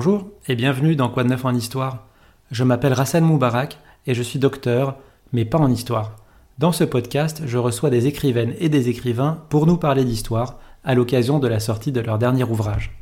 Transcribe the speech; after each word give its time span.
Bonjour 0.00 0.30
et 0.46 0.54
bienvenue 0.54 0.94
dans 0.94 1.08
Quoi 1.08 1.24
de 1.24 1.30
neuf 1.30 1.44
en 1.44 1.52
histoire. 1.52 2.06
Je 2.52 2.62
m'appelle 2.62 2.92
Rassan 2.92 3.24
Moubarak 3.24 3.78
et 4.06 4.14
je 4.14 4.22
suis 4.22 4.38
docteur, 4.38 4.96
mais 5.32 5.44
pas 5.44 5.58
en 5.58 5.68
histoire. 5.68 6.14
Dans 6.56 6.70
ce 6.70 6.84
podcast, 6.84 7.42
je 7.46 7.58
reçois 7.58 7.90
des 7.90 8.06
écrivaines 8.06 8.54
et 8.60 8.68
des 8.68 8.90
écrivains 8.90 9.42
pour 9.48 9.66
nous 9.66 9.76
parler 9.76 10.04
d'histoire 10.04 10.60
à 10.84 10.94
l'occasion 10.94 11.40
de 11.40 11.48
la 11.48 11.58
sortie 11.58 11.90
de 11.90 11.98
leur 11.98 12.16
dernier 12.16 12.44
ouvrage. 12.44 12.96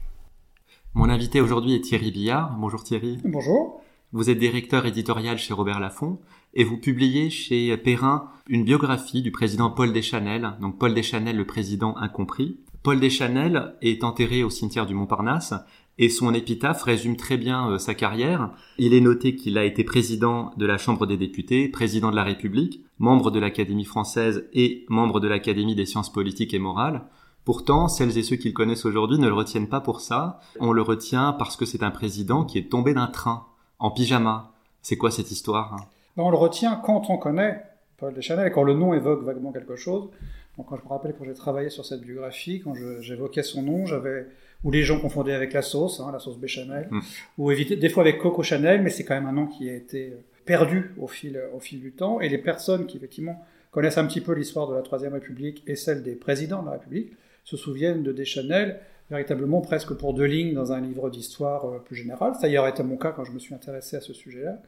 Mon 0.95 1.11
invité 1.11 1.43
aujourd'hui 1.43 1.75
est 1.75 1.83
Thierry 1.83 2.13
Billard. 2.13 2.57
Bonjour 2.59 2.83
Thierry. 2.83 3.19
Bonjour. 3.27 3.83
Vous 4.13 4.31
êtes 4.31 4.39
directeur 4.39 4.87
éditorial 4.87 5.37
chez 5.37 5.53
Robert 5.53 5.81
Laffont 5.81 6.19
et 6.55 6.65
vous 6.65 6.79
publiez 6.79 7.29
chez 7.29 7.77
Perrin 7.77 8.31
une 8.49 8.65
biographie 8.65 9.21
du 9.21 9.33
président 9.33 9.69
Paul 9.69 9.93
Deschanel, 9.93 10.55
donc 10.63 10.79
Paul 10.79 10.95
Deschanel 10.95 11.37
le 11.37 11.45
président 11.45 11.95
incompris. 11.99 12.57
Paul 12.83 13.01
Deschanel 13.01 13.75
est 13.83 14.03
enterré 14.05 14.45
au 14.45 14.49
cimetière 14.49 14.87
du 14.87 14.95
Montparnasse 14.95 15.53
et 15.99 16.09
son 16.09 16.35
épitaphe 16.35 16.83
résume 16.83 17.17
très 17.17 17.37
bien 17.37 17.71
euh, 17.71 17.79
sa 17.79 17.95
carrière. 17.95 18.51
Il 18.79 18.95
est 18.95 19.01
noté 19.01 19.37
qu'il 19.37 19.59
a 19.59 19.65
été 19.65 19.85
président 19.85 20.53
de 20.57 20.67
la 20.67 20.79
Chambre 20.79 21.07
des 21.07 21.17
députés, 21.17 21.69
président 21.69 22.11
de 22.11 22.17
la 22.17 22.25
République, 22.25 22.85
membre 22.99 23.31
de 23.31 23.39
l'Académie 23.39 23.85
française 23.85 24.49
et 24.53 24.85
membre 24.89 25.21
de 25.21 25.29
l'Académie 25.29 25.75
des 25.75 25.87
sciences 25.87 26.13
politiques 26.13 26.55
et 26.55 26.59
morales. 26.59 27.05
Pourtant, 27.45 27.89
celles 27.89 28.19
et 28.19 28.23
ceux 28.23 28.37
qui 28.37 28.49
le 28.49 28.55
connaissent 28.55 28.85
aujourd'hui 28.85 29.19
ne 29.19 29.29
le 29.29 29.35
retiennent 29.35 29.69
pas 29.69 29.81
pour 29.81 30.01
ça. 30.01 30.41
On 30.59 30.73
le 30.73 30.83
retient 30.83 31.33
parce 31.33 31.57
que 31.57 31.65
c'est 31.65 31.83
un 31.83 31.91
président 31.91 32.45
qui 32.45 32.59
est 32.59 32.71
tombé 32.71 32.93
d'un 32.93 33.07
train, 33.07 33.47
en 33.79 33.91
pyjama. 33.91 34.53
C'est 34.83 34.97
quoi 34.97 35.11
cette 35.11 35.31
histoire 35.31 35.77
on 36.19 36.31
le 36.31 36.37
retient 36.37 36.77
quand 36.77 37.11
on 37.11 37.19
connaît 37.19 37.63
Paul 37.99 38.15
Deschanel, 38.15 38.51
quand 38.53 38.63
le 38.63 38.75
nom 38.75 38.95
évoque 38.95 39.23
vaguement 39.23 39.53
quelque 39.53 39.77
chose. 39.77 40.09
Donc, 40.57 40.67
quand 40.67 40.77
je 40.77 40.83
me 40.83 40.89
rappelle 40.89 41.15
quand 41.19 41.25
j'ai 41.25 41.35
travaillé 41.35 41.69
sur 41.69 41.85
cette 41.85 42.01
biographie, 42.01 42.61
quand 42.61 42.75
j'évoquais 43.01 43.43
son 43.43 43.63
nom, 43.63 43.87
j'avais 43.87 44.27
ou 44.65 44.71
les 44.71 44.83
gens 44.83 44.99
confondaient 45.01 45.35
avec 45.35 45.53
la 45.53 45.63
sauce, 45.63 46.01
hein, 46.01 46.11
la 46.13 46.19
sauce 46.19 46.39
béchamel, 46.39 46.89
mm. 46.91 47.01
ou 47.39 47.51
éviter 47.51 47.77
des 47.77 47.89
fois 47.89 48.03
avec 48.03 48.19
Coco 48.19 48.43
Chanel, 48.43 48.83
mais 48.83 48.91
c'est 48.91 49.05
quand 49.05 49.15
même 49.15 49.27
un 49.27 49.33
nom 49.33 49.47
qui 49.47 49.69
a 49.69 49.75
été 49.75 50.13
perdu 50.45 50.93
au 50.99 51.07
fil, 51.07 51.41
au 51.55 51.61
fil 51.61 51.81
du 51.81 51.93
temps. 51.93 52.21
Et 52.21 52.29
les 52.29 52.39
personnes 52.39 52.87
qui 52.87 52.97
effectivement 52.97 53.45
connaissent 53.71 53.99
un 53.99 54.07
petit 54.07 54.21
peu 54.21 54.33
l'histoire 54.33 54.69
de 54.69 54.75
la 54.75 54.83
Troisième 54.83 55.13
République 55.13 55.63
et 55.67 55.77
celle 55.77 56.03
des 56.03 56.15
présidents 56.15 56.63
de 56.63 56.67
la 56.67 56.73
République 56.73 57.13
se 57.45 57.57
souviennent 57.57 58.03
de 58.03 58.13
Deschanel 58.13 58.81
véritablement 59.09 59.61
presque 59.61 59.95
pour 59.95 60.15
deux 60.15 60.25
lignes 60.25 60.55
dans 60.55 60.73
un 60.73 60.81
livre 60.81 61.11
d'histoire 61.11 61.65
euh, 61.67 61.79
plus 61.79 61.95
général. 61.95 62.35
Ça 62.41 62.49
y 62.49 62.59
aurait 62.59 62.71
été 62.71 62.83
mon 62.83 62.97
cas 62.97 63.13
quand 63.13 63.23
je 63.23 63.31
me 63.31 63.39
suis 63.39 63.55
intéressé 63.55 63.97
à 63.97 64.01
ce 64.01 64.13
sujet-là 64.13 64.59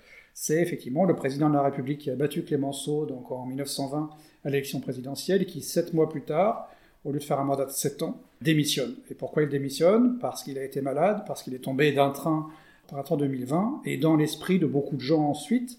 c'est 0.41 0.63
effectivement 0.63 1.05
le 1.05 1.17
président 1.17 1.49
de 1.49 1.55
la 1.55 1.63
République 1.63 1.99
qui 1.99 2.11
a 2.11 2.15
battu 2.15 2.45
Clémenceau 2.45 3.07
donc 3.07 3.33
en 3.33 3.45
1920 3.45 4.09
à 4.45 4.51
l'élection 4.51 4.79
présidentielle 4.79 5.43
et 5.43 5.47
qui, 5.47 5.63
sept 5.63 5.93
mois 5.95 6.09
plus 6.09 6.23
tard, 6.23 6.71
au 7.05 7.13
lieu 7.13 7.19
de 7.19 7.25
faire 7.25 7.41
un 7.41 7.45
mandat 7.45 7.65
de 7.65 7.71
sept 7.71 8.03
ans, 8.03 8.21
démissionne. 8.41 8.95
Et 9.11 9.15
pourquoi 9.15 9.43
il 9.43 9.49
démissionne? 9.49 10.19
Parce 10.19 10.43
qu'il 10.43 10.59
a 10.59 10.65
été 10.65 10.81
malade, 10.81 11.25
parce 11.27 11.43
qu'il 11.43 11.55
est 11.55 11.61
tombé 11.61 11.93
d'un 11.93 12.11
train 12.11 12.49
par 12.89 12.99
printemps 12.99 13.17
2020, 13.17 13.83
et 13.85 13.97
dans 13.97 14.17
l'esprit 14.17 14.59
de 14.59 14.67
beaucoup 14.67 14.97
de 14.97 15.01
gens 15.01 15.23
ensuite, 15.23 15.79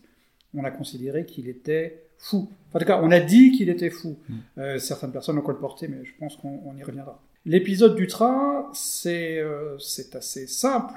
on 0.54 0.64
a 0.64 0.72
considéré 0.72 1.26
qu'il 1.26 1.48
était 1.48 2.04
fou. 2.18 2.50
en 2.74 2.80
tout 2.80 2.86
cas, 2.86 3.00
on 3.02 3.12
a 3.12 3.20
dit 3.20 3.52
qu'il 3.52 3.70
était 3.70 3.90
fou. 3.90 4.18
Mm. 4.28 4.36
Euh, 4.58 4.80
certaines 4.80 5.12
personnes 5.12 5.36
l'ont 5.36 5.42
colporté, 5.42 5.88
mais 5.88 6.04
je 6.04 6.14
pense 6.20 6.36
qu'on 6.36 6.76
y 6.78 6.84
reviendra. 6.84 7.22
L'épisode 7.46 7.96
du 7.96 8.08
train, 8.08 8.70
c'est 8.74 9.40
euh, 9.40 9.78
assez 10.14 10.48
simple 10.48 10.94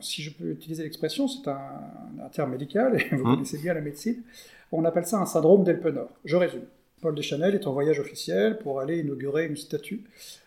si 0.00 0.22
je 0.22 0.30
peux 0.32 0.50
utiliser 0.50 0.84
l'expression, 0.84 1.28
c'est 1.28 1.48
un, 1.48 2.28
terme 2.32 2.52
médical, 2.52 3.00
et 3.00 3.14
vous 3.14 3.26
hein 3.26 3.34
connaissez 3.34 3.58
bien 3.58 3.74
la 3.74 3.80
médecine, 3.80 4.22
on 4.70 4.84
appelle 4.84 5.06
ça 5.06 5.18
un 5.18 5.26
syndrome 5.26 5.64
d'Elpenor. 5.64 6.08
Je 6.24 6.36
résume. 6.36 6.64
Paul 7.02 7.16
Deschanel 7.16 7.56
est 7.56 7.66
en 7.66 7.72
voyage 7.72 7.98
officiel 7.98 8.58
pour 8.58 8.78
aller 8.78 9.00
inaugurer 9.00 9.46
une 9.46 9.56
statue 9.56 10.04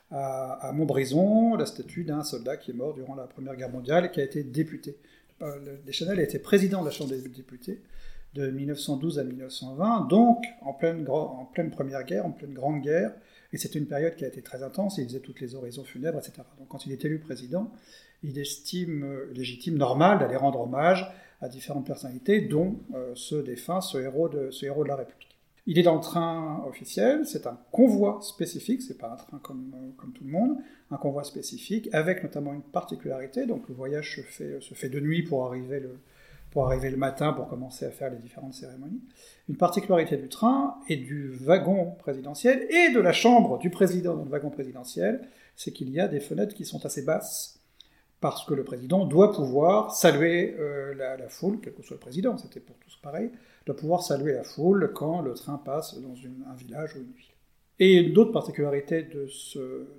à, 0.10 0.72
Montbrison, 0.74 1.56
la 1.56 1.66
statue 1.66 2.06
d'un 2.06 2.24
soldat 2.24 2.56
qui 2.56 2.72
est 2.72 2.74
mort 2.74 2.94
durant 2.94 3.14
la 3.14 3.28
Première 3.28 3.58
Guerre 3.58 3.70
mondiale 3.70 4.06
et 4.06 4.12
qui 4.12 4.22
a 4.22 4.24
été 4.24 4.42
député. 4.42 4.96
Paul 5.38 5.82
Deschanel 5.86 6.18
a 6.18 6.24
été 6.24 6.40
président 6.40 6.80
de 6.80 6.86
la 6.86 6.92
Chambre 6.92 7.10
des 7.10 7.22
députés 7.28 7.82
de 8.34 8.50
1912 8.50 9.20
à 9.20 9.26
1920, 9.26 10.08
donc 10.08 10.46
en 10.62 10.74
pleine, 10.74 11.06
Première 11.72 12.04
Guerre, 12.06 12.26
en 12.26 12.32
pleine 12.32 12.54
Grande 12.54 12.82
Guerre, 12.82 13.12
et 13.52 13.58
c'était 13.58 13.80
une 13.80 13.88
période 13.88 14.16
qui 14.16 14.24
a 14.24 14.28
été 14.30 14.42
très 14.42 14.64
intense, 14.64 14.98
il 14.98 15.06
faisait 15.06 15.20
toutes 15.20 15.42
les 15.42 15.56
oraisons 15.56 15.84
funèbres, 15.84 16.20
etc. 16.20 16.34
Donc 16.58 16.70
quand 16.70 16.86
il 16.86 16.94
est 16.94 17.04
élu 17.04 17.20
président, 17.20 17.70
il 18.24 18.40
estime 18.40 19.04
euh, 19.04 19.32
légitime, 19.34 19.78
normal 19.78 20.20
d'aller 20.20 20.36
rendre 20.38 20.62
hommage 20.62 21.10
à 21.42 21.50
différentes 21.50 21.86
personnalités, 21.86 22.42
dont 22.42 22.78
euh, 22.94 23.12
ce 23.16 23.36
défunt, 23.36 23.82
ce 23.82 23.98
héros 23.98 24.30
de 24.30 24.88
la 24.88 24.96
République. 24.96 25.25
Il 25.68 25.80
est 25.80 25.84
dans 25.84 25.96
le 25.96 26.02
train 26.02 26.64
officiel, 26.68 27.26
c'est 27.26 27.48
un 27.48 27.58
convoi 27.72 28.20
spécifique, 28.22 28.84
c'est 28.84 29.00
pas 29.00 29.12
un 29.12 29.16
train 29.16 29.40
comme, 29.40 29.74
euh, 29.76 29.92
comme, 29.98 30.12
tout 30.14 30.24
le 30.24 30.30
monde, 30.30 30.58
un 30.92 30.98
convoi 30.98 31.24
spécifique, 31.24 31.90
avec 31.92 32.22
notamment 32.22 32.53
une 32.53 32.62
particularité, 32.62 33.48
donc 33.48 33.68
le 33.68 33.74
voyage 33.74 34.16
se 34.16 34.22
fait, 34.22 34.62
se 34.62 34.75
fait 34.75 34.90
de 34.90 35.00
nuit 35.00 35.24
pour 35.24 35.46
arriver, 35.46 35.80
le, 35.80 35.98
pour 36.52 36.68
arriver 36.68 36.92
le 36.92 36.98
matin, 36.98 37.34
pour 37.34 37.48
commencer 37.48 37.86
à 37.86 37.90
faire 37.90 38.12
les 38.12 38.18
différentes 38.18 38.54
cérémonies. 38.54 39.02
Une 39.50 39.58
particularité 39.58 40.18
du 40.18 40.30
train 40.30 40.75
et 40.88 40.98
du 40.98 41.31
wagon 41.31 41.96
présidentiel, 41.98 42.68
et 42.70 42.94
de 42.94 43.00
la 43.00 43.12
chambre 43.12 43.58
du 43.58 43.72
président 43.72 44.16
dans 44.16 44.24
le 44.24 44.30
wagon 44.30 44.52
présidentiel, 44.52 45.28
c'est 45.56 45.72
qu'il 45.72 45.90
y 45.90 46.00
a 46.00 46.08
des 46.08 46.20
fenêtres 46.20 46.54
qui 46.54 46.66
sont 46.66 46.86
assez 46.86 47.02
basses, 47.02 47.55
parce 48.25 48.44
que 48.44 48.56
le 48.56 48.63
président 48.63 49.06
doit 49.06 49.31
pouvoir 49.31 49.94
saluer 49.94 50.56
euh, 50.59 50.96
la, 50.96 51.30
foule, 51.30 51.59
quel 51.62 51.74
que 51.74 51.84
soit 51.84 51.97
le 51.97 52.00
président, 52.00 52.36
c'était 52.40 52.59
pour 52.59 52.75
tous 52.78 52.97
pareil, 53.03 53.30
doit 53.68 53.75
pouvoir 53.75 54.02
saluer 54.02 54.34
la 54.34 54.44
foule 54.44 54.91
quand 54.96 55.22
le 55.22 55.36
train 55.36 55.62
passe 55.63 55.96
dans 56.02 56.16
un 56.50 56.56
village 56.56 56.96
ou 56.96 57.02
une 57.02 57.12
ville. 57.12 57.36
Et 57.78 57.94
une 57.97 58.18
autre 58.18 58.31
particularité 58.31 59.03
de, 59.03 59.28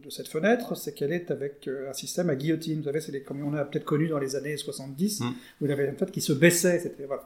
de 0.02 0.10
cette 0.10 0.26
fenêtre, 0.26 0.76
c'est 0.76 0.92
qu'elle 0.92 1.12
est 1.12 1.30
avec 1.30 1.68
euh, 1.68 1.88
un 1.88 1.92
système 1.92 2.28
à 2.28 2.34
guillotine. 2.34 2.78
Vous 2.80 2.86
savez, 2.86 3.00
c'est 3.00 3.22
comme 3.22 3.44
on 3.44 3.54
a 3.54 3.64
peut-être 3.64 3.84
connu 3.84 4.08
dans 4.08 4.18
les 4.18 4.34
années 4.34 4.56
70, 4.56 5.20
mm. 5.20 5.24
où 5.60 5.66
il 5.66 5.68
y 5.68 5.72
avait 5.72 5.84
une 5.86 5.94
fenêtre 5.94 6.10
qui 6.10 6.20
se 6.20 6.32
baissait. 6.32 6.96
Voilà. 7.06 7.24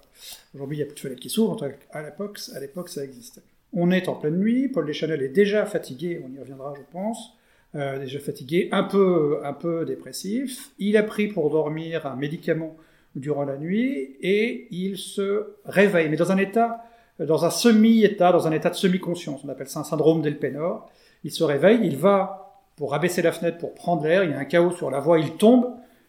Aujourd'hui, 0.54 0.76
il 0.76 0.80
n'y 0.80 0.84
a 0.84 0.86
plus 0.86 0.96
de 0.96 1.00
fenêtre 1.00 1.22
qui 1.22 1.30
s'ouvre. 1.30 1.56
À 1.92 2.02
l'époque, 2.02 2.38
à 2.54 2.60
l'époque, 2.60 2.90
ça 2.90 3.02
existait. 3.02 3.40
On 3.72 3.90
est 3.90 4.06
en 4.06 4.16
pleine 4.16 4.36
nuit. 4.36 4.68
Paul 4.68 4.84
Deschanel 4.84 5.22
est 5.22 5.30
déjà 5.30 5.64
fatigué. 5.64 6.22
On 6.22 6.30
y 6.30 6.38
reviendra, 6.38 6.74
je 6.76 6.82
pense. 6.92 7.39
Euh, 7.76 8.00
déjà 8.00 8.18
fatigué, 8.18 8.68
un 8.72 8.82
peu, 8.82 9.38
un 9.44 9.52
peu 9.52 9.84
dépressif. 9.84 10.72
Il 10.80 10.96
a 10.96 11.04
pris 11.04 11.28
pour 11.28 11.50
dormir 11.50 12.04
un 12.04 12.16
médicament 12.16 12.76
durant 13.14 13.44
la 13.44 13.56
nuit 13.56 14.16
et 14.20 14.66
il 14.72 14.98
se 14.98 15.52
réveille, 15.64 16.08
mais 16.08 16.16
dans 16.16 16.32
un 16.32 16.36
état, 16.36 16.84
dans 17.20 17.44
un 17.44 17.50
semi-état, 17.50 18.32
dans 18.32 18.48
un 18.48 18.50
état 18.50 18.70
de 18.70 18.74
semi-conscience. 18.74 19.42
On 19.44 19.48
appelle 19.48 19.68
ça 19.68 19.80
un 19.80 19.84
syndrome 19.84 20.20
d'Elpenor. 20.20 20.90
Il 21.22 21.30
se 21.30 21.44
réveille, 21.44 21.78
il 21.84 21.96
va 21.96 22.64
pour 22.74 22.92
abaisser 22.92 23.22
la 23.22 23.30
fenêtre 23.30 23.58
pour 23.58 23.74
prendre 23.74 24.02
l'air, 24.02 24.24
il 24.24 24.30
y 24.30 24.34
a 24.34 24.38
un 24.38 24.44
chaos 24.46 24.72
sur 24.72 24.90
la 24.90 24.98
voie, 24.98 25.20
il 25.20 25.36
tombe 25.36 25.66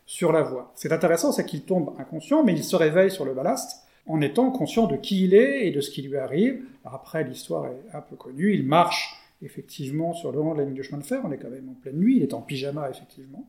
sur 0.07 0.31
la 0.31 0.41
voie. 0.41 0.71
C'est 0.73 0.91
intéressant, 0.91 1.31
c'est 1.31 1.45
qu'il 1.45 1.61
tombe 1.61 1.93
inconscient, 1.99 2.43
mais 2.43 2.53
il 2.53 2.63
se 2.63 2.75
réveille 2.75 3.11
sur 3.11 3.25
le 3.25 3.33
ballast 3.33 3.83
en 4.07 4.19
étant 4.21 4.49
conscient 4.49 4.87
de 4.87 4.95
qui 4.95 5.25
il 5.25 5.35
est 5.35 5.67
et 5.67 5.71
de 5.71 5.79
ce 5.79 5.91
qui 5.91 6.01
lui 6.01 6.17
arrive. 6.17 6.63
après, 6.85 7.23
l'histoire 7.23 7.67
est 7.67 7.95
un 7.95 8.01
peu 8.01 8.15
connue, 8.15 8.53
il 8.53 8.65
marche 8.65 9.20
effectivement 9.41 10.13
sur 10.13 10.31
le 10.31 10.37
long 10.37 10.53
de 10.53 10.59
la 10.59 10.65
ligne 10.65 10.75
de 10.75 10.81
chemin 10.83 10.99
de 10.99 11.05
fer, 11.05 11.21
on 11.23 11.31
est 11.31 11.37
quand 11.37 11.49
même 11.49 11.69
en 11.69 11.73
pleine 11.73 11.97
nuit, 11.97 12.17
il 12.17 12.23
est 12.23 12.33
en 12.33 12.41
pyjama 12.41 12.89
effectivement, 12.89 13.47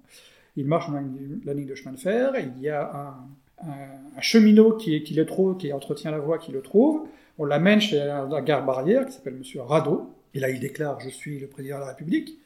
il 0.56 0.66
marche 0.66 0.90
dans 0.90 1.02
la 1.44 1.54
ligne 1.54 1.66
de 1.66 1.74
chemin 1.74 1.94
de 1.94 2.00
fer, 2.00 2.32
il 2.38 2.62
y 2.62 2.68
a 2.68 3.16
un, 3.62 4.20
cheminot 4.20 4.76
qui, 4.76 4.98
le 5.14 5.24
trouve, 5.24 5.56
qui 5.56 5.72
entretient 5.72 6.10
la 6.10 6.18
voie, 6.18 6.38
qui 6.38 6.50
le 6.50 6.62
trouve, 6.62 7.06
on 7.38 7.44
l'amène 7.44 7.80
chez 7.80 7.96
la 7.96 8.40
gare 8.42 8.64
barrière 8.64 9.06
qui 9.06 9.12
s'appelle 9.12 9.34
Monsieur 9.34 9.62
Rado, 9.62 10.10
et 10.34 10.40
là 10.40 10.50
il 10.50 10.60
déclare 10.60 10.98
je 11.00 11.08
suis 11.08 11.38
le 11.38 11.46
président 11.46 11.76
de 11.76 11.82
la 11.82 11.88
République. 11.88 12.38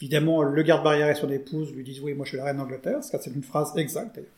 Évidemment, 0.00 0.42
le 0.42 0.62
garde 0.62 0.84
barrière 0.84 1.08
et 1.08 1.14
son 1.16 1.28
épouse 1.30 1.74
lui 1.74 1.82
disent 1.82 2.00
oui, 2.00 2.14
moi 2.14 2.24
je 2.24 2.30
suis 2.30 2.38
la 2.38 2.44
reine 2.44 2.58
d'Angleterre, 2.58 3.02
c'est 3.02 3.26
une 3.26 3.42
phrase 3.42 3.76
exacte 3.76 4.14
d'ailleurs. 4.14 4.30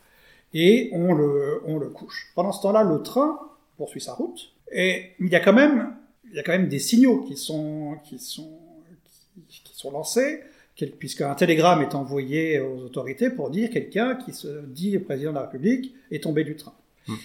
Et 0.53 0.89
on 0.93 1.13
le 1.13 1.89
couche. 1.89 2.31
Pendant 2.35 2.51
ce 2.51 2.61
temps-là, 2.63 2.83
le 2.83 3.01
train 3.03 3.39
poursuit 3.77 4.01
sa 4.01 4.13
route, 4.13 4.53
et 4.71 5.11
il 5.19 5.27
y 5.27 5.35
a 5.35 5.39
quand 5.39 5.53
même 5.53 5.93
il 6.31 6.37
y 6.37 6.39
a 6.39 6.43
quand 6.43 6.53
même 6.53 6.69
des 6.69 6.79
signaux 6.79 7.21
qui 7.21 7.37
sont, 7.37 7.97
qui 8.03 8.19
sont, 8.19 8.57
qui, 9.47 9.61
sont 9.73 9.91
lancés, 9.91 10.41
puisqu'un 10.97 11.33
télégramme 11.35 11.81
est 11.81 11.93
envoyé 11.93 12.59
aux 12.59 12.79
autorités 12.79 13.29
pour 13.29 13.49
dire 13.49 13.69
quelqu'un 13.69 14.15
qui 14.15 14.33
se 14.33 14.65
dit 14.65 14.97
président 14.99 15.31
de 15.31 15.35
la 15.35 15.41
République 15.43 15.93
est 16.09 16.23
tombé 16.23 16.43
du 16.43 16.55
train. 16.55 16.73
Hmm. 17.07 17.15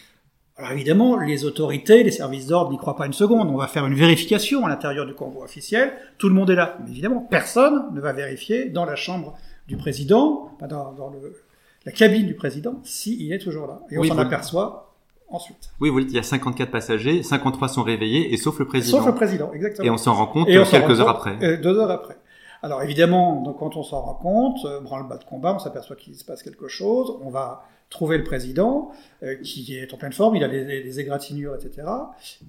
Alors 0.59 0.73
évidemment, 0.73 1.19
les 1.19 1.45
autorités, 1.45 2.03
les 2.03 2.11
services 2.11 2.47
d'ordre 2.47 2.71
n'y 2.71 2.79
croient 2.79 2.97
pas 2.97 3.07
une 3.07 3.13
seconde. 3.13 3.49
On 3.51 3.57
va 3.57 3.67
faire 3.67 3.87
une 3.87 3.95
vérification 3.95 4.65
à 4.65 4.71
l'intérieur 4.71 5.05
du 5.05 5.13
convoi 5.13 5.45
officiel. 5.45 5.93
Tout 6.17 6.29
le 6.29 6.35
monde 6.35 6.49
est 6.49 6.55
là. 6.55 6.79
Mais 6.83 6.93
évidemment, 6.93 7.21
personne 7.21 7.95
ne 7.95 8.01
va 8.01 8.15
vérifier 8.15 8.71
dans 8.71 8.87
la 8.87 8.97
chambre 8.97 9.39
du 9.69 9.77
président, 9.77 10.51
dans, 10.61 10.93
dans 10.93 11.11
le, 11.11 11.45
la 11.85 11.93
cabine 11.93 12.27
du 12.27 12.35
président, 12.35 12.81
s'il 12.85 13.33
est 13.33 13.39
toujours 13.39 13.67
là. 13.67 13.83
Et 13.91 13.99
on 13.99 14.05
s'en 14.05 14.19
aperçoit 14.19 14.86
ensuite. 15.29 15.71
Oui, 15.81 15.91
vous 15.91 16.01
dites, 16.01 16.11
il 16.11 16.17
y 16.17 16.19
a 16.19 16.23
54 16.23 16.71
passagers, 16.71 17.23
53 17.23 17.69
sont 17.69 17.83
réveillés, 17.83 18.33
et 18.33 18.37
sauf 18.37 18.59
le 18.59 18.67
président. 18.67 18.99
Sauf 18.99 19.07
le 19.07 19.15
président, 19.15 19.53
exactement. 19.53 19.87
Et 19.87 19.91
on 19.91 19.97
s'en 19.97 20.15
rend 20.15 20.27
compte 20.27 20.47
quelques 20.47 21.01
heures 21.01 21.09
après. 21.09 21.59
Deux 21.59 21.79
heures 21.79 21.91
après. 21.91 22.17
Alors 22.63 22.83
évidemment, 22.83 23.43
donc, 23.43 23.59
quand 23.59 23.77
on 23.77 23.83
s'en 23.83 24.01
rend 24.01 24.15
compte, 24.15 24.65
euh, 24.65 24.81
branle-bas 24.81 25.19
de 25.19 25.25
combat, 25.25 25.55
on 25.55 25.59
s'aperçoit 25.59 25.97
qu'il 25.97 26.15
se 26.15 26.25
passe 26.25 26.43
quelque 26.43 26.69
chose, 26.69 27.17
on 27.23 27.31
va 27.31 27.65
trouver 27.91 28.19
le 28.19 28.25
président, 28.25 28.91
euh, 29.23 29.37
qui 29.37 29.77
est 29.77 29.93
en 29.95 29.97
pleine 29.97 30.13
forme, 30.13 30.37
il 30.37 30.43
a 30.43 30.49
les, 30.49 31.01
égratignures, 31.01 31.55
etc. 31.55 31.87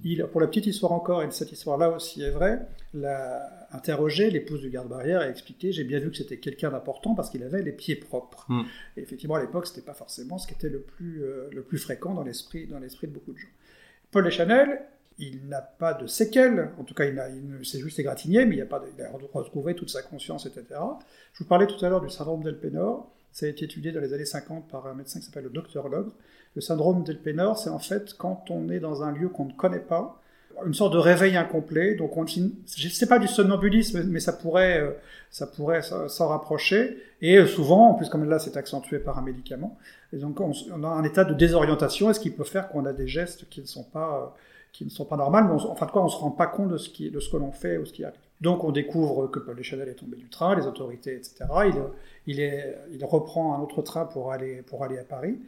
Il, 0.04 0.26
pour 0.26 0.40
la 0.40 0.46
petite 0.48 0.66
histoire 0.66 0.92
encore, 0.92 1.22
et 1.22 1.30
cette 1.30 1.52
histoire-là 1.52 1.90
aussi 1.90 2.22
est 2.22 2.30
vraie, 2.30 2.60
l'a 2.94 3.57
interrogé 3.70 4.30
l'épouse 4.30 4.60
du 4.60 4.70
garde-barrière 4.70 5.22
et 5.22 5.30
expliqué, 5.30 5.72
j'ai 5.72 5.84
bien 5.84 5.98
vu 5.98 6.10
que 6.10 6.16
c'était 6.16 6.38
quelqu'un 6.38 6.70
d'important 6.70 7.14
parce 7.14 7.30
qu'il 7.30 7.42
avait 7.42 7.62
les 7.62 7.72
pieds 7.72 7.96
propres. 7.96 8.46
Mm. 8.48 8.62
Et 8.96 9.02
effectivement, 9.02 9.34
à 9.34 9.40
l'époque, 9.40 9.66
c'était 9.66 9.82
pas 9.82 9.94
forcément 9.94 10.38
ce 10.38 10.46
qui 10.46 10.54
était 10.54 10.68
le 10.68 10.80
plus, 10.80 11.22
euh, 11.22 11.48
le 11.52 11.62
plus 11.62 11.78
fréquent 11.78 12.14
dans 12.14 12.22
l'esprit, 12.22 12.66
dans 12.66 12.78
l'esprit 12.78 13.06
de 13.06 13.12
beaucoup 13.12 13.32
de 13.32 13.38
gens. 13.38 13.48
Paul 14.10 14.24
Deschanel, 14.24 14.80
il 15.18 15.48
n'a 15.48 15.60
pas 15.60 15.94
de 15.94 16.06
séquelles, 16.06 16.70
en 16.78 16.84
tout 16.84 16.94
cas 16.94 17.04
il, 17.04 17.20
il 17.60 17.66
s'est 17.66 17.80
juste 17.80 17.98
égratigné, 17.98 18.46
mais 18.46 18.56
il, 18.56 18.62
a 18.62 18.66
pas 18.66 18.82
il 18.96 19.02
a 19.02 19.10
retrouvé 19.10 19.74
toute 19.74 19.90
sa 19.90 20.02
conscience, 20.02 20.46
etc. 20.46 20.80
Je 21.32 21.42
vous 21.42 21.48
parlais 21.48 21.66
tout 21.66 21.84
à 21.84 21.88
l'heure 21.88 22.00
du 22.00 22.08
syndrome 22.08 22.42
d'Elpenor, 22.42 23.12
ça 23.32 23.46
a 23.46 23.48
été 23.48 23.64
étudié 23.66 23.92
dans 23.92 24.00
les 24.00 24.12
années 24.12 24.24
50 24.24 24.68
par 24.68 24.86
un 24.86 24.94
médecin 24.94 25.20
qui 25.20 25.26
s'appelle 25.26 25.44
le 25.44 25.50
docteur 25.50 25.88
Logre. 25.88 26.12
Le 26.54 26.60
syndrome 26.60 27.04
d'Elpenor, 27.04 27.58
c'est 27.58 27.70
en 27.70 27.78
fait 27.78 28.14
quand 28.14 28.50
on 28.50 28.68
est 28.68 28.80
dans 28.80 29.02
un 29.02 29.12
lieu 29.12 29.28
qu'on 29.28 29.44
ne 29.44 29.52
connaît 29.52 29.78
pas, 29.78 30.20
une 30.66 30.74
sorte 30.74 30.92
de 30.92 30.98
réveil 30.98 31.36
incomplet. 31.36 31.94
Donc, 31.94 32.16
on, 32.16 32.26
sais 32.26 33.06
pas 33.06 33.18
du 33.18 33.28
somnambulisme, 33.28 34.02
mais 34.04 34.20
ça 34.20 34.32
pourrait, 34.32 34.80
euh, 34.80 34.90
ça 35.30 35.46
pourrait 35.46 35.82
s'en 35.82 36.28
rapprocher. 36.28 36.98
Et 37.20 37.36
euh, 37.36 37.46
souvent, 37.46 37.90
en 37.90 37.94
plus, 37.94 38.08
comme 38.08 38.28
là, 38.28 38.38
c'est 38.38 38.56
accentué 38.56 38.98
par 38.98 39.18
un 39.18 39.22
médicament. 39.22 39.76
Et 40.12 40.16
donc, 40.16 40.40
on, 40.40 40.52
a 40.84 40.88
un 40.88 41.04
état 41.04 41.24
de 41.24 41.34
désorientation, 41.34 42.10
et 42.10 42.14
ce 42.14 42.20
qui 42.20 42.30
peut 42.30 42.44
faire 42.44 42.68
qu'on 42.68 42.84
a 42.86 42.92
des 42.92 43.08
gestes 43.08 43.48
qui 43.48 43.60
ne 43.60 43.66
sont 43.66 43.84
pas, 43.84 44.22
euh, 44.22 44.26
qui 44.72 44.84
ne 44.84 44.90
sont 44.90 45.04
pas 45.04 45.16
normaux. 45.16 45.54
Mais 45.54 45.76
fin 45.76 45.86
de 45.86 45.90
compte, 45.90 46.04
on 46.04 46.08
se 46.08 46.16
rend 46.16 46.30
pas 46.30 46.46
compte 46.46 46.70
de 46.70 46.78
ce, 46.78 46.88
qui, 46.88 47.10
de 47.10 47.20
ce 47.20 47.30
que 47.30 47.36
l'on 47.36 47.52
fait 47.52 47.78
ou 47.78 47.86
ce 47.86 47.92
qui 47.92 48.04
arrive. 48.04 48.18
Donc, 48.40 48.62
on 48.64 48.70
découvre 48.70 49.26
que 49.26 49.40
Paul 49.40 49.56
Deschanel 49.56 49.88
est 49.88 49.94
tombé 49.94 50.16
du 50.16 50.28
train, 50.28 50.54
les 50.54 50.66
autorités, 50.66 51.16
etc. 51.16 51.44
Il, 52.26 52.38
il, 52.92 53.04
reprend 53.04 53.54
un 53.54 53.60
autre 53.60 53.82
train 53.82 54.04
pour 54.04 54.32
aller, 54.32 54.62
pour 54.62 54.84
aller 54.84 54.98
à 54.98 55.04
Paris. 55.04 55.38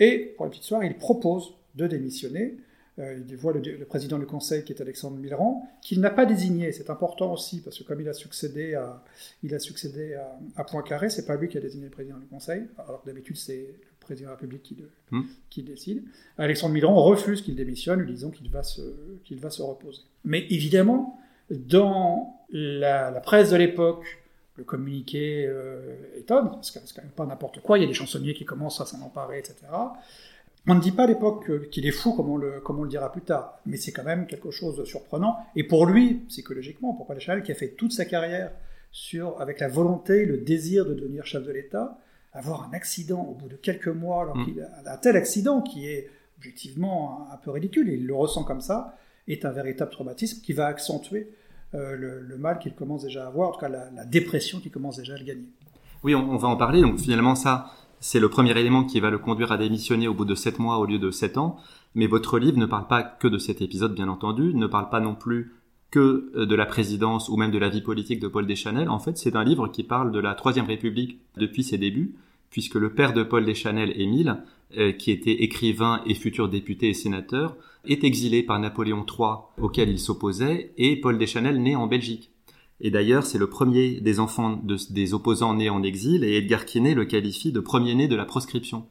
Et 0.00 0.34
pour 0.36 0.46
la 0.46 0.50
petite 0.50 0.64
soirée, 0.64 0.86
il 0.86 0.96
propose 0.96 1.54
de 1.74 1.86
démissionner. 1.86 2.56
Euh, 2.98 3.20
il 3.28 3.36
voit 3.36 3.52
le, 3.52 3.84
président 3.84 4.18
du 4.18 4.26
conseil 4.26 4.64
qui 4.64 4.72
est 4.72 4.80
Alexandre 4.80 5.16
Millerand, 5.18 5.68
qu'il 5.82 6.00
n'a 6.00 6.10
pas 6.10 6.26
désigné. 6.26 6.72
C'est 6.72 6.90
important 6.90 7.32
aussi 7.32 7.60
parce 7.60 7.78
que 7.78 7.84
comme 7.84 8.00
il 8.00 8.08
a 8.08 8.12
succédé 8.12 8.74
à, 8.74 9.02
il 9.42 9.54
a 9.54 9.58
succédé 9.58 10.18
à, 10.56 10.64
Poincaré, 10.64 11.10
c'est 11.10 11.26
pas 11.26 11.36
lui 11.36 11.48
qui 11.48 11.58
a 11.58 11.60
désigné 11.60 11.84
le 11.84 11.90
président 11.90 12.18
du 12.18 12.26
conseil. 12.26 12.62
Alors 12.78 13.02
d'habitude 13.06 13.36
c'est 13.36 13.56
le 13.56 14.00
président 14.00 14.26
de 14.26 14.30
la 14.32 14.36
République 14.36 14.62
qui, 14.62 14.76
hmm. 15.10 15.22
qui 15.48 15.62
décide. 15.62 16.02
Alexandre 16.38 16.74
Millerand 16.74 17.02
refuse 17.02 17.42
qu'il 17.42 17.54
démissionne, 17.54 18.00
lui 18.00 18.12
disant 18.12 18.30
qu'il 18.30 18.50
va 18.50 18.62
se, 18.62 18.82
qu'il 19.24 19.38
va 19.38 19.50
se 19.50 19.62
reposer. 19.62 20.02
Mais 20.24 20.46
évidemment, 20.50 21.20
dans 21.50 22.42
la 22.50 23.20
presse 23.20 23.50
de 23.50 23.56
l'époque, 23.56 24.18
le 24.58 24.64
communiqué 24.64 25.46
euh, 25.46 25.94
étonne, 26.16 26.50
parce 26.50 26.72
que 26.72 26.80
c'est 26.84 26.94
quand 26.94 27.02
même 27.02 27.12
pas 27.12 27.24
n'importe 27.24 27.60
quoi, 27.60 27.78
il 27.78 27.82
y 27.82 27.84
a 27.84 27.86
des 27.86 27.94
chansonniers 27.94 28.34
qui 28.34 28.44
commencent 28.44 28.80
à 28.80 28.86
s'en 28.86 29.00
emparer, 29.02 29.38
etc. 29.38 29.54
On 30.68 30.74
ne 30.74 30.80
dit 30.80 30.92
pas 30.92 31.04
à 31.04 31.06
l'époque 31.06 31.70
qu'il 31.70 31.86
est 31.86 31.92
fou, 31.92 32.12
comme 32.12 32.28
on, 32.28 32.36
le, 32.36 32.60
comme 32.60 32.78
on 32.78 32.82
le 32.82 32.88
dira 32.88 33.10
plus 33.10 33.22
tard, 33.22 33.58
mais 33.66 33.76
c'est 33.76 33.92
quand 33.92 34.04
même 34.04 34.26
quelque 34.26 34.50
chose 34.50 34.76
de 34.76 34.84
surprenant. 34.84 35.38
Et 35.56 35.64
pour 35.64 35.86
lui, 35.86 36.14
psychologiquement, 36.28 36.92
pour 36.94 37.06
Paul 37.06 37.18
Chanel, 37.18 37.42
qui 37.42 37.52
a 37.52 37.54
fait 37.54 37.70
toute 37.70 37.92
sa 37.92 38.04
carrière 38.04 38.52
sur, 38.92 39.40
avec 39.40 39.60
la 39.60 39.68
volonté, 39.68 40.26
le 40.26 40.38
désir 40.38 40.84
de 40.84 40.94
devenir 40.94 41.24
chef 41.24 41.44
de 41.44 41.52
l'État, 41.52 41.98
avoir 42.32 42.68
un 42.68 42.72
accident 42.74 43.22
au 43.22 43.34
bout 43.34 43.48
de 43.48 43.56
quelques 43.56 43.88
mois, 43.88 44.22
alors 44.22 44.36
mm. 44.36 44.44
qu'il 44.44 44.60
a 44.60 44.92
un 44.92 44.96
tel 44.98 45.16
accident 45.16 45.62
qui 45.62 45.86
est 45.86 46.10
objectivement 46.38 47.26
un 47.32 47.36
peu 47.36 47.50
ridicule, 47.50 47.88
et 47.90 47.94
il 47.94 48.06
le 48.06 48.14
ressent 48.14 48.44
comme 48.44 48.60
ça, 48.60 48.96
est 49.26 49.44
un 49.44 49.50
véritable 49.50 49.90
traumatisme 49.90 50.40
qui 50.42 50.52
va 50.52 50.66
accentuer 50.66 51.30
euh, 51.74 51.96
le, 51.96 52.38
mal 52.38 52.58
qu'il 52.58 52.74
commence 52.74 53.02
déjà 53.02 53.24
à 53.24 53.28
avoir, 53.28 53.50
en 53.50 53.52
tout 53.52 53.60
cas 53.60 53.68
la, 53.68 54.04
dépression 54.04 54.60
qu'il 54.60 54.70
commence 54.70 54.96
déjà 54.96 55.14
à 55.14 55.18
le 55.18 55.24
gagner. 55.24 55.48
Oui, 56.02 56.14
on, 56.14 56.36
va 56.36 56.48
en 56.48 56.56
parler. 56.56 56.80
Donc 56.80 56.98
finalement, 56.98 57.34
ça, 57.34 57.72
c'est 58.00 58.20
le 58.20 58.28
premier 58.28 58.58
élément 58.58 58.84
qui 58.84 59.00
va 59.00 59.10
le 59.10 59.18
conduire 59.18 59.52
à 59.52 59.58
démissionner 59.58 60.08
au 60.08 60.14
bout 60.14 60.24
de 60.24 60.34
sept 60.34 60.58
mois 60.58 60.78
au 60.78 60.86
lieu 60.86 60.98
de 60.98 61.10
sept 61.10 61.38
ans. 61.38 61.56
Mais 61.94 62.06
votre 62.06 62.38
livre 62.38 62.58
ne 62.58 62.66
parle 62.66 62.86
pas 62.86 63.02
que 63.02 63.28
de 63.28 63.38
cet 63.38 63.60
épisode, 63.60 63.94
bien 63.94 64.08
entendu, 64.08 64.54
ne 64.54 64.66
parle 64.66 64.90
pas 64.90 65.00
non 65.00 65.14
plus 65.14 65.54
que 65.90 66.30
euh, 66.36 66.46
de 66.46 66.54
la 66.54 66.66
présidence 66.66 67.28
ou 67.28 67.36
même 67.36 67.50
de 67.50 67.58
la 67.58 67.68
vie 67.68 67.80
politique 67.80 68.20
de 68.20 68.28
Paul 68.28 68.46
Deschanel. 68.46 68.88
En 68.88 68.98
fait, 68.98 69.16
c'est 69.16 69.36
un 69.36 69.44
livre 69.44 69.68
qui 69.68 69.82
parle 69.82 70.12
de 70.12 70.20
la 70.20 70.34
Troisième 70.34 70.66
République 70.66 71.18
depuis 71.36 71.64
ses 71.64 71.78
débuts, 71.78 72.14
puisque 72.50 72.74
le 72.74 72.92
père 72.92 73.12
de 73.12 73.22
Paul 73.22 73.44
Deschanel, 73.44 73.92
Émile, 74.00 74.42
euh, 74.76 74.92
qui 74.92 75.10
était 75.10 75.42
écrivain 75.42 76.02
et 76.06 76.14
futur 76.14 76.48
député 76.48 76.90
et 76.90 76.94
sénateur, 76.94 77.56
est 77.86 78.04
exilé 78.04 78.42
par 78.42 78.58
Napoléon 78.58 79.04
III 79.06 79.36
auquel 79.60 79.88
il 79.88 79.98
s'opposait, 79.98 80.72
et 80.76 80.96
Paul 80.96 81.16
Deschanel 81.16 81.62
naît 81.62 81.76
en 81.76 81.86
Belgique. 81.86 82.30
Et 82.80 82.90
d'ailleurs, 82.90 83.26
c'est 83.26 83.38
le 83.38 83.48
premier 83.48 84.00
des 84.00 84.20
enfants 84.20 84.60
des 84.62 85.14
opposants 85.14 85.54
nés 85.54 85.70
en 85.70 85.82
exil, 85.82 86.24
et 86.24 86.36
Edgar 86.36 86.64
Quinet 86.64 86.94
le 86.94 87.04
qualifie 87.04 87.52
de 87.52 87.60
premier-né 87.60 88.08
de 88.08 88.16
la 88.16 88.24
proscription. 88.24 88.86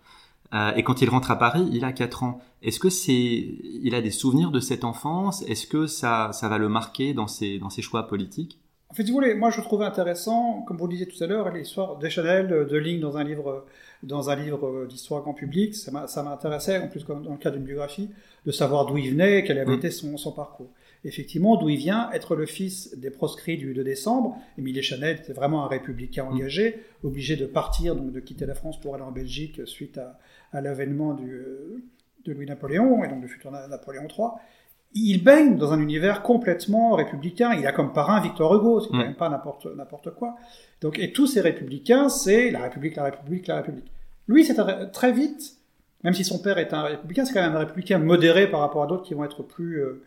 Euh, 0.54 0.72
et 0.76 0.84
quand 0.84 1.02
il 1.02 1.10
rentre 1.10 1.32
à 1.32 1.38
Paris, 1.38 1.68
il 1.72 1.84
a 1.84 1.92
4 1.92 2.24
ans. 2.24 2.40
Est-ce 2.62 2.80
que 2.80 2.90
c'est, 2.90 3.12
il 3.12 3.94
a 3.96 4.02
des 4.02 4.12
souvenirs 4.12 4.52
de 4.52 4.60
cette 4.60 4.84
enfance? 4.84 5.42
Est-ce 5.44 5.68
que 5.68 5.88
ça, 5.88 6.32
ça 6.34 6.48
va 6.48 6.58
le 6.58 6.70
marquer 6.70 7.14
dans 7.14 7.28
ses, 7.28 7.60
dans 7.60 7.70
ses 7.70 7.82
choix 7.82 8.08
politiques? 8.08 8.60
En 8.90 8.94
fait, 8.94 9.04
si 9.04 9.12
vous 9.12 9.16
voulez, 9.16 9.36
moi 9.36 9.50
je 9.50 9.60
trouvais 9.60 9.86
intéressant, 9.86 10.64
comme 10.66 10.78
vous 10.78 10.88
le 10.88 10.92
disiez 10.92 11.08
tout 11.08 11.22
à 11.22 11.28
l'heure, 11.28 11.52
l'histoire 11.52 11.98
Deschanel, 11.98 12.68
de 12.70 12.78
Ligne 12.78 13.02
dans 13.02 13.18
un 13.18 13.24
livre 13.24 13.66
dans 14.04 14.30
un 14.30 14.36
livre 14.36 14.68
euh, 14.68 14.86
d'histoire 14.88 15.22
grand 15.22 15.34
public. 15.34 15.76
Ça 15.76 15.92
m'intéressait, 16.24 16.78
en 16.80 16.88
plus 16.88 17.06
dans 17.06 17.20
le 17.20 17.38
cas 17.38 17.52
d'une 17.52 17.64
biographie, 17.64 18.10
de 18.46 18.52
savoir 18.52 18.86
d'où 18.86 18.98
il 18.98 19.12
venait, 19.12 19.44
quel 19.44 19.60
avait 19.60 19.74
mm. 19.74 19.80
été 19.80 19.92
son, 19.92 20.18
son 20.18 20.32
parcours. 20.32 20.70
Effectivement, 21.04 21.56
d'où 21.58 21.70
il 21.70 21.78
vient, 21.78 22.10
être 22.12 22.36
le 22.36 22.46
fils 22.46 22.98
des 22.98 23.12
proscrits 23.12 23.58
du 23.58 23.74
2 23.74 23.84
décembre. 23.84 24.38
Émile 24.58 24.82
Chanel 24.82 25.18
était 25.18 25.34
vraiment 25.34 25.64
un 25.66 25.68
républicain 25.68 26.26
mm. 26.26 26.34
engagé, 26.34 26.84
obligé 27.04 27.36
de 27.36 27.46
partir, 27.46 27.96
donc 27.96 28.12
de 28.12 28.20
quitter 28.20 28.46
la 28.46 28.56
France 28.56 28.80
pour 28.80 28.96
aller 28.96 29.04
en 29.04 29.12
Belgique 29.12 29.62
suite 29.66 29.98
à, 29.98 30.20
à 30.52 30.62
l'avènement 30.62 31.18
euh, 31.22 31.82
de 32.26 32.34
Louis-Napoléon, 32.34 33.04
et 33.04 33.08
donc 33.08 33.22
du 33.22 33.28
futur 33.28 33.52
Napoléon 33.52 34.08
III 34.08 34.30
il 34.94 35.24
baigne 35.24 35.58
dans 35.58 35.74
un 35.74 35.82
univers 35.82 36.24
complètement 36.24 36.96
républicain. 36.96 37.54
Il 37.54 37.66
a 37.68 37.72
comme 37.72 37.94
parrain 37.94 38.20
Victor 38.22 38.56
Hugo, 38.56 38.80
c'est 38.80 38.90
quand 38.90 38.98
mm. 38.98 39.02
même 39.02 39.16
pas 39.16 39.30
n'importe 39.30 40.12
quoi. 40.16 40.36
Donc, 40.82 41.00
et 41.00 41.12
tous 41.12 41.28
ces 41.28 41.42
républicains, 41.42 42.10
c'est 42.10 42.52
la 42.52 42.62
République, 42.64 42.96
la 42.96 43.06
République, 43.06 43.48
la 43.48 43.58
République. 43.58 43.92
Lui, 44.28 44.44
c'est 44.44 44.56
très 44.92 45.12
vite, 45.12 45.58
même 46.04 46.14
si 46.14 46.24
son 46.24 46.40
père 46.40 46.58
est 46.58 46.74
un 46.74 46.84
républicain, 46.84 47.26
c'est 47.26 47.34
quand 47.34 47.42
même 47.42 47.56
un 47.56 47.60
républicain 47.60 47.98
modéré 47.98 48.50
par 48.50 48.60
rapport 48.60 48.84
à 48.84 48.88
d'autres 48.88 49.04
qui 49.04 49.14
vont 49.14 49.24
être 49.24 49.44
plus 49.44 49.82
euh, 49.82 50.04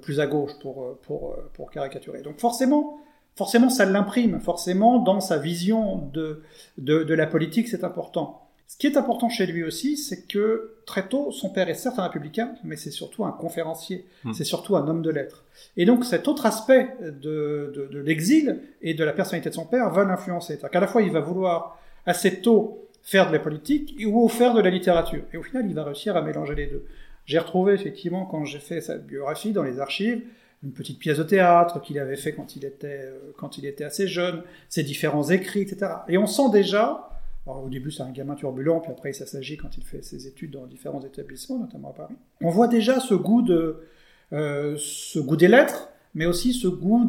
plus 0.00 0.20
à 0.20 0.26
gauche 0.26 0.52
pour 0.60 0.98
pour 1.02 1.36
pour 1.54 1.70
caricaturer. 1.70 2.22
Donc 2.22 2.38
forcément, 2.38 2.98
forcément, 3.36 3.68
ça 3.68 3.84
l'imprime. 3.84 4.40
Forcément, 4.40 4.98
dans 4.98 5.20
sa 5.20 5.38
vision 5.38 5.98
de 6.12 6.42
de, 6.78 7.02
de 7.02 7.14
la 7.14 7.26
politique, 7.26 7.68
c'est 7.68 7.84
important. 7.84 8.44
Ce 8.66 8.78
qui 8.78 8.86
est 8.86 8.96
important 8.96 9.28
chez 9.28 9.46
lui 9.46 9.62
aussi, 9.62 9.96
c'est 9.96 10.26
que 10.26 10.74
très 10.86 11.06
tôt, 11.06 11.30
son 11.30 11.50
père 11.50 11.68
est 11.68 11.74
certes 11.74 11.98
un 11.98 12.04
républicain, 12.04 12.54
mais 12.64 12.76
c'est 12.76 12.90
surtout 12.90 13.24
un 13.24 13.30
conférencier, 13.30 14.06
hmm. 14.24 14.32
c'est 14.32 14.44
surtout 14.44 14.74
un 14.74 14.88
homme 14.88 15.02
de 15.02 15.10
lettres. 15.10 15.44
Et 15.76 15.84
donc 15.84 16.04
cet 16.04 16.28
autre 16.28 16.46
aspect 16.46 16.96
de, 17.00 17.88
de, 17.90 17.98
l'exil 18.00 18.60
et 18.82 18.94
de 18.94 19.04
la 19.04 19.12
personnalité 19.12 19.50
de 19.50 19.54
son 19.54 19.66
père 19.66 19.90
va 19.90 20.04
l'influencer. 20.04 20.54
C'est-à-dire 20.54 20.70
qu'à 20.70 20.80
la 20.80 20.86
fois, 20.86 21.02
il 21.02 21.12
va 21.12 21.20
vouloir 21.20 21.78
assez 22.06 22.40
tôt 22.40 22.88
faire 23.02 23.28
de 23.28 23.32
la 23.34 23.38
politique 23.38 23.94
ou 24.06 24.28
faire 24.28 24.54
de 24.54 24.60
la 24.60 24.70
littérature. 24.70 25.22
Et 25.32 25.36
au 25.36 25.42
final, 25.42 25.66
il 25.68 25.74
va 25.74 25.84
réussir 25.84 26.16
à 26.16 26.22
mélanger 26.22 26.54
les 26.54 26.66
deux. 26.66 26.84
J'ai 27.26 27.38
retrouvé 27.38 27.74
effectivement, 27.74 28.26
quand 28.26 28.44
j'ai 28.44 28.58
fait 28.58 28.80
sa 28.80 28.98
biographie 28.98 29.52
dans 29.52 29.62
les 29.62 29.80
archives, 29.80 30.22
une 30.62 30.72
petite 30.72 30.98
pièce 30.98 31.18
de 31.18 31.22
théâtre 31.22 31.80
qu'il 31.80 31.98
avait 31.98 32.16
fait 32.16 32.32
quand 32.32 32.56
il 32.56 32.64
était, 32.64 33.00
euh, 33.02 33.32
quand 33.36 33.58
il 33.58 33.66
était 33.66 33.84
assez 33.84 34.08
jeune, 34.08 34.42
ses 34.68 34.82
différents 34.82 35.28
écrits, 35.28 35.60
etc. 35.60 35.92
Et 36.08 36.16
on 36.16 36.26
sent 36.26 36.50
déjà 36.52 37.10
au 37.46 37.68
début, 37.68 37.90
c'est 37.90 38.02
un 38.02 38.10
gamin 38.10 38.34
turbulent, 38.34 38.80
puis 38.80 38.90
après, 38.90 39.10
il 39.10 39.14
s'agit 39.14 39.56
quand 39.56 39.76
il 39.76 39.84
fait 39.84 40.02
ses 40.02 40.26
études 40.26 40.52
dans 40.52 40.66
différents 40.66 41.02
établissements, 41.02 41.58
notamment 41.58 41.90
à 41.90 41.92
Paris. 41.92 42.14
On 42.40 42.50
voit 42.50 42.68
déjà 42.68 43.00
ce 43.00 43.14
goût 43.14 43.42
de, 43.42 43.84
euh, 44.32 44.76
ce 44.78 45.18
goût 45.18 45.36
des 45.36 45.48
lettres, 45.48 45.90
mais 46.14 46.26
aussi 46.26 46.52
ce 46.52 46.68
goût 46.68 47.04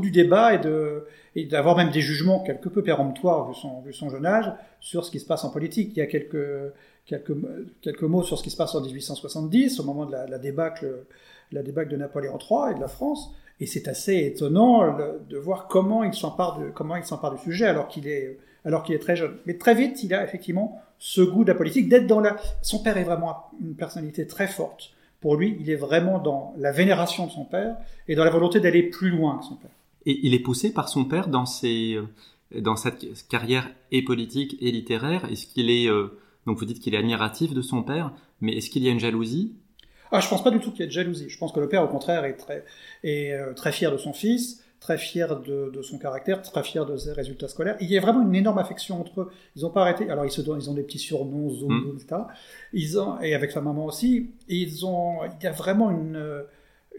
du, 0.00 0.10
débat 0.10 0.54
et 1.34 1.44
d'avoir 1.44 1.76
même 1.76 1.90
des 1.90 2.00
jugements 2.00 2.40
quelque 2.40 2.68
peu 2.68 2.82
péremptoires 2.82 3.50
vu 3.50 3.54
son, 3.92 4.10
jeune 4.10 4.26
âge 4.26 4.52
sur 4.80 5.04
ce 5.04 5.10
qui 5.10 5.20
se 5.20 5.26
passe 5.26 5.44
en 5.44 5.50
politique. 5.50 5.92
Il 5.94 5.98
y 5.98 6.02
a 6.02 6.06
quelques, 6.06 8.02
mots 8.02 8.22
sur 8.22 8.38
ce 8.38 8.42
qui 8.42 8.50
se 8.50 8.56
passe 8.56 8.74
en 8.74 8.80
1870, 8.80 9.80
au 9.80 9.84
moment 9.84 10.06
de 10.06 10.12
la, 10.12 10.38
débâcle, 10.38 11.04
de 11.52 11.96
Napoléon 11.96 12.38
III 12.38 12.72
et 12.72 12.74
de 12.74 12.80
la 12.80 12.88
France. 12.88 13.34
Et 13.60 13.66
c'est 13.66 13.88
assez 13.88 14.16
étonnant 14.16 14.96
de 15.28 15.36
voir 15.36 15.68
comment 15.68 16.02
il 16.02 16.14
s'empare 16.14 16.58
de, 16.58 16.70
comment 16.70 16.96
il 16.96 17.04
s'empare 17.04 17.34
du 17.34 17.42
sujet 17.42 17.66
alors 17.66 17.88
qu'il 17.88 18.08
est, 18.08 18.38
alors 18.64 18.82
qu'il 18.82 18.94
est 18.94 19.00
très 19.00 19.16
jeune. 19.16 19.36
Mais 19.44 19.58
très 19.58 19.74
vite, 19.74 20.02
il 20.02 20.14
a 20.14 20.24
effectivement 20.24 20.80
ce 20.98 21.20
goût 21.20 21.44
de 21.44 21.52
la 21.52 21.54
politique, 21.54 21.88
d'être 21.88 22.06
dans 22.06 22.20
la... 22.20 22.36
Son 22.62 22.82
père 22.82 22.96
est 22.96 23.04
vraiment 23.04 23.50
une 23.60 23.74
personnalité 23.74 24.26
très 24.26 24.46
forte. 24.46 24.92
Pour 25.20 25.36
lui, 25.36 25.56
il 25.60 25.68
est 25.70 25.76
vraiment 25.76 26.18
dans 26.18 26.54
la 26.56 26.72
vénération 26.72 27.26
de 27.26 27.30
son 27.30 27.44
père 27.44 27.76
et 28.08 28.14
dans 28.14 28.24
la 28.24 28.30
volonté 28.30 28.58
d'aller 28.60 28.82
plus 28.82 29.10
loin 29.10 29.38
que 29.38 29.44
son 29.44 29.56
père. 29.56 29.70
Et 30.06 30.18
il 30.22 30.34
est 30.34 30.40
poussé 30.40 30.72
par 30.72 30.88
son 30.88 31.04
père 31.04 31.28
dans, 31.28 31.44
ses, 31.46 31.94
euh, 31.94 32.60
dans 32.60 32.76
cette 32.76 33.06
carrière 33.28 33.68
et 33.92 34.02
politique 34.02 34.56
et 34.60 34.70
littéraire. 34.70 35.26
Est-ce 35.30 35.46
qu'il 35.46 35.70
est... 35.70 35.88
Euh, 35.88 36.18
donc 36.46 36.58
vous 36.58 36.64
dites 36.64 36.80
qu'il 36.80 36.94
est 36.94 36.98
admiratif 36.98 37.52
de 37.52 37.60
son 37.60 37.82
père, 37.82 38.12
mais 38.40 38.52
est-ce 38.56 38.70
qu'il 38.70 38.82
y 38.82 38.88
a 38.88 38.90
une 38.90 39.00
jalousie? 39.00 39.52
Ah, 40.10 40.20
je 40.20 40.28
pense 40.28 40.42
pas 40.42 40.50
du 40.50 40.58
tout 40.58 40.70
qu'il 40.70 40.80
y 40.80 40.82
ait 40.84 40.86
de 40.86 40.92
jalousie. 40.92 41.28
Je 41.28 41.38
pense 41.38 41.52
que 41.52 41.60
le 41.60 41.68
père, 41.68 41.84
au 41.84 41.88
contraire, 41.88 42.24
est 42.24 42.36
très, 42.36 42.64
est, 43.04 43.32
euh, 43.32 43.52
très 43.52 43.72
fier 43.72 43.92
de 43.92 43.98
son 43.98 44.12
fils 44.12 44.64
très 44.80 44.96
fier 44.96 45.38
de, 45.40 45.70
de, 45.70 45.82
son 45.82 45.98
caractère, 45.98 46.40
très 46.42 46.62
fier 46.62 46.86
de 46.86 46.96
ses 46.96 47.12
résultats 47.12 47.48
scolaires. 47.48 47.76
Il 47.80 47.90
y 47.90 47.98
a 47.98 48.00
vraiment 48.00 48.22
une 48.22 48.34
énorme 48.34 48.58
affection 48.58 49.00
entre 49.00 49.20
eux. 49.20 49.30
Ils 49.54 49.62
n'ont 49.62 49.70
pas 49.70 49.82
arrêté. 49.82 50.10
Alors 50.10 50.24
ils 50.24 50.30
se 50.30 50.40
donnent, 50.40 50.58
ils 50.60 50.70
ont 50.70 50.74
des 50.74 50.82
petits 50.82 50.98
surnoms, 50.98 51.50
Zoom, 51.50 51.72
mm. 51.72 51.96
etc. 51.96 52.22
Ils 52.72 52.98
ont, 52.98 53.20
et 53.20 53.34
avec 53.34 53.50
sa 53.50 53.60
maman 53.60 53.84
aussi. 53.84 54.30
ils 54.48 54.86
ont, 54.86 55.18
il 55.24 55.44
y 55.44 55.46
a 55.46 55.52
vraiment 55.52 55.90
une 55.90 56.44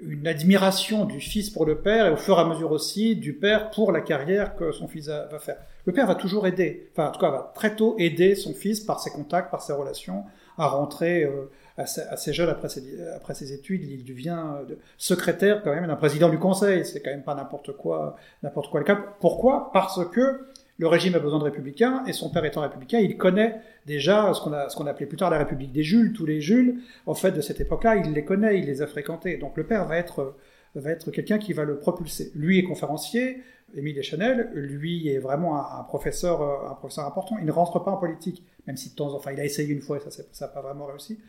une 0.04 0.28
admiration 0.28 1.06
du 1.06 1.20
fils 1.20 1.50
pour 1.50 1.66
le 1.66 1.80
père 1.80 2.08
et 2.08 2.10
au 2.10 2.18
fur 2.18 2.38
et 2.38 2.42
à 2.42 2.46
mesure 2.46 2.72
aussi 2.72 3.16
du 3.16 3.34
père 3.34 3.70
pour 3.70 3.92
la 3.92 4.02
carrière 4.02 4.56
que 4.56 4.72
son 4.72 4.88
fils 4.88 5.08
va 5.08 5.40
faire. 5.40 5.58
Le 5.86 5.94
père 5.94 6.08
va 6.08 6.16
toujours 6.16 6.48
aider, 6.48 6.90
enfin 6.92 7.10
en 7.10 7.12
tout 7.12 7.20
cas 7.20 7.30
va 7.30 7.52
très 7.56 7.76
tôt 7.76 7.96
aider 8.00 8.36
son 8.36 8.54
fils 8.54 8.80
par 8.80 9.00
ses 9.00 9.12
contacts, 9.12 9.52
par 9.52 9.62
ses 9.62 9.74
relations 9.74 10.24
à 10.58 10.68
rentrer 10.68 11.24
euh, 11.24 11.50
assez, 11.78 12.34
jeune 12.34 12.50
après 12.50 12.70
ses, 12.70 12.84
après 13.16 13.34
ses 13.34 13.54
études. 13.54 13.84
Il 13.84 14.04
devient 14.04 14.44
euh, 14.70 14.76
secrétaire 14.98 15.62
quand 15.64 15.74
même 15.74 15.88
d'un 15.88 15.96
président 15.96 16.30
du 16.30 16.40
conseil. 16.40 16.86
C'est 16.86 17.02
quand 17.02 17.12
même 17.12 17.24
pas 17.24 17.36
n'importe 17.36 17.76
quoi, 17.76 18.16
n'importe 18.44 18.70
quoi 18.70 18.80
le 18.80 18.86
cas. 18.86 18.96
Pourquoi? 19.20 19.72
Parce 19.74 20.00
que 20.10 20.48
le 20.82 20.88
régime 20.88 21.14
a 21.14 21.20
besoin 21.20 21.38
de 21.38 21.44
républicains, 21.44 22.04
et 22.08 22.14
son 22.14 22.32
père 22.32 22.44
étant 22.44 22.62
républicain, 22.62 22.98
il 22.98 23.16
connaît 23.16 23.62
déjà 23.86 24.34
ce 24.34 24.42
qu'on 24.42 24.52
a, 24.52 24.90
appelait 24.90 25.06
plus 25.06 25.18
tard 25.18 25.30
la 25.30 25.38
République 25.38 25.72
des 25.72 25.84
Jules, 25.84 26.12
tous 26.12 26.26
les 26.26 26.42
Jules, 26.42 26.80
en 27.06 27.14
fait, 27.14 27.32
de 27.32 27.42
cette 27.42 27.62
époque-là, 27.62 27.98
il 27.98 28.14
les 28.14 28.26
connaît, 28.26 28.58
il 28.58 28.66
les 28.66 28.82
a 28.82 28.88
fréquentés. 28.88 29.38
Donc 29.38 29.58
le 29.58 29.64
père 29.64 29.86
va 29.86 29.98
être, 29.98 30.36
va 30.74 30.90
être 30.90 31.12
quelqu'un 31.12 31.38
qui 31.38 31.54
va 31.54 31.66
le 31.66 31.78
propulser. 31.78 32.32
Lui 32.34 32.58
est 32.58 32.64
conférencier, 32.64 33.44
Émile 33.76 33.96
Deschanel, 33.96 34.50
lui 34.56 35.08
est 35.08 35.20
vraiment 35.20 35.56
un, 35.78 35.84
professeur, 35.84 36.42
un 36.42 36.74
professeur 36.74 37.06
important. 37.06 37.38
Il 37.38 37.46
ne 37.46 37.52
rentre 37.52 37.84
pas 37.84 37.92
en 37.92 37.98
politique, 37.98 38.44
même 38.66 38.76
si 38.76 38.90
de 38.90 38.96
temps 38.96 39.06
en 39.06 39.12
temps, 39.12 39.18
enfin, 39.18 39.34
il 39.34 39.40
a 39.40 39.46
essayé 39.46 39.72
une 39.72 39.82
fois 39.82 39.98
et 39.98 40.10
ça 40.10 40.46
n'a 40.46 40.48
pas 40.52 40.62
vraiment 40.62 40.88
réussi. 40.88 41.20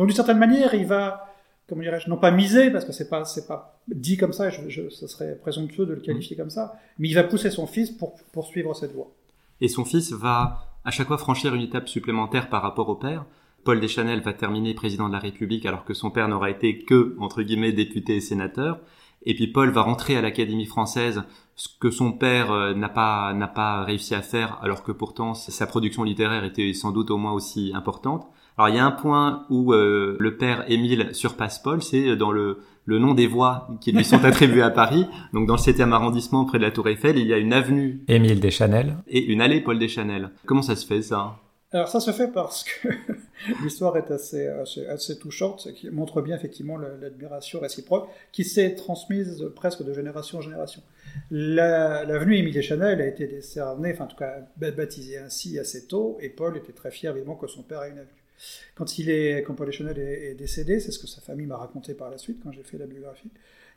Donc 0.00 0.06
d'une 0.06 0.16
certaine 0.16 0.38
manière, 0.38 0.72
il 0.72 0.86
va, 0.86 1.28
comment 1.68 1.82
dirais-je, 1.82 2.08
non 2.08 2.16
pas 2.16 2.30
miser, 2.30 2.70
parce 2.70 2.86
que 2.86 2.92
c'est 2.92 3.10
pas, 3.10 3.26
c'est 3.26 3.46
pas 3.46 3.78
dit 3.86 4.16
comme 4.16 4.32
ça, 4.32 4.48
je, 4.48 4.66
je, 4.70 4.88
ce 4.88 5.06
serait 5.06 5.36
présomptueux 5.36 5.84
de 5.84 5.92
le 5.92 6.00
qualifier 6.00 6.38
comme 6.38 6.48
ça, 6.48 6.72
mais 6.98 7.10
il 7.10 7.12
va 7.12 7.22
pousser 7.22 7.50
son 7.50 7.66
fils 7.66 7.90
pour 7.90 8.14
poursuivre 8.32 8.74
cette 8.74 8.94
voie. 8.94 9.12
Et 9.60 9.68
son 9.68 9.84
fils 9.84 10.10
va 10.12 10.68
à 10.86 10.90
chaque 10.90 11.08
fois 11.08 11.18
franchir 11.18 11.54
une 11.54 11.60
étape 11.60 11.86
supplémentaire 11.86 12.48
par 12.48 12.62
rapport 12.62 12.88
au 12.88 12.94
père. 12.94 13.26
Paul 13.62 13.78
Deschanel 13.78 14.22
va 14.22 14.32
terminer 14.32 14.72
président 14.72 15.06
de 15.06 15.12
la 15.12 15.18
République 15.18 15.66
alors 15.66 15.84
que 15.84 15.92
son 15.92 16.10
père 16.10 16.28
n'aura 16.28 16.48
été 16.48 16.78
que, 16.78 17.14
entre 17.18 17.42
guillemets, 17.42 17.72
député 17.72 18.16
et 18.16 18.20
sénateur. 18.22 18.80
Et 19.26 19.34
puis 19.34 19.48
Paul 19.48 19.68
va 19.68 19.82
rentrer 19.82 20.16
à 20.16 20.22
l'Académie 20.22 20.64
française, 20.64 21.24
ce 21.56 21.68
que 21.78 21.90
son 21.90 22.12
père 22.12 22.52
euh, 22.52 22.72
n'a 22.72 22.88
pas 22.88 23.34
n'a 23.34 23.48
pas 23.48 23.84
réussi 23.84 24.14
à 24.14 24.22
faire, 24.22 24.58
alors 24.62 24.82
que 24.82 24.92
pourtant 24.92 25.34
sa 25.34 25.66
production 25.66 26.04
littéraire 26.04 26.44
était 26.44 26.72
sans 26.72 26.90
doute 26.90 27.10
au 27.10 27.18
moins 27.18 27.32
aussi 27.32 27.72
importante. 27.74 28.26
Alors 28.60 28.68
il 28.68 28.76
y 28.76 28.78
a 28.78 28.84
un 28.84 28.90
point 28.90 29.46
où 29.48 29.72
euh, 29.72 30.18
le 30.20 30.36
père 30.36 30.70
Émile 30.70 31.14
surpasse 31.14 31.58
Paul, 31.60 31.82
c'est 31.82 32.14
dans 32.14 32.30
le, 32.30 32.58
le 32.84 32.98
nom 32.98 33.14
des 33.14 33.26
voies 33.26 33.66
qui 33.80 33.90
lui 33.90 34.04
sont 34.04 34.22
attribuées 34.26 34.60
à 34.60 34.68
Paris. 34.68 35.06
Donc 35.32 35.46
dans 35.46 35.54
le 35.54 35.60
7e 35.60 35.92
arrondissement, 35.92 36.44
près 36.44 36.58
de 36.58 36.64
la 36.64 36.70
Tour 36.70 36.86
Eiffel, 36.90 37.16
il 37.16 37.26
y 37.26 37.32
a 37.32 37.38
une 37.38 37.54
avenue 37.54 38.04
Émile 38.06 38.38
Deschanel 38.38 38.98
et 39.08 39.24
une 39.24 39.40
allée 39.40 39.62
Paul 39.62 39.78
Deschanel. 39.78 40.28
Comment 40.44 40.60
ça 40.60 40.76
se 40.76 40.86
fait 40.86 41.00
ça? 41.00 41.38
Alors 41.72 41.88
ça 41.88 42.00
se 42.00 42.10
fait 42.10 42.30
parce 42.30 42.64
que 42.64 42.88
l'histoire 43.62 43.96
est 43.96 44.10
assez, 44.10 44.46
assez, 44.46 45.18
touchante, 45.18 45.72
qui 45.74 45.88
montre 45.88 46.20
bien 46.20 46.36
effectivement 46.36 46.76
l'admiration 46.76 47.60
réciproque 47.60 48.10
qui 48.30 48.44
s'est 48.44 48.74
transmise 48.74 49.42
presque 49.56 49.82
de 49.82 49.94
génération 49.94 50.36
en 50.36 50.42
génération. 50.42 50.82
L'avenue 51.30 52.36
Émile 52.36 52.52
Deschanel 52.52 53.00
a 53.00 53.06
été 53.06 53.26
décernée, 53.26 53.92
enfin 53.94 54.04
en 54.04 54.08
tout 54.08 54.18
cas 54.18 54.34
baptisée 54.58 55.16
ainsi 55.16 55.58
assez 55.58 55.86
tôt, 55.86 56.18
et 56.20 56.28
Paul 56.28 56.58
était 56.58 56.74
très 56.74 56.90
fier 56.90 57.12
évidemment 57.12 57.36
que 57.36 57.46
son 57.46 57.62
père 57.62 57.84
ait 57.84 57.92
une 57.92 57.98
avenue. 58.00 58.20
Quand, 58.74 58.98
il 58.98 59.10
est, 59.10 59.42
quand 59.42 59.54
Paul 59.54 59.66
Deschanel 59.66 59.98
est, 59.98 60.34
décédé, 60.34 60.80
c'est 60.80 60.92
ce 60.92 60.98
que 60.98 61.06
sa 61.06 61.20
famille 61.20 61.46
m'a 61.46 61.56
raconté 61.56 61.94
par 61.94 62.10
la 62.10 62.18
suite 62.18 62.40
quand 62.42 62.52
j'ai 62.52 62.62
fait 62.62 62.78
la 62.78 62.86
biographie, 62.86 63.30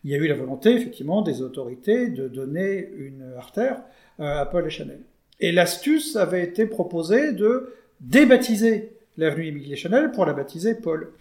il 0.03 0.11
y 0.11 0.15
a 0.15 0.17
eu 0.17 0.27
la 0.27 0.35
volonté, 0.35 0.73
effectivement, 0.73 1.21
des 1.21 1.41
autorités 1.41 2.09
de 2.09 2.27
donner 2.27 2.89
une 2.97 3.33
artère 3.37 3.81
euh, 4.19 4.41
à 4.41 4.45
Paul 4.45 4.63
Deschanel. 4.63 4.99
Et 5.39 5.51
l'astuce 5.51 6.15
avait 6.15 6.43
été 6.43 6.65
proposée 6.65 7.31
de 7.33 7.73
débaptiser 8.01 8.91
l'avenue 9.17 9.47
Émile 9.47 9.69
Deschanel 9.69 10.11
pour 10.11 10.25
la 10.25 10.33
baptiser 10.33 10.75
Paul. 10.75 11.11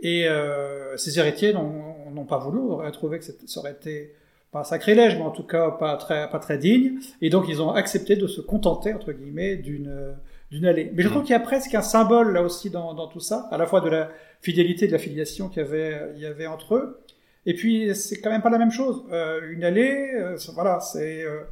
Et 0.00 0.28
euh, 0.28 0.96
ses 0.96 1.18
héritiers 1.18 1.52
n'ont 1.52 2.26
pas 2.28 2.38
voulu, 2.38 2.58
auraient 2.58 2.90
trouvé 2.92 3.18
que 3.18 3.24
ça 3.24 3.60
aurait 3.60 3.72
été 3.72 4.12
pas 4.52 4.64
sacrilège, 4.64 5.16
mais 5.16 5.22
en 5.22 5.30
tout 5.30 5.42
cas 5.42 5.70
pas 5.70 5.96
très, 5.96 6.28
pas 6.30 6.38
très 6.38 6.58
digne. 6.58 6.98
Et 7.22 7.30
donc 7.30 7.46
ils 7.48 7.62
ont 7.62 7.70
accepté 7.70 8.16
de 8.16 8.26
se 8.26 8.40
contenter, 8.40 8.92
entre 8.92 9.12
guillemets, 9.12 9.56
d'une 9.56 10.14
d'une 10.50 10.66
allée. 10.66 10.90
Mais 10.94 11.02
je 11.02 11.08
trouve 11.08 11.22
mm. 11.22 11.24
qu'il 11.24 11.32
y 11.32 11.36
a 11.36 11.40
presque 11.40 11.74
un 11.74 11.82
symbole 11.82 12.32
là 12.32 12.42
aussi 12.42 12.70
dans, 12.70 12.94
dans, 12.94 13.08
tout 13.08 13.20
ça, 13.20 13.48
à 13.50 13.58
la 13.58 13.66
fois 13.66 13.80
de 13.80 13.88
la 13.88 14.10
fidélité, 14.40 14.86
de 14.86 14.92
la 14.92 14.98
filiation 14.98 15.48
qu'il 15.48 15.62
y 15.62 15.66
avait, 15.66 16.12
il 16.14 16.22
y 16.22 16.26
avait 16.26 16.46
entre 16.46 16.76
eux. 16.76 17.02
Et 17.46 17.54
puis 17.54 17.94
c'est 17.94 18.20
quand 18.20 18.30
même 18.30 18.42
pas 18.42 18.50
la 18.50 18.58
même 18.58 18.72
chose. 18.72 19.04
Euh, 19.12 19.40
une 19.50 19.64
allée, 19.64 20.10
euh, 20.14 20.36
voilà, 20.54 20.80
c'est 20.80 21.22
euh, 21.22 21.42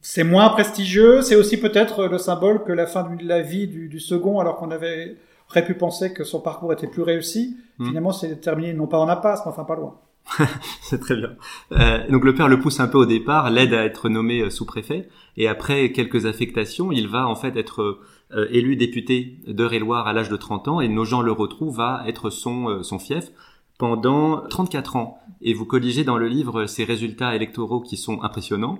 c'est 0.00 0.24
moins 0.24 0.48
prestigieux. 0.48 1.22
C'est 1.22 1.36
aussi 1.36 1.58
peut-être 1.58 2.06
le 2.06 2.18
symbole 2.18 2.64
que 2.64 2.72
la 2.72 2.86
fin 2.86 3.14
de 3.14 3.26
la 3.26 3.42
vie 3.42 3.68
du, 3.68 3.88
du 3.88 4.00
second, 4.00 4.40
alors 4.40 4.56
qu'on 4.56 4.70
avait 4.70 5.16
aurait 5.50 5.64
pu 5.64 5.74
penser 5.74 6.12
que 6.12 6.24
son 6.24 6.40
parcours 6.40 6.72
était 6.72 6.86
plus 6.86 7.02
réussi. 7.02 7.56
Mm. 7.78 7.86
Finalement, 7.86 8.12
c'est 8.12 8.36
terminé 8.40 8.72
non 8.72 8.86
pas 8.86 8.98
en 8.98 9.08
impasse, 9.08 9.40
mais 9.44 9.50
enfin 9.50 9.64
pas 9.64 9.76
loin. 9.76 10.00
c'est 10.82 11.00
très 11.00 11.16
bien. 11.16 11.30
Euh, 11.72 12.10
donc 12.10 12.24
le 12.24 12.34
père 12.34 12.48
le 12.48 12.58
pousse 12.58 12.80
un 12.80 12.88
peu 12.88 12.98
au 12.98 13.06
départ, 13.06 13.50
l'aide 13.50 13.74
à 13.74 13.84
être 13.84 14.08
nommé 14.08 14.40
euh, 14.40 14.50
sous-préfet, 14.50 15.08
et 15.36 15.48
après 15.48 15.92
quelques 15.92 16.26
affectations, 16.26 16.92
il 16.92 17.08
va 17.08 17.28
en 17.28 17.36
fait 17.36 17.56
être 17.56 18.00
euh, 18.32 18.48
élu 18.50 18.76
député 18.76 19.38
d'Eure-et-Loire 19.46 20.06
à 20.06 20.12
l'âge 20.12 20.28
de 20.28 20.36
30 20.36 20.68
ans, 20.68 20.80
et 20.80 20.88
Nogent 20.88 21.22
le 21.22 21.32
retrouve 21.32 21.76
va 21.76 22.02
être 22.06 22.30
son, 22.30 22.82
son 22.82 22.98
fief 22.98 23.30
pendant 23.78 24.46
34 24.48 24.96
ans. 24.96 25.18
Et 25.42 25.52
vous 25.52 25.66
colligez 25.66 26.04
dans 26.04 26.16
le 26.16 26.28
livre 26.28 26.66
ces 26.66 26.84
résultats 26.84 27.34
électoraux 27.34 27.80
qui 27.80 27.96
sont 27.96 28.22
impressionnants. 28.22 28.78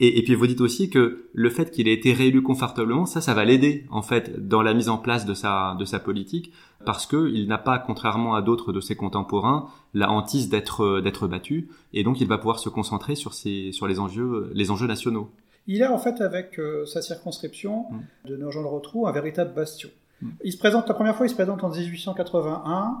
Et, 0.00 0.18
et, 0.18 0.22
puis 0.22 0.34
vous 0.34 0.46
dites 0.46 0.60
aussi 0.60 0.90
que 0.90 1.28
le 1.32 1.50
fait 1.50 1.70
qu'il 1.70 1.86
ait 1.88 1.92
été 1.92 2.12
réélu 2.12 2.42
confortablement, 2.42 3.06
ça, 3.06 3.20
ça 3.20 3.34
va 3.34 3.44
l'aider 3.44 3.86
en 3.90 4.02
fait 4.02 4.48
dans 4.48 4.62
la 4.62 4.74
mise 4.74 4.88
en 4.88 4.98
place 4.98 5.26
de 5.26 5.34
sa 5.34 5.76
de 5.78 5.84
sa 5.84 5.98
politique, 5.98 6.52
parce 6.84 7.06
que 7.06 7.30
il 7.32 7.46
n'a 7.46 7.58
pas, 7.58 7.78
contrairement 7.78 8.34
à 8.34 8.42
d'autres 8.42 8.72
de 8.72 8.80
ses 8.80 8.96
contemporains, 8.96 9.68
la 9.94 10.10
hantise 10.10 10.48
d'être 10.48 11.00
d'être 11.00 11.28
battu, 11.28 11.68
et 11.92 12.04
donc 12.04 12.20
il 12.20 12.28
va 12.28 12.38
pouvoir 12.38 12.58
se 12.58 12.68
concentrer 12.68 13.14
sur 13.14 13.34
ses 13.34 13.72
sur 13.72 13.86
les 13.86 14.00
enjeux 14.00 14.50
les 14.54 14.70
enjeux 14.70 14.86
nationaux. 14.86 15.30
Il 15.66 15.82
a 15.82 15.92
en 15.92 15.98
fait 15.98 16.20
avec 16.20 16.58
euh, 16.58 16.84
sa 16.86 17.02
circonscription 17.02 17.86
mm. 17.90 18.28
de 18.28 18.36
Nogent-le-Rotrou 18.36 19.06
un 19.06 19.12
véritable 19.12 19.54
bastion. 19.54 19.90
Mm. 20.20 20.28
Il 20.44 20.52
se 20.52 20.58
présente 20.58 20.88
la 20.88 20.94
première 20.94 21.16
fois, 21.16 21.26
il 21.26 21.30
se 21.30 21.34
présente 21.34 21.62
en 21.62 21.70
1881 21.70 22.98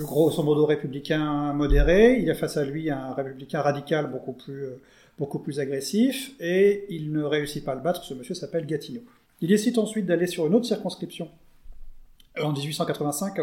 grosso 0.00 0.42
modo 0.42 0.66
républicain 0.66 1.52
modéré. 1.52 2.18
Il 2.20 2.30
a 2.30 2.34
face 2.34 2.56
à 2.56 2.64
lui 2.64 2.90
un 2.90 3.12
républicain 3.14 3.60
radical 3.60 4.10
beaucoup 4.10 4.32
plus, 4.32 4.64
euh, 4.64 4.80
beaucoup 5.20 5.38
plus 5.38 5.60
agressif, 5.60 6.32
et 6.40 6.86
il 6.88 7.12
ne 7.12 7.22
réussit 7.22 7.62
pas 7.62 7.72
à 7.72 7.74
le 7.74 7.82
battre. 7.82 8.02
Ce 8.02 8.14
monsieur 8.14 8.34
s'appelle 8.34 8.64
Gatineau. 8.64 9.02
Il 9.42 9.48
décide 9.48 9.78
ensuite 9.78 10.06
d'aller 10.06 10.26
sur 10.26 10.46
une 10.46 10.54
autre 10.54 10.64
circonscription 10.64 11.28
en 12.40 12.52
1885 12.52 13.38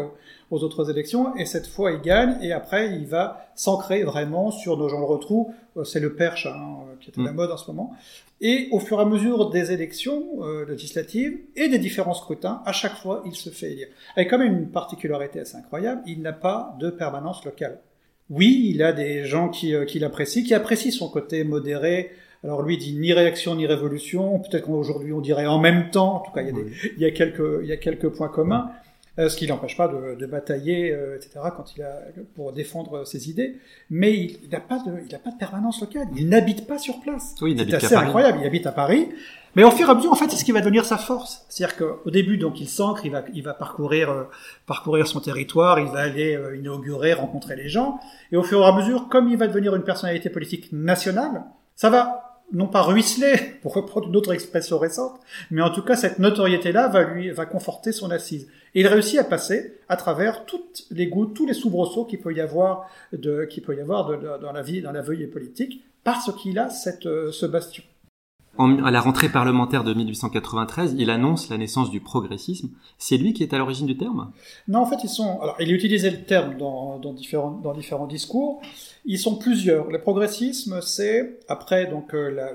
aux 0.50 0.64
autres 0.64 0.90
élections, 0.90 1.36
et 1.36 1.44
cette 1.44 1.68
fois 1.68 1.92
il 1.92 2.00
gagne, 2.00 2.36
et 2.42 2.52
après 2.52 2.94
il 2.94 3.06
va 3.06 3.48
s'ancrer 3.54 4.02
vraiment 4.02 4.50
sur 4.50 4.76
nos 4.76 4.88
gens 4.88 4.98
le 4.98 5.04
retrou, 5.04 5.54
euh, 5.76 5.84
c'est 5.84 6.00
le 6.00 6.14
perche 6.14 6.46
hein, 6.46 6.78
qui 7.00 7.10
est 7.10 7.18
à 7.18 7.22
la 7.22 7.32
mm. 7.32 7.36
mode 7.36 7.50
en 7.50 7.56
ce 7.56 7.70
moment, 7.70 7.92
et 8.40 8.68
au 8.72 8.80
fur 8.80 8.98
et 8.98 9.02
à 9.02 9.04
mesure 9.04 9.50
des 9.50 9.70
élections 9.70 10.42
euh, 10.42 10.64
législatives 10.64 11.38
et 11.54 11.68
des 11.68 11.78
différents 11.78 12.14
scrutins, 12.14 12.60
à 12.64 12.72
chaque 12.72 12.96
fois 12.96 13.22
il 13.26 13.36
se 13.36 13.50
fait 13.50 13.72
élire. 13.72 13.88
Avec 14.16 14.30
quand 14.30 14.38
même 14.38 14.56
une 14.56 14.70
particularité 14.70 15.38
assez 15.38 15.56
incroyable, 15.56 16.02
il 16.06 16.22
n'a 16.22 16.32
pas 16.32 16.74
de 16.80 16.90
permanence 16.90 17.44
locale. 17.44 17.78
Oui, 18.30 18.70
il 18.74 18.82
a 18.82 18.92
des 18.92 19.24
gens 19.24 19.48
qui, 19.48 19.74
euh, 19.74 19.84
qui 19.84 19.98
l'apprécient, 19.98 20.42
qui 20.42 20.54
apprécient 20.54 20.90
son 20.90 21.08
côté 21.08 21.44
modéré, 21.44 22.10
alors 22.44 22.62
lui 22.62 22.76
dit 22.76 22.94
ni 22.94 23.12
réaction 23.12 23.54
ni 23.54 23.66
révolution. 23.66 24.38
Peut-être 24.40 24.66
qu'aujourd'hui 24.66 25.12
on 25.12 25.20
dirait 25.20 25.46
en 25.46 25.58
même 25.58 25.90
temps. 25.90 26.16
En 26.16 26.20
tout 26.20 26.32
cas, 26.32 26.42
il 26.42 26.48
y 26.48 26.50
a, 26.50 26.52
des, 26.52 26.66
il 26.96 27.02
y 27.02 27.04
a 27.06 27.10
quelques, 27.10 27.62
il 27.62 27.68
y 27.68 27.72
a 27.72 27.76
quelques 27.76 28.08
points 28.08 28.28
communs. 28.28 28.70
Ce 29.18 29.36
qui 29.36 29.48
n'empêche 29.48 29.76
pas 29.76 29.88
de, 29.88 30.14
de 30.14 30.26
batailler, 30.26 30.92
euh, 30.92 31.16
etc., 31.16 31.40
quand 31.56 31.76
il 31.76 31.82
a, 31.82 32.02
pour 32.36 32.52
défendre 32.52 33.04
ses 33.04 33.28
idées. 33.28 33.56
Mais 33.90 34.14
il 34.14 34.48
n'a 34.52 34.60
pas 34.60 34.78
de, 34.78 34.92
il 35.08 35.14
a 35.14 35.18
pas 35.18 35.30
de 35.30 35.36
permanence 35.36 35.80
locale. 35.80 36.06
Il 36.16 36.28
n'habite 36.28 36.66
pas 36.68 36.78
sur 36.78 37.00
place. 37.00 37.34
Oui, 37.42 37.56
il 37.58 37.68
c'est 37.68 37.74
assez 37.74 37.94
incroyable. 37.96 38.38
Il 38.40 38.46
habite 38.46 38.66
à 38.66 38.72
Paris. 38.72 39.08
Mais 39.56 39.64
au 39.64 39.72
fur 39.72 39.88
et 39.88 39.90
à 39.90 39.94
mesure, 39.94 40.12
en 40.12 40.14
fait, 40.14 40.30
c'est 40.30 40.36
ce 40.36 40.44
qui 40.44 40.52
va 40.52 40.60
devenir 40.60 40.84
sa 40.84 40.98
force. 40.98 41.44
C'est-à-dire 41.48 41.76
qu'au 41.76 42.10
début, 42.10 42.38
donc, 42.38 42.60
il 42.60 42.68
s'ancre, 42.68 43.04
il 43.06 43.10
va, 43.10 43.24
il 43.34 43.42
va 43.42 43.54
parcourir, 43.54 44.10
euh, 44.10 44.24
parcourir 44.66 45.08
son 45.08 45.18
territoire, 45.18 45.80
il 45.80 45.88
va 45.88 46.00
aller 46.00 46.38
inaugurer, 46.56 47.12
rencontrer 47.14 47.56
les 47.56 47.68
gens. 47.68 47.98
Et 48.30 48.36
au 48.36 48.44
fur 48.44 48.60
et 48.60 48.64
à 48.64 48.72
mesure, 48.72 49.08
comme 49.08 49.28
il 49.28 49.36
va 49.36 49.48
devenir 49.48 49.74
une 49.74 49.82
personnalité 49.82 50.30
politique 50.30 50.70
nationale, 50.72 51.42
ça 51.74 51.90
va 51.90 52.27
non 52.52 52.66
pas 52.66 52.82
ruisseler, 52.82 53.36
pour 53.62 53.74
reprendre 53.74 54.08
une 54.08 54.16
autre 54.16 54.32
expression 54.32 54.78
récente, 54.78 55.20
mais 55.50 55.62
en 55.62 55.70
tout 55.70 55.82
cas 55.82 55.96
cette 55.96 56.18
notoriété-là 56.18 56.88
va 56.88 57.02
lui 57.04 57.30
va 57.30 57.46
conforter 57.46 57.92
son 57.92 58.10
assise. 58.10 58.48
Et 58.74 58.80
il 58.80 58.86
réussit 58.86 59.18
à 59.18 59.24
passer 59.24 59.78
à 59.88 59.96
travers 59.96 60.44
toutes 60.44 60.86
les 60.90 61.06
gouttes, 61.06 61.34
tous 61.34 61.46
les 61.46 61.54
soubresauts 61.54 62.04
qu'il 62.04 62.20
peut 62.20 62.34
y 62.34 62.40
avoir 62.40 62.90
de, 63.12 63.48
peut 63.64 63.76
y 63.76 63.80
avoir 63.80 64.18
dans 64.38 64.52
la 64.52 64.62
vie, 64.62 64.82
dans 64.82 64.92
la 64.92 65.02
veuille 65.02 65.26
politique, 65.26 65.82
parce 66.04 66.32
qu'il 66.36 66.58
a 66.58 66.70
cette, 66.70 67.06
euh, 67.06 67.32
ce 67.32 67.46
bastion. 67.46 67.82
À 68.58 68.90
la 68.90 69.00
rentrée 69.00 69.28
parlementaire 69.28 69.84
de 69.84 69.94
1893, 69.94 70.96
il 70.98 71.10
annonce 71.10 71.48
la 71.48 71.58
naissance 71.58 71.90
du 71.90 72.00
progressisme. 72.00 72.70
C'est 72.98 73.16
lui 73.16 73.32
qui 73.32 73.42
est 73.42 73.54
à 73.54 73.58
l'origine 73.58 73.86
du 73.86 73.96
terme? 73.96 74.32
Non, 74.66 74.80
en 74.80 74.86
fait, 74.86 75.04
ils 75.04 75.08
sont. 75.08 75.40
Alors, 75.40 75.56
il 75.60 75.72
utilisait 75.72 76.10
le 76.10 76.22
terme 76.24 76.56
dans, 76.56 76.98
différents, 77.12 77.52
dans 77.52 77.72
différents 77.72 78.06
discours. 78.06 78.60
Ils 79.04 79.18
sont 79.18 79.36
plusieurs. 79.36 79.90
Le 79.90 80.00
progressisme, 80.00 80.80
c'est 80.82 81.38
après 81.48 81.86
donc 81.86 82.14
euh, 82.14 82.50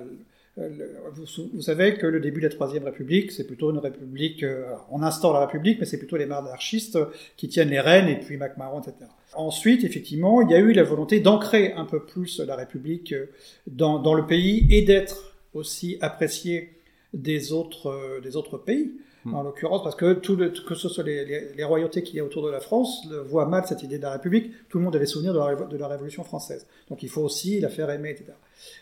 vous, 1.15 1.61
savez 1.61 1.95
que 1.95 2.05
le 2.05 2.19
début 2.19 2.39
de 2.39 2.47
la 2.47 2.53
Troisième 2.53 2.83
République, 2.83 3.31
c'est 3.31 3.47
plutôt 3.47 3.71
une 3.71 3.79
république. 3.79 4.43
Euh, 4.43 4.65
on 4.91 5.01
instaure 5.01 5.33
la 5.33 5.45
République, 5.45 5.79
mais 5.79 5.85
c'est 5.85 5.97
plutôt 5.97 6.17
les 6.17 6.27
monarchistes 6.27 6.99
qui 7.37 7.47
tiennent 7.47 7.69
les 7.69 7.79
rênes, 7.79 8.07
et 8.07 8.19
puis 8.19 8.37
MacMahon, 8.37 8.81
etc. 8.81 8.93
Ensuite, 9.35 9.83
effectivement, 9.83 10.41
il 10.41 10.51
y 10.51 10.53
a 10.53 10.59
eu 10.59 10.73
la 10.73 10.83
volonté 10.83 11.19
d'ancrer 11.21 11.73
un 11.73 11.85
peu 11.85 12.03
plus 12.03 12.39
la 12.39 12.55
République 12.55 13.13
euh, 13.13 13.25
dans 13.67 14.13
le 14.13 14.27
pays 14.27 14.67
et 14.69 14.83
d'être 14.83 15.32
aussi 15.53 15.97
apprécié 16.01 16.73
des 17.13 17.51
autres, 17.51 17.87
euh, 17.87 18.21
des 18.21 18.35
autres 18.35 18.57
pays. 18.57 18.93
Hmm. 19.25 19.35
en 19.35 19.43
l'occurrence, 19.43 19.81
parce 19.83 19.95
que 19.95 20.15
tout 20.15 20.35
le, 20.35 20.49
que 20.49 20.75
ce 20.75 20.89
soit 20.89 21.05
les, 21.05 21.23
les, 21.23 21.53
les 21.55 21.63
royautés 21.63 22.03
qu'il 22.03 22.17
y 22.17 22.19
a 22.19 22.25
autour 22.25 22.45
de 22.45 22.51
la 22.51 22.59
France 22.59 23.07
voient 23.25 23.45
mal 23.45 23.63
cette 23.65 23.81
idée 23.81 23.97
de 23.97 24.03
la 24.03 24.11
République. 24.11 24.51
Tout 24.67 24.79
le 24.79 24.83
monde 24.83 24.97
avait 24.97 25.05
souvenir 25.05 25.33
de 25.33 25.39
la, 25.39 25.55
de 25.55 25.77
la 25.77 25.87
Révolution 25.87 26.25
française. 26.25 26.67
Donc 26.89 27.03
il 27.03 27.09
faut 27.09 27.21
aussi 27.21 27.61
la 27.61 27.69
faire 27.69 27.89
aimer, 27.89 28.09
etc. 28.09 28.33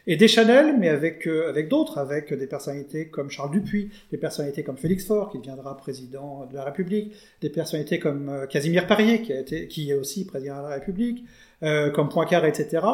Et 0.07 0.15
Deschanel, 0.17 0.77
mais 0.79 0.89
avec, 0.89 1.27
euh, 1.27 1.49
avec 1.49 1.67
d'autres, 1.67 1.97
avec 1.97 2.33
des 2.33 2.47
personnalités 2.47 3.07
comme 3.07 3.29
Charles 3.29 3.51
Dupuis, 3.51 3.91
des 4.11 4.17
personnalités 4.17 4.63
comme 4.63 4.77
Félix 4.77 5.05
Faure, 5.05 5.31
qui 5.31 5.37
deviendra 5.37 5.77
président 5.77 6.45
de 6.45 6.55
la 6.55 6.63
République, 6.63 7.13
des 7.41 7.49
personnalités 7.49 7.99
comme 7.99 8.29
euh, 8.29 8.47
Casimir 8.47 8.87
Parier, 8.87 9.21
qui, 9.21 9.33
a 9.33 9.39
été, 9.39 9.67
qui 9.67 9.91
est 9.91 9.95
aussi 9.95 10.25
président 10.25 10.57
de 10.57 10.69
la 10.69 10.75
République, 10.75 11.23
euh, 11.63 11.91
comme 11.91 12.09
Poincaré, 12.09 12.49
etc., 12.49 12.85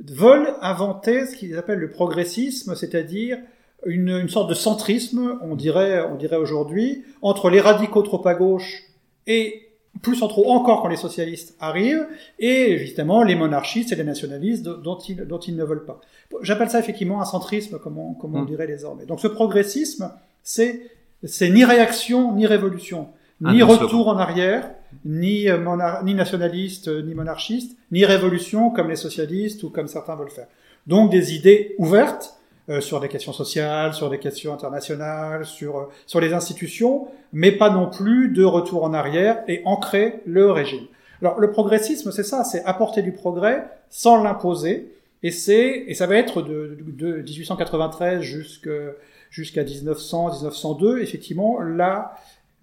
veulent 0.00 0.54
inventer 0.60 1.26
ce 1.26 1.36
qu'ils 1.36 1.56
appellent 1.56 1.78
le 1.78 1.90
progressisme, 1.90 2.74
c'est-à-dire 2.74 3.38
une, 3.86 4.08
une, 4.08 4.28
sorte 4.28 4.48
de 4.48 4.54
centrisme, 4.54 5.38
on 5.42 5.54
dirait, 5.54 6.02
on 6.02 6.16
dirait 6.16 6.36
aujourd'hui, 6.36 7.04
entre 7.22 7.50
les 7.50 7.60
radicaux 7.60 8.02
trop 8.02 8.26
à 8.26 8.34
gauche 8.34 8.84
et 9.26 9.68
plus 10.02 10.22
en 10.22 10.28
trop 10.28 10.50
encore 10.50 10.82
quand 10.82 10.88
les 10.88 10.96
socialistes 10.96 11.56
arrivent, 11.60 12.06
et 12.38 12.72
évidemment 12.72 13.22
les 13.22 13.34
monarchistes 13.34 13.92
et 13.92 13.96
les 13.96 14.04
nationalistes 14.04 14.62
dont 14.62 14.98
ils, 14.98 15.16
dont 15.16 15.38
ils 15.38 15.56
ne 15.56 15.64
veulent 15.64 15.84
pas. 15.84 16.00
J'appelle 16.42 16.70
ça 16.70 16.78
effectivement 16.78 17.20
un 17.20 17.24
centrisme, 17.24 17.78
comme 17.78 17.98
on, 17.98 18.14
comme 18.14 18.34
on 18.34 18.42
mm. 18.42 18.46
dirait 18.46 18.66
désormais. 18.66 19.06
Donc 19.06 19.20
ce 19.20 19.28
progressisme, 19.28 20.12
c'est 20.42 20.82
c'est 21.24 21.50
ni 21.50 21.64
réaction 21.64 22.34
ni 22.34 22.46
révolution, 22.46 23.08
ah, 23.44 23.52
ni 23.52 23.62
retour 23.62 24.08
en 24.08 24.18
arrière, 24.18 24.70
ni, 25.04 25.48
euh, 25.48 25.58
ni 26.04 26.14
nationaliste, 26.14 26.88
ni 26.88 27.14
monarchiste, 27.14 27.76
ni 27.92 28.04
révolution 28.04 28.70
comme 28.70 28.88
les 28.88 28.96
socialistes 28.96 29.62
ou 29.62 29.70
comme 29.70 29.88
certains 29.88 30.16
veulent 30.16 30.30
faire. 30.30 30.48
Donc 30.86 31.10
des 31.10 31.34
idées 31.34 31.74
ouvertes, 31.78 32.38
euh, 32.70 32.82
sur 32.82 33.00
des 33.00 33.08
questions 33.08 33.32
sociales, 33.32 33.94
sur 33.94 34.10
des 34.10 34.18
questions 34.18 34.52
internationales, 34.52 35.46
sur, 35.46 35.78
euh, 35.78 35.82
sur 36.04 36.20
les 36.20 36.34
institutions, 36.34 37.08
mais 37.32 37.50
pas 37.50 37.70
non 37.70 37.88
plus 37.88 38.28
de 38.28 38.44
retour 38.44 38.84
en 38.84 38.92
arrière 38.92 39.42
et 39.48 39.62
ancrer 39.64 40.20
le 40.26 40.50
régime. 40.50 40.84
Alors 41.22 41.40
le 41.40 41.50
progressisme, 41.50 42.12
c'est 42.12 42.24
ça, 42.24 42.44
c'est 42.44 42.62
apporter 42.64 43.00
du 43.00 43.12
progrès 43.12 43.64
sans 43.88 44.22
l'imposer, 44.22 44.92
et 45.22 45.30
c'est 45.30 45.84
et 45.86 45.94
ça 45.94 46.06
va 46.06 46.16
être 46.16 46.42
de, 46.42 46.76
de, 46.86 47.22
1893 47.22 48.20
jusqu'à 48.20 49.64
1900, 49.64 50.34
1902, 50.34 51.00
effectivement, 51.00 51.60
là, 51.60 52.18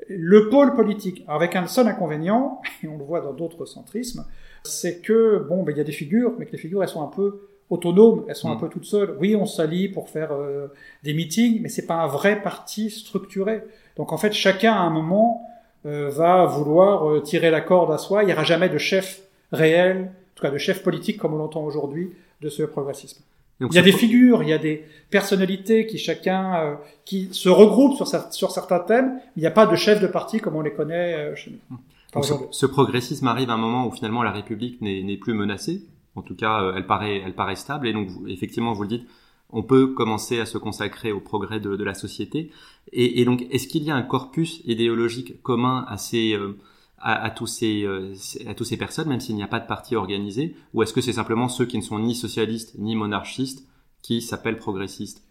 le 0.08 0.50
pôle 0.50 0.75
politique, 0.75 1.24
avec 1.28 1.56
un 1.56 1.68
seul 1.68 1.88
inconvénient, 1.88 2.62
et 2.84 2.88
on 2.88 2.98
le 2.98 3.04
voit 3.04 3.22
dans 3.22 3.34
d'autres 3.34 3.66
centrismes, 3.66 4.25
c'est 4.64 5.00
que 5.00 5.46
bon, 5.48 5.64
ben, 5.64 5.72
il 5.72 5.78
y 5.78 5.82
a 5.82 5.86
des 5.86 5.92
figures, 5.92 6.34
mais 6.38 6.46
que 6.46 6.52
les 6.52 6.58
figures 6.58 6.84
elles 6.84 6.90
sont 6.90 7.04
un 7.04 7.12
peu 7.12 7.48
autonomes, 7.70 8.25
elles 8.28 8.36
sont 8.36 8.50
un 8.50 8.56
mm. 8.56 8.60
peu 8.60 8.70
toutes 8.70 8.86
seules. 8.86 9.16
Oui, 9.20 9.36
on 9.36 9.46
s'allie 9.46 9.90
pour 9.90 10.10
faire 10.10 10.32
euh, 10.32 10.68
des 11.04 11.14
meetings, 11.14 11.62
mais 11.62 11.70
c'est 11.70 11.86
pas 11.86 11.96
un 11.96 12.08
vrai 12.08 12.42
parti 12.42 12.90
structuré. 12.90 13.64
Donc 13.98 14.12
en 14.12 14.18
fait, 14.18 14.34
chacun 14.34 14.74
à 14.74 14.80
un 14.80 14.90
moment 14.90 15.48
euh, 15.86 16.10
va 16.10 16.46
vouloir 16.46 17.10
euh, 17.10 17.22
tirer 17.22 17.52
la 17.52 17.62
corde 17.62 17.92
à 17.92 17.98
soi. 17.98 18.24
Il 18.24 18.28
n'y 18.28 18.34
aura 18.34 18.44
jamais 18.44 18.70
de 18.70 18.78
chef 18.78 19.22
réel, 19.52 19.98
en 19.98 20.36
tout 20.36 20.42
cas 20.42 20.52
de 20.52 20.58
chef 20.58 20.84
politique 20.84 21.18
comme 21.18 21.34
on 21.34 21.38
l'entend 21.38 21.64
aujourd'hui, 21.64 22.12
de 22.42 22.50
ce 22.50 22.64
progressisme. 22.64 23.24
Il 23.59 23.74
y 23.74 23.79
a 23.79 23.81
des 23.81 23.91
figures, 23.91 24.43
il 24.43 24.50
y 24.50 24.53
a 24.53 24.57
des 24.57 24.83
personnalités 25.09 25.85
qui 25.85 25.97
chacun 25.97 26.77
qui 27.05 27.29
se 27.31 27.47
regroupent 27.47 27.95
sur, 27.95 28.07
sur 28.33 28.51
certains 28.51 28.79
thèmes. 28.79 29.13
Mais 29.15 29.21
il 29.38 29.41
n'y 29.41 29.47
a 29.47 29.51
pas 29.51 29.65
de 29.65 29.75
chef 29.75 30.01
de 30.01 30.07
parti 30.07 30.39
comme 30.39 30.55
on 30.55 30.62
les 30.62 30.74
connaît 30.74 31.35
chez 31.35 31.51
nous. 31.51 32.24
ce, 32.24 32.33
ce, 32.51 32.65
progressisme 32.65 33.27
arrive 33.27 33.50
à 33.50 33.53
un 33.53 33.57
moment 33.57 33.87
où 33.87 33.91
finalement 33.91 34.24
la 34.24 34.31
République 34.31 34.81
n'est 34.81 35.18
plus 35.18 35.33
menacée, 35.33 35.83
en 36.15 36.22
tout 36.22 36.35
cas, 36.35 36.61
euh, 36.61 36.74
elle 36.75 36.87
paraît, 36.87 37.22
elle 37.25 37.35
paraît 37.35 37.55
stable. 37.55 37.87
Et 37.87 37.94
donc, 37.94 38.09
effectivement, 38.27 38.74
vous 38.74 38.83
le 38.83 38.87
dites, 38.87 39.07
on 39.51 39.63
peut 39.63 39.87
commencer 39.87 40.39
à 40.39 40.46
se 40.46 40.57
consacrer 40.57 41.11
au 41.11 41.20
progrès 41.20 41.59
de, 41.59 41.75
de 41.75 41.83
la 41.83 41.94
société. 41.94 42.51
Et, 42.91 43.22
et 43.22 43.25
donc, 43.25 43.46
est-ce 43.51 43.68
qu'il 43.68 43.83
y 43.83 43.91
a 43.91 43.96
un 43.96 44.01
corpus 44.01 44.61
idéologique 44.65 45.41
commun 45.44 45.85
à 45.87 45.98
ces 45.98 46.33
euh, 46.33 46.57
à, 46.98 47.29
tous 47.29 47.48
ces 47.48 47.84
euh, 47.84 48.14
à 48.48 48.55
tous 48.55 48.64
ces 48.64 48.77
personnes, 48.77 49.10
même 49.10 49.20
s'il 49.20 49.36
n'y 49.36 49.44
a 49.44 49.48
pas 49.48 49.60
de 49.60 49.68
parti 49.68 49.96
organisé, 49.96 50.55
ou 50.74 50.81
est-ce 50.81 50.94
que 50.94 51.01
c'est 51.01 51.14
simplement 51.14 51.50
ceux 51.50 51.66
qui 51.66 51.77
ne 51.77 51.84
sont 51.84 52.00
ni 52.00 52.16
socialistes 52.16 52.75
ni 52.77 52.96
monarchistes 52.96 53.68
qui 54.01 54.22
s'appellent 54.22 54.58
progressistes? 54.58 55.24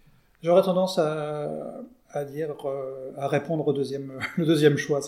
J'aurais 0.43 0.63
tendance 0.63 0.99
à, 0.99 2.25
dire, 2.31 2.55
euh, 2.67 3.13
à 3.17 3.29
répondre 3.29 3.67
au 3.67 3.73
deuxième, 3.73 4.21
deuxième 4.39 4.77
choix. 4.77 5.01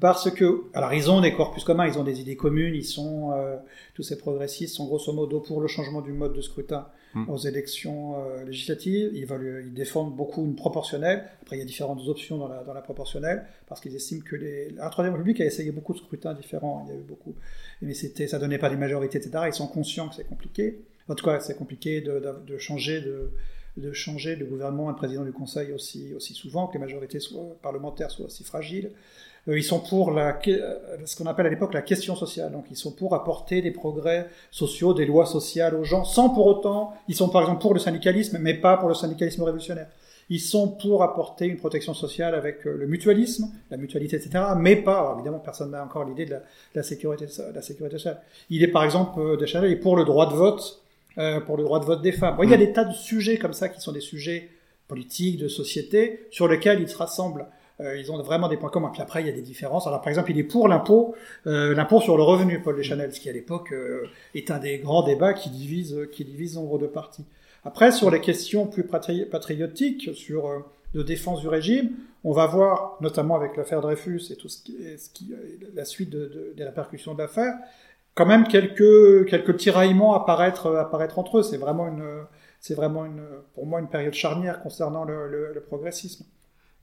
Parce 0.00 0.30
que, 0.30 0.62
alors 0.72 0.94
ils 0.94 1.10
ont 1.10 1.20
des 1.20 1.34
corpus 1.34 1.64
communs, 1.64 1.86
ils 1.86 1.98
ont 1.98 2.04
des 2.04 2.20
idées 2.20 2.36
communes, 2.36 2.74
ils 2.74 2.84
sont, 2.84 3.32
euh, 3.32 3.56
tous 3.94 4.02
ces 4.02 4.16
progressistes 4.16 4.76
sont 4.76 4.86
grosso 4.86 5.12
modo 5.12 5.40
pour 5.40 5.60
le 5.60 5.66
changement 5.66 6.00
du 6.00 6.12
mode 6.12 6.32
de 6.32 6.40
scrutin 6.40 6.86
hmm. 7.14 7.28
aux 7.28 7.38
élections 7.38 8.16
euh, 8.16 8.44
législatives. 8.44 9.10
Ils 9.14 9.26
veulent, 9.26 9.64
ils 9.66 9.74
défendent 9.74 10.14
beaucoup 10.14 10.44
une 10.44 10.56
proportionnelle. 10.56 11.24
Après, 11.42 11.56
il 11.56 11.58
y 11.58 11.62
a 11.62 11.64
différentes 11.64 12.06
options 12.08 12.38
dans 12.38 12.48
la, 12.48 12.82
proportionnelle, 12.82 13.46
parce 13.66 13.80
qu'ils 13.80 13.94
estiment 13.94 14.22
que 14.24 14.36
les, 14.36 14.70
la 14.70 14.88
Troisième 14.90 15.14
République 15.14 15.40
a 15.40 15.44
essayé 15.44 15.72
beaucoup 15.72 15.92
de 15.92 15.98
scrutins 15.98 16.34
différents. 16.34 16.84
Il 16.86 16.94
y 16.94 16.96
a 16.96 17.00
eu 17.00 17.04
beaucoup, 17.04 17.34
mais 17.80 17.94
ça 17.94 18.38
donnait 18.38 18.58
pas 18.58 18.70
des 18.70 18.76
majorités, 18.76 19.18
etc. 19.18 19.44
Ils 19.46 19.54
sont 19.54 19.68
conscients 19.68 20.08
que 20.08 20.14
c'est 20.14 20.28
compliqué. 20.28 20.80
En 21.08 21.14
tout 21.14 21.24
cas, 21.24 21.40
c'est 21.40 21.56
compliqué 21.56 22.00
de, 22.00 22.58
changer 22.58 23.00
de 23.00 23.30
de 23.78 23.92
changer 23.92 24.36
gouvernement 24.36 24.90
de 24.92 24.96
président 24.96 25.24
du 25.24 25.32
Conseil 25.32 25.72
aussi, 25.72 26.14
souvent, 26.34 26.66
que 26.66 26.74
les 26.74 26.78
majorités 26.78 27.18
parlementaires 27.62 28.10
soient 28.10 28.26
aussi 28.26 28.44
fragiles. 28.44 28.90
Euh, 29.48 29.58
ils 29.58 29.64
sont 29.64 29.80
pour 29.80 30.12
la, 30.12 30.38
euh, 30.48 30.78
ce 31.04 31.16
qu'on 31.16 31.26
appelle 31.26 31.46
à 31.46 31.50
l'époque 31.50 31.74
la 31.74 31.82
question 31.82 32.14
sociale. 32.14 32.52
Donc 32.52 32.66
ils 32.70 32.76
sont 32.76 32.92
pour 32.92 33.14
apporter 33.14 33.62
des 33.62 33.70
progrès 33.70 34.28
sociaux, 34.50 34.94
des 34.94 35.06
lois 35.06 35.26
sociales 35.26 35.74
aux 35.74 35.84
gens, 35.84 36.04
sans 36.04 36.30
pour 36.30 36.46
autant, 36.46 36.94
ils 37.08 37.14
sont 37.14 37.28
par 37.28 37.42
exemple 37.42 37.60
pour 37.60 37.74
le 37.74 37.80
syndicalisme, 37.80 38.38
mais 38.40 38.54
pas 38.54 38.76
pour 38.76 38.88
le 38.88 38.94
syndicalisme 38.94 39.42
révolutionnaire. 39.42 39.88
Ils 40.30 40.40
sont 40.40 40.68
pour 40.68 41.02
apporter 41.02 41.46
une 41.46 41.56
protection 41.56 41.94
sociale 41.94 42.34
avec 42.34 42.66
euh, 42.66 42.76
le 42.76 42.86
mutualisme, 42.86 43.50
la 43.70 43.76
mutualité, 43.76 44.16
etc. 44.16 44.44
Mais 44.56 44.76
pas, 44.76 45.00
alors 45.00 45.14
évidemment, 45.14 45.40
personne 45.40 45.72
n'a 45.72 45.84
encore 45.84 46.04
l'idée 46.04 46.26
de, 46.26 46.36
la, 46.74 46.82
sécurité, 46.82 47.26
de 47.26 47.54
la 47.54 47.62
sécurité 47.62 47.96
sociale. 47.96 48.22
Il 48.48 48.62
est 48.62 48.68
par 48.68 48.84
exemple, 48.84 49.36
Deschanel 49.36 49.72
est 49.72 49.76
pour 49.76 49.96
le 49.96 50.04
droit 50.04 50.30
de 50.30 50.34
vote 50.34 50.82
euh, 51.18 51.40
pour 51.40 51.58
le 51.58 51.64
droit 51.64 51.78
de 51.78 51.84
vote 51.84 52.00
des 52.00 52.12
femmes. 52.12 52.38
il 52.42 52.48
y 52.48 52.54
a 52.54 52.56
mm. 52.56 52.60
des 52.60 52.72
tas 52.72 52.84
de 52.84 52.94
sujets 52.94 53.36
comme 53.36 53.52
ça 53.52 53.68
qui 53.68 53.82
sont 53.82 53.92
des 53.92 54.00
sujets 54.00 54.48
politiques, 54.88 55.38
de 55.38 55.48
société, 55.48 56.26
sur 56.30 56.48
lesquels 56.48 56.80
ils 56.80 56.88
se 56.88 56.96
rassemblent. 56.96 57.46
Euh, 57.82 57.96
ils 57.96 58.10
ont 58.12 58.22
vraiment 58.22 58.48
des 58.48 58.56
points 58.56 58.70
communs. 58.70 58.90
Puis 58.90 59.02
après, 59.02 59.22
il 59.22 59.26
y 59.26 59.30
a 59.30 59.32
des 59.32 59.42
différences. 59.42 59.86
Alors, 59.86 60.00
par 60.00 60.08
exemple, 60.08 60.30
il 60.30 60.38
est 60.38 60.44
pour 60.44 60.68
l'impôt, 60.68 61.14
euh, 61.46 61.74
l'impôt 61.74 62.00
sur 62.00 62.16
le 62.16 62.22
revenu, 62.22 62.62
Paul 62.62 62.76
Deschanel, 62.76 63.12
ce 63.12 63.20
qui 63.20 63.28
à 63.28 63.32
l'époque 63.32 63.72
euh, 63.72 64.06
est 64.34 64.50
un 64.50 64.58
des 64.58 64.78
grands 64.78 65.02
débats 65.02 65.34
qui 65.34 65.50
divise, 65.50 66.08
qui 66.12 66.24
divise 66.24 66.56
nombre 66.56 66.78
de 66.78 66.86
partis. 66.86 67.24
Après, 67.64 67.92
sur 67.92 68.10
les 68.10 68.20
questions 68.20 68.66
plus 68.66 68.84
patriotiques, 68.84 70.10
sur 70.14 70.64
de 70.94 71.02
défense 71.02 71.40
du 71.40 71.48
régime, 71.48 71.92
on 72.24 72.32
va 72.32 72.46
voir, 72.46 72.98
notamment 73.00 73.36
avec 73.36 73.56
l'affaire 73.56 73.80
Dreyfus 73.80 74.20
et 74.30 74.36
tout 74.36 74.48
ce 74.48 74.62
qui, 74.62 75.32
la 75.74 75.84
suite 75.84 76.10
de, 76.10 76.26
de, 76.26 76.52
des 76.56 76.64
répercussions 76.64 77.14
de 77.14 77.18
l'affaire, 77.18 77.54
quand 78.14 78.26
même 78.26 78.46
quelques 78.46 79.28
quelques 79.28 79.56
tiraillements 79.56 80.14
apparaître 80.14 80.74
apparaître 80.74 81.18
entre 81.18 81.38
eux. 81.38 81.42
C'est 81.42 81.56
vraiment 81.56 81.88
une 81.88 82.04
c'est 82.60 82.74
vraiment 82.74 83.04
une 83.04 83.22
pour 83.54 83.66
moi 83.66 83.80
une 83.80 83.88
période 83.88 84.14
charnière 84.14 84.60
concernant 84.60 85.04
le, 85.04 85.64
progressisme. 85.66 86.24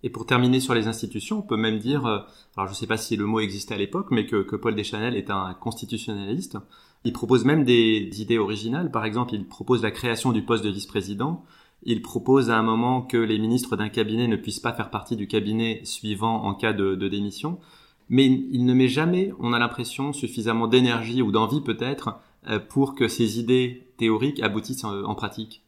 Et 0.03 0.09
pour 0.09 0.25
terminer 0.25 0.59
sur 0.59 0.73
les 0.73 0.87
institutions, 0.87 1.39
on 1.39 1.41
peut 1.41 1.57
même 1.57 1.79
dire, 1.79 2.05
euh, 2.05 2.19
alors 2.55 2.67
je 2.67 2.73
ne 2.73 2.75
sais 2.75 2.87
pas 2.87 2.97
si 2.97 3.17
le 3.17 3.25
mot 3.25 3.39
existait 3.39 3.73
à 3.73 3.77
l'époque, 3.77 4.07
mais 4.11 4.25
que, 4.25 4.55
Paul 4.55 4.75
Deschanel 4.75 5.15
est 5.15 5.29
un 5.29 5.53
constitutionnaliste. 5.53 6.57
Il 7.03 7.13
propose 7.13 7.45
même 7.45 7.63
des 7.63 8.09
idées 8.21 8.37
originales. 8.37 8.91
Par 8.91 9.05
exemple, 9.05 9.33
il 9.33 9.45
propose 9.45 9.83
la 9.83 9.91
création 9.91 10.31
du 10.31 10.43
poste 10.43 10.63
de 10.63 10.69
vice-président. 10.69 11.43
Il 11.83 12.01
propose 12.01 12.49
à 12.49 12.57
un 12.57 12.63
moment 12.63 13.01
que 13.01 13.17
les 13.17 13.39
ministres 13.39 13.77
d'un 13.77 13.89
cabinet 13.89 14.27
ne 14.27 14.35
puissent 14.35 14.59
pas 14.59 14.73
faire 14.73 14.89
partie 14.89 15.15
du 15.15 15.27
cabinet 15.27 15.81
suivant 15.83 16.43
en 16.43 16.53
cas 16.53 16.73
de, 16.73 16.95
démission 17.07 17.59
mais 18.11 18.25
il 18.25 18.65
ne 18.65 18.73
met 18.73 18.87
jamais, 18.87 19.31
on 19.39 19.53
a 19.53 19.59
l'impression, 19.59 20.13
suffisamment 20.13 20.67
d'énergie 20.67 21.21
ou 21.21 21.31
d'envie 21.31 21.61
peut-être 21.61 22.19
euh, 22.47 22.57
pour 22.57 22.95
que 22.95 23.07
ces 23.07 23.39
idées 23.39 23.87
théoriques 23.97 24.41
aboutissent 24.41 24.83
en, 24.83 25.13
pratique. 25.13 25.63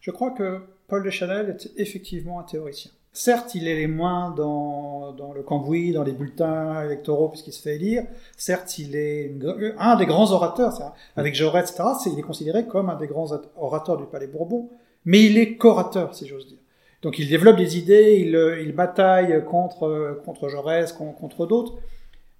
Je 0.00 0.10
crois 0.10 0.32
que 0.32 0.60
Paul 0.88 1.04
de 1.04 1.10
Chanel 1.10 1.50
est 1.50 1.80
effectivement 1.80 2.40
un 2.40 2.42
théoricien. 2.42 2.90
Certes, 3.16 3.54
il 3.54 3.68
est 3.68 3.76
les 3.76 3.86
moins 3.86 4.32
dans, 4.32 5.32
le 5.32 5.42
cambouis, 5.44 5.92
dans 5.92 6.02
les 6.02 6.10
bulletins 6.10 6.84
électoraux, 6.84 7.28
puisqu'il 7.28 7.52
se 7.52 7.62
fait 7.62 7.76
élire. 7.76 8.02
Certes, 8.36 8.76
il 8.78 8.96
est 8.96 9.32
un 9.78 9.94
des 9.94 10.04
grands 10.04 10.32
orateurs, 10.32 10.92
avec 11.14 11.36
Jaurès, 11.36 11.70
etc. 11.70 11.84
il 12.12 12.18
est 12.18 12.22
considéré 12.22 12.66
comme 12.66 12.90
un 12.90 12.96
des 12.96 13.06
grands 13.06 13.28
orateurs 13.56 13.98
du 13.98 14.06
Palais 14.06 14.26
Bourbon. 14.26 14.68
Mais 15.04 15.22
il 15.22 15.38
est 15.38 15.56
corateur, 15.56 16.12
si 16.12 16.26
j'ose 16.26 16.48
dire. 16.48 16.58
Donc 17.02 17.20
il 17.20 17.28
développe 17.28 17.56
des 17.56 17.78
idées, 17.78 18.16
il, 18.18 18.64
il 18.66 18.72
bataille 18.72 19.44
contre, 19.44 20.20
contre 20.24 20.48
Jaurès, 20.48 20.92
contre, 20.92 21.46
d'autres. 21.46 21.74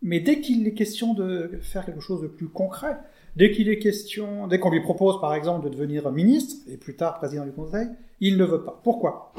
Mais 0.03 0.19
dès 0.19 0.41
qu'il 0.41 0.67
est 0.67 0.75
question 0.75 1.15
de 1.15 1.53
faire 1.63 1.87
quelque 1.87 2.01
chose 2.01 2.21
de 2.21 2.27
plus 2.27 2.49
concret, 2.49 2.97
dès 3.37 3.53
qu'il 3.53 3.69
est 3.69 3.79
question, 3.79 4.49
dès 4.49 4.59
qu'on 4.59 4.71
lui 4.71 4.83
propose 4.83 5.21
par 5.21 5.35
exemple 5.35 5.67
de 5.67 5.73
devenir 5.73 6.11
ministre 6.11 6.57
et 6.69 6.79
plus 6.79 6.97
tard 6.97 7.19
président 7.19 7.45
du 7.45 7.53
Conseil, 7.53 7.87
il 8.21 8.37
ne 8.39 8.45
veut 8.45 8.65
pas. 8.65 8.81
Pourquoi? 8.83 9.33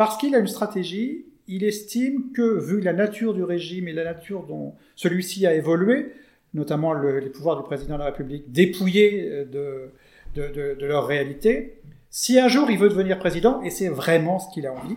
Parce 0.00 0.16
qu'il 0.16 0.34
a 0.34 0.38
une 0.38 0.46
stratégie. 0.46 1.26
Il 1.46 1.62
estime 1.62 2.32
que, 2.32 2.58
vu 2.58 2.80
la 2.80 2.94
nature 2.94 3.34
du 3.34 3.44
régime 3.44 3.86
et 3.86 3.92
la 3.92 4.04
nature 4.04 4.44
dont 4.44 4.72
celui-ci 4.96 5.46
a 5.46 5.54
évolué, 5.54 6.06
notamment 6.54 6.94
les 6.94 7.28
pouvoirs 7.28 7.58
du 7.58 7.64
président 7.64 7.96
de 7.96 7.98
la 7.98 8.06
République 8.06 8.50
dépouillés 8.50 9.44
de, 9.52 9.90
de, 10.34 10.48
de, 10.54 10.80
de 10.80 10.86
leur 10.86 11.06
réalité, 11.06 11.74
si 12.08 12.40
un 12.40 12.48
jour 12.48 12.70
il 12.70 12.78
veut 12.78 12.88
devenir 12.88 13.18
président, 13.18 13.60
et 13.60 13.68
c'est 13.68 13.90
vraiment 13.90 14.38
ce 14.38 14.50
qu'il 14.54 14.66
a 14.66 14.72
envie, 14.72 14.96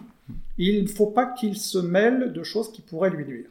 il 0.58 0.84
ne 0.84 0.88
faut 0.88 1.08
pas 1.08 1.26
qu'il 1.26 1.58
se 1.58 1.80
mêle 1.80 2.32
de 2.32 2.44
choses 2.44 2.72
qui 2.72 2.82
pourraient 2.82 3.10
lui 3.10 3.26
nuire. 3.26 3.50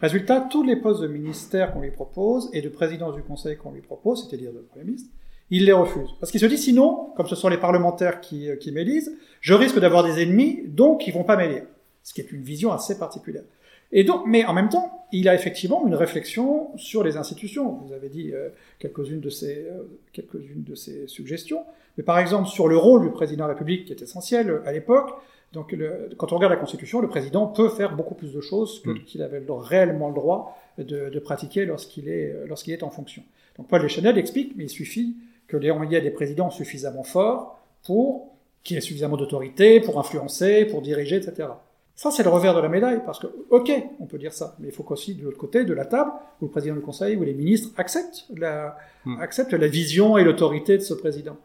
Résultat, 0.00 0.48
tous 0.50 0.64
les 0.64 0.74
postes 0.74 1.02
de 1.02 1.06
ministère 1.06 1.72
qu'on 1.72 1.82
lui 1.82 1.92
propose 1.92 2.50
et 2.52 2.60
de 2.60 2.68
présidence 2.68 3.14
du 3.14 3.22
Conseil 3.22 3.56
qu'on 3.56 3.70
lui 3.70 3.82
propose, 3.82 4.26
c'est-à-dire 4.26 4.52
de 4.52 4.58
Premier 4.58 4.86
ministre, 4.86 5.10
il 5.50 5.64
les 5.64 5.72
refuse. 5.72 6.10
Parce 6.20 6.30
qu'il 6.30 6.40
se 6.40 6.46
dit, 6.46 6.58
sinon, 6.58 7.12
comme 7.16 7.26
ce 7.26 7.36
sont 7.36 7.48
les 7.48 7.58
parlementaires 7.58 8.20
qui, 8.20 8.48
qui 8.60 8.72
m'élisent, 8.72 9.16
je 9.40 9.54
risque 9.54 9.78
d'avoir 9.78 10.04
des 10.04 10.22
ennemis, 10.22 10.62
donc 10.66 11.06
ils 11.06 11.14
vont 11.14 11.24
pas 11.24 11.36
m'élire. 11.36 11.64
Ce 12.02 12.12
qui 12.12 12.20
est 12.20 12.32
une 12.32 12.42
vision 12.42 12.72
assez 12.72 12.98
particulière. 12.98 13.44
Et 13.92 14.04
donc, 14.04 14.22
mais 14.26 14.44
en 14.44 14.52
même 14.52 14.68
temps, 14.68 15.06
il 15.12 15.28
a 15.28 15.34
effectivement 15.34 15.86
une 15.86 15.94
réflexion 15.94 16.76
sur 16.76 17.02
les 17.02 17.16
institutions. 17.16 17.72
Vous 17.86 17.92
avez 17.92 18.08
dit 18.08 18.32
euh, 18.32 18.50
quelques-unes 18.78 19.20
de 19.20 19.30
ces 19.30 19.66
euh, 19.66 19.82
quelques-unes 20.12 20.64
de 20.64 20.74
ces 20.74 21.06
suggestions. 21.06 21.64
Mais 21.96 22.04
par 22.04 22.18
exemple, 22.18 22.48
sur 22.48 22.68
le 22.68 22.76
rôle 22.76 23.02
du 23.02 23.10
président 23.10 23.44
de 23.44 23.48
la 23.48 23.54
République, 23.54 23.86
qui 23.86 23.92
est 23.92 24.02
essentiel 24.02 24.50
euh, 24.50 24.66
à 24.66 24.72
l'époque, 24.72 25.10
donc 25.54 25.72
le, 25.72 26.10
quand 26.18 26.32
on 26.32 26.36
regarde 26.36 26.52
la 26.52 26.58
Constitution, 26.58 27.00
le 27.00 27.08
président 27.08 27.46
peut 27.46 27.70
faire 27.70 27.96
beaucoup 27.96 28.14
plus 28.14 28.34
de 28.34 28.40
choses 28.42 28.82
que 28.82 28.90
mm. 28.90 29.04
qu'il 29.04 29.22
avait 29.22 29.42
réellement 29.48 30.08
le 30.08 30.14
droit 30.14 30.58
de, 30.76 31.08
de 31.08 31.18
pratiquer 31.18 31.64
lorsqu'il 31.64 32.08
est, 32.08 32.34
lorsqu'il 32.46 32.74
est 32.74 32.82
en 32.82 32.90
fonction. 32.90 33.22
Donc 33.56 33.68
Paul 33.68 33.80
Deschanel 33.80 34.18
explique, 34.18 34.52
mais 34.56 34.64
il 34.64 34.70
suffit 34.70 35.16
que 35.48 35.56
les 35.56 35.68
y 35.68 35.94
ait 35.96 36.00
des 36.00 36.10
présidents 36.10 36.50
suffisamment 36.50 37.02
forts 37.02 37.58
pour 37.84 38.36
qu'il 38.62 38.76
ait 38.76 38.82
suffisamment 38.82 39.16
d'autorité, 39.16 39.80
pour 39.80 39.98
influencer, 39.98 40.66
pour 40.66 40.82
diriger, 40.82 41.16
etc. 41.16 41.48
Ça, 41.96 42.12
c'est 42.12 42.22
le 42.22 42.28
revers 42.28 42.54
de 42.54 42.60
la 42.60 42.68
médaille, 42.68 43.02
parce 43.04 43.18
que, 43.18 43.26
ok, 43.50 43.72
on 43.98 44.06
peut 44.06 44.18
dire 44.18 44.32
ça, 44.32 44.54
mais 44.60 44.68
il 44.68 44.72
faut 44.72 44.84
qu'aussi, 44.84 45.16
de 45.16 45.24
l'autre 45.24 45.38
côté 45.38 45.64
de 45.64 45.74
la 45.74 45.84
table, 45.84 46.12
où 46.40 46.44
le 46.44 46.50
président 46.50 46.76
du 46.76 46.80
Conseil, 46.80 47.16
ou 47.16 47.24
les 47.24 47.34
ministres 47.34 47.70
acceptent 47.76 48.26
la, 48.36 48.76
mm. 49.04 49.20
acceptent 49.20 49.54
la 49.54 49.66
vision 49.66 50.16
et 50.16 50.22
l'autorité 50.22 50.76
de 50.76 50.82
ce 50.82 50.94
président. 50.94 51.36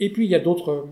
Et 0.00 0.10
puis 0.10 0.24
il 0.24 0.30
y 0.30 0.34
a 0.34 0.40
d'autres 0.40 0.88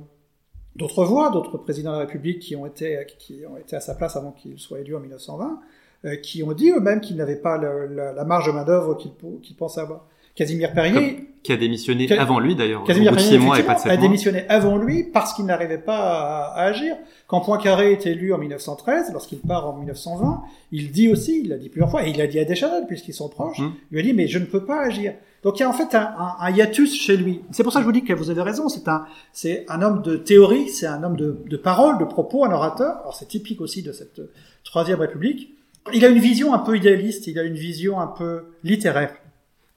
d'autres 0.77 1.05
voix, 1.05 1.31
d'autres 1.31 1.59
présidents 1.59 1.91
de 1.91 1.97
la 1.97 2.05
République 2.05 2.39
qui 2.39 2.55
ont 2.55 2.67
été 2.67 3.05
qui 3.19 3.41
ont 3.51 3.57
été 3.57 3.75
à 3.75 3.81
sa 3.81 3.95
place 3.95 4.15
avant 4.15 4.31
qu'il 4.31 4.57
soit 4.59 4.79
élu 4.79 4.95
en 4.95 5.01
1920, 5.01 5.61
euh, 6.05 6.17
qui 6.17 6.45
ont 6.45 6.53
dit 6.53 6.71
eux-mêmes 6.71 7.01
qu'ils 7.01 7.17
n'avaient 7.17 7.41
pas 7.41 7.59
la, 7.59 8.25
marge 8.25 8.47
de 8.47 8.53
main 8.53 8.65
d'œuvre 8.65 8.95
qu'ils 8.95 9.57
pensaient 9.57 9.81
avoir. 9.81 10.07
Casimir 10.39 10.73
Perrier, 10.73 11.31
qui 11.43 11.53
a 11.53 11.57
démissionné 11.57 12.09
avant 12.17 12.39
lui 12.39 12.55
d'ailleurs. 12.55 12.85
Casimir 12.85 13.13
Perrier, 13.13 13.39
mois 13.39 13.59
et 13.59 13.65
pas 13.65 13.75
de 13.75 13.91
a 13.91 13.97
démissionné 13.97 14.45
avant 14.49 14.77
lui 14.77 15.03
parce 15.03 15.33
qu'il 15.33 15.45
n'arrivait 15.47 15.79
pas 15.79 16.53
à, 16.55 16.63
agir. 16.63 16.95
Quand 17.27 17.41
Poincaré 17.41 17.91
est 17.91 18.07
élu 18.07 18.33
en 18.33 18.39
1913, 18.39 19.11
lorsqu'il 19.13 19.41
part 19.41 19.69
en 19.69 19.77
1920, 19.77 20.43
il 20.71 20.93
dit 20.93 21.09
aussi, 21.09 21.41
il 21.43 21.49
l'a 21.49 21.57
dit 21.57 21.69
plusieurs 21.69 21.91
fois, 21.91 22.07
et 22.07 22.11
il 22.11 22.19
l'a 22.19 22.29
dit 22.29 22.39
à 22.39 22.45
Deschanel 22.45 22.85
puisqu'ils 22.87 23.15
sont 23.15 23.29
proches, 23.29 23.59
hum. 23.59 23.73
il 23.91 23.95
lui 23.95 24.01
a 24.01 24.03
dit 24.05 24.13
mais 24.13 24.29
je 24.29 24.39
ne 24.39 24.45
peux 24.45 24.65
pas 24.65 24.81
agir. 24.83 25.15
Donc 25.43 25.59
il 25.59 25.63
y 25.63 25.65
a 25.65 25.69
en 25.69 25.73
fait 25.73 25.93
un, 25.97 26.15
un, 26.39 26.51
hiatus 26.51 26.95
chez 26.95 27.17
lui. 27.17 27.41
C'est 27.51 27.65
pour 27.65 27.73
ça 27.73 27.81
que 27.81 27.83
je 27.83 27.87
vous 27.87 27.93
dis 27.93 28.05
que 28.05 28.13
vous 28.13 28.31
avez 28.31 28.43
raison. 28.43 28.69
C'est 28.69 28.87
un, 28.87 29.07
c'est 29.33 29.65
un 29.69 29.83
homme 29.83 30.03
de 30.03 30.17
théorie, 30.17 30.69
c'est 30.69 30.87
un 30.87 31.03
homme 31.03 31.17
de, 31.17 31.43
de 31.51 31.57
parole, 31.57 31.99
de 31.99 32.05
propos, 32.05 32.45
un 32.45 32.53
orateur. 32.53 32.99
Alors 33.01 33.17
c'est 33.17 33.27
typique 33.27 33.61
aussi 33.61 33.83
de 33.83 33.91
cette 33.91 34.21
troisième 34.63 35.01
République. 35.01 35.53
Il 35.93 36.05
a 36.05 36.09
une 36.09 36.21
vision 36.21 36.55
un 36.55 36.61
peu 36.61 36.77
idéaliste, 36.77 37.27
il 37.27 37.41
a 37.41 37.43
une 37.43 37.57
vision 37.57 37.99
un 37.99 38.07
peu 38.07 38.45
littéraire 38.63 39.15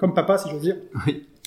comme 0.01 0.15
papa, 0.15 0.39
si 0.39 0.49
j'ose 0.49 0.63
dire, 0.63 0.77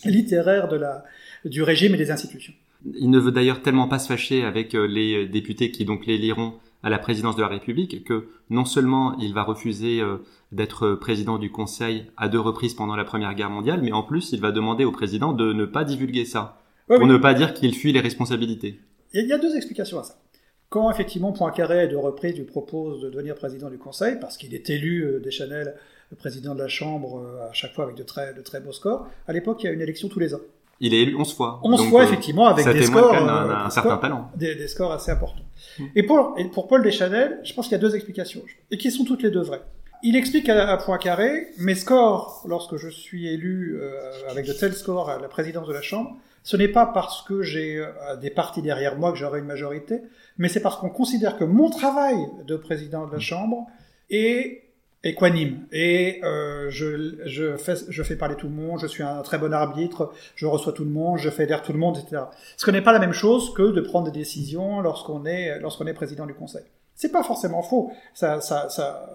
littéraire 0.05 0.69
de 0.69 0.77
la, 0.77 1.05
du 1.45 1.63
régime 1.63 1.95
et 1.95 1.99
des 1.99 2.13
institutions. 2.13 2.53
Il 2.95 3.11
ne 3.11 3.19
veut 3.19 3.33
d'ailleurs 3.33 3.63
tellement 3.63 3.89
pas 3.89 3.99
se 3.99 4.07
fâcher 4.07 4.45
avec 4.45 4.77
euh, 4.77 4.87
les 4.87 5.27
députés 5.27 5.73
qui 5.73 5.85
donc 5.85 6.07
l'éliront 6.07 6.55
à 6.85 6.91
la 6.91 7.01
présidence 7.01 7.35
de 7.35 7.43
la 7.43 7.49
République 7.49 8.05
que 8.05 8.29
non 8.51 8.65
seulement 8.65 9.19
il 9.19 9.35
va 9.35 9.43
refuser 9.43 10.01
euh, 10.01 10.19
d'être 10.53 10.93
président 10.95 11.39
du 11.39 11.51
Conseil 11.51 12.07
à 12.17 12.29
deux 12.29 12.39
reprises 12.39 12.75
pendant 12.75 12.95
la 12.95 13.05
Première 13.05 13.35
Guerre 13.35 13.51
mondiale, 13.51 13.81
mais 13.83 13.91
en 13.91 14.05
plus 14.05 14.31
il 14.33 14.41
va 14.41 14.53
demander 14.53 14.85
au 14.85 14.93
président 14.93 15.33
de 15.33 15.53
ne 15.53 15.65
pas 15.65 15.83
divulguer 15.83 16.25
ça, 16.25 16.63
pour 16.87 17.07
ne 17.07 17.17
pas 17.17 17.35
dire 17.35 17.55
qu'il 17.55 17.75
fuit 17.75 17.93
les 17.93 18.01
responsabilités. 18.01 18.79
Il 19.15 19.27
y 19.27 19.33
a 19.33 19.39
deux 19.39 19.57
explications 19.57 19.99
à 19.99 20.05
ça. 20.05 20.21
Quand 20.69 20.91
effectivement 20.91 21.33
Poincaré 21.33 21.81
à 21.81 21.87
deux 21.89 21.99
reprises 21.99 22.37
lui 22.37 22.45
propose 22.45 23.01
de 23.01 23.11
devenir 23.11 23.35
président 23.35 23.71
du 23.71 23.79
Conseil, 23.79 24.19
parce 24.21 24.37
qu'il 24.37 24.55
est 24.55 24.71
élu 24.71 25.05
euh, 25.05 25.19
des 25.19 25.33
Chanel 25.33 25.75
le 26.11 26.17
président 26.17 26.55
de 26.55 26.61
la 26.61 26.69
Chambre 26.69 27.19
euh, 27.19 27.49
à 27.49 27.53
chaque 27.53 27.75
fois 27.75 27.85
avec 27.85 27.97
de 27.97 28.03
très, 28.03 28.35
de 28.35 28.41
très 28.41 28.61
beaux 28.61 28.73
scores. 28.73 29.07
À 29.27 29.33
l'époque, 29.33 29.63
il 29.63 29.67
y 29.67 29.69
a 29.69 29.73
une 29.73 29.81
élection 29.81 30.09
tous 30.09 30.21
les 30.21 30.35
ans. 30.35 30.41
Il 30.81 30.93
est 30.93 31.03
élu 31.03 31.17
11 31.17 31.35
fois. 31.35 31.61
11 31.63 31.89
fois, 31.89 32.03
euh, 32.03 32.05
effectivement, 32.05 32.47
avec 32.47 32.67
des 32.67 32.83
scores, 32.83 33.15
un, 33.15 33.71
certain 33.71 33.97
talent. 33.97 34.31
Des, 34.37 34.67
scores 34.69 34.93
assez 34.93 35.11
importants. 35.11 35.45
Hmm. 35.79 35.85
Et, 35.95 36.03
pour, 36.03 36.35
et 36.37 36.45
pour 36.47 36.67
Paul 36.67 36.83
Deschanel, 36.83 37.41
je 37.45 37.55
pense 37.55 37.67
qu'il 37.67 37.73
y 37.73 37.81
a 37.81 37.83
deux 37.83 37.95
explications, 37.95 38.43
et 38.71 38.77
qui 38.77 38.91
sont 38.91 39.05
toutes 39.05 39.23
les 39.23 39.31
deux 39.31 39.43
vraies. 39.43 39.63
Il 40.03 40.17
explique 40.17 40.49
à, 40.49 40.69
à 40.69 40.77
Poincaré, 40.77 41.49
mes 41.59 41.75
scores, 41.75 42.45
lorsque 42.47 42.77
je 42.77 42.89
suis 42.89 43.29
élu 43.29 43.81
avec 44.29 44.47
de 44.47 44.53
tels 44.53 44.75
scores 44.75 45.09
à 45.09 45.19
la 45.19 45.29
présidence 45.29 45.67
de 45.67 45.73
la 45.73 45.81
Chambre, 45.81 46.17
ce 46.43 46.59
n'est 46.59 46.69
pas 46.69 46.85
parce 46.87 47.23
que 47.23 47.41
j'ai 47.43 47.83
des 48.21 48.29
partis 48.29 48.61
derrière 48.61 48.99
moi 48.99 49.13
que 49.13 49.17
j'aurai 49.17 49.39
une 49.39 49.47
majorité, 49.47 50.03
mais 50.37 50.49
c'est 50.49 50.61
parce 50.61 50.77
qu'on 50.77 50.91
considère 50.91 51.39
que 51.39 51.45
mon 51.45 51.71
travail 51.71 52.19
de 52.47 52.57
président 52.57 53.07
de 53.07 53.13
la 53.13 53.21
Chambre 53.21 53.67
est 54.11 54.64
équanime 55.05 55.67
et 55.71 56.21
euh, 56.25 56.71
je, 56.71 57.17
je, 57.27 57.57
fais, 57.57 57.75
je 57.89 58.03
fais 58.03 58.17
parler 58.17 58.37
tout 58.37 58.49
le 58.49 58.55
monde, 58.55 58.81
je 58.81 58.87
suis 58.87 59.03
un 59.03 59.21
très 59.23 59.39
bon 59.39 59.53
arbitre, 59.53 60.13
je 60.35 60.47
reçois 60.47 60.73
tout 60.73 60.85
le 60.85 60.91
monde, 60.91 61.19
je 61.19 61.29
fédère 61.29 61.63
tout 61.63 61.73
le 61.73 61.79
monde, 61.79 61.99
etc. 61.99 62.23
Ce 62.57 62.71
n'est 62.71 62.81
pas 62.81 62.93
la 62.93 62.99
même 62.99 63.13
chose 63.13 63.53
que 63.55 63.71
de 63.71 63.81
prendre 63.83 64.11
des 64.11 64.19
décisions 64.19 64.81
lorsqu'on 64.81 65.27
est 65.27 65.61
lorsqu'on 65.61 65.87
est 65.87 65.93
président 65.93 66.27
du 66.27 66.35
Conseil. 66.35 66.65
C'est 66.95 67.13
pas 67.13 67.23
forcément 67.23 67.63
faux. 67.63 67.93
Ça, 68.15 68.41
ça, 68.41 68.69
ça, 68.71 69.15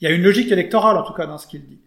il 0.00 0.08
y 0.08 0.10
a 0.10 0.14
une 0.14 0.22
logique 0.22 0.50
électorale 0.50 0.96
en 0.96 1.04
tout 1.04 1.14
cas 1.14 1.26
dans 1.26 1.38
ce 1.38 1.46
qu'il 1.46 1.64
dit. 1.64 1.78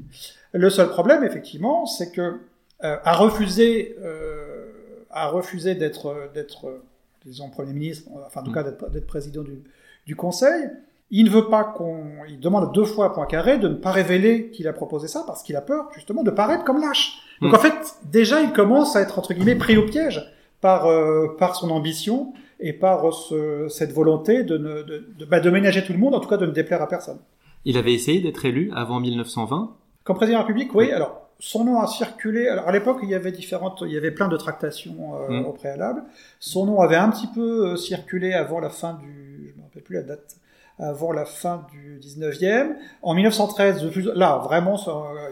Le 0.54 0.70
seul 0.70 0.90
problème, 0.90 1.24
effectivement, 1.24 1.86
c'est 1.86 2.12
que 2.12 2.40
euh, 2.84 2.98
à 3.04 3.14
refuser 3.16 3.98
euh, 4.02 4.72
à 5.10 5.28
refuser 5.28 5.76
d'être 5.76 6.32
d'être 6.34 6.82
disons 7.26 7.50
premier 7.50 7.74
ministre, 7.74 8.10
enfin 8.26 8.40
en 8.40 8.44
tout 8.46 8.52
mmh. 8.52 8.54
cas 8.54 8.64
d'être 8.64 9.08
président 9.08 9.44
du, 9.44 9.64
du 10.06 10.16
Conseil, 10.16 10.70
il 11.10 11.26
ne 11.26 11.30
veut 11.30 11.48
pas 11.48 11.64
qu'on, 11.64 12.04
il 12.28 12.40
demande 12.40 12.74
deux 12.74 12.84
fois 12.84 13.06
à 13.06 13.10
Poincaré 13.10 13.58
de 13.58 13.68
ne 13.68 13.76
pas 13.76 13.92
révéler 13.92 14.50
qu'il 14.50 14.68
a 14.68 14.74
proposé 14.74 15.08
ça 15.08 15.24
parce 15.26 15.44
qu'il 15.44 15.56
a 15.56 15.62
peur 15.62 15.88
justement 15.94 16.24
de 16.24 16.32
paraître 16.32 16.64
comme 16.64 16.82
lâche. 16.82 17.20
Donc 17.42 17.52
hmm. 17.52 17.56
en 17.56 17.60
fait, 17.60 17.96
déjà, 18.06 18.42
il 18.42 18.52
commence 18.52 18.96
à 18.96 19.02
être 19.02 19.18
entre 19.18 19.34
guillemets 19.34 19.56
pris 19.56 19.78
au 19.78 19.86
piège 19.86 20.34
par 20.62 20.88
euh, 20.88 21.36
par 21.38 21.56
son 21.56 21.70
ambition 21.70 22.34
et 22.60 22.74
par 22.74 23.14
ce, 23.14 23.68
cette 23.70 23.94
volonté 23.94 24.44
de, 24.44 24.58
ne, 24.58 24.82
de, 24.82 25.08
de, 25.18 25.26
bah, 25.26 25.40
de 25.40 25.50
ménager 25.50 25.84
tout 25.84 25.94
le 25.94 26.00
monde, 26.00 26.16
en 26.16 26.20
tout 26.20 26.30
cas 26.30 26.38
de 26.38 26.46
ne 26.46 26.52
déplaire 26.52 26.82
à 26.82 26.88
personne. 26.88 27.20
Il 27.66 27.78
avait 27.78 27.94
essayé 27.94 28.20
d'être 28.20 28.46
élu 28.46 28.72
avant 28.74 29.00
1920. 29.00 29.76
Comme 30.04 30.16
président 30.16 30.40
de 30.40 30.42
la 30.42 30.48
République, 30.48 30.74
oui. 30.74 30.92
Alors 30.92 31.28
son 31.40 31.66
nom 31.66 31.80
a 31.80 31.88
circulé. 31.88 32.48
Alors 32.48 32.68
à 32.68 32.72
l'époque, 32.72 33.00
il 33.04 33.10
y 33.10 33.16
avait 33.16 33.32
différentes, 33.32 33.84
il 33.86 33.92
y 33.92 33.98
avait 33.98 34.12
plein 34.12 34.28
de 34.28 34.38
tractations 34.38 35.16
euh, 35.16 35.42
hmm. 35.42 35.46
au 35.46 35.54
préalable. 35.54 36.04
Son 36.40 36.66
nom 36.66 36.82
avait 36.82 36.96
un 36.96 37.10
petit 37.10 37.28
peu 37.28 37.72
euh, 37.72 37.76
circulé 37.76 38.34
avant 38.34 38.60
la 38.60 38.70
fin 38.70 38.94
du, 38.94 39.52
je 39.54 39.58
me 39.58 39.64
rappelle 39.64 39.84
plus 39.84 39.96
la 39.96 40.04
date, 40.04 40.38
avant 40.80 41.12
la 41.12 41.26
fin 41.26 41.66
du 41.72 42.00
19e. 42.00 42.76
En 43.02 43.16
1913, 43.16 43.84
là, 44.14 44.42
vraiment, 44.44 44.80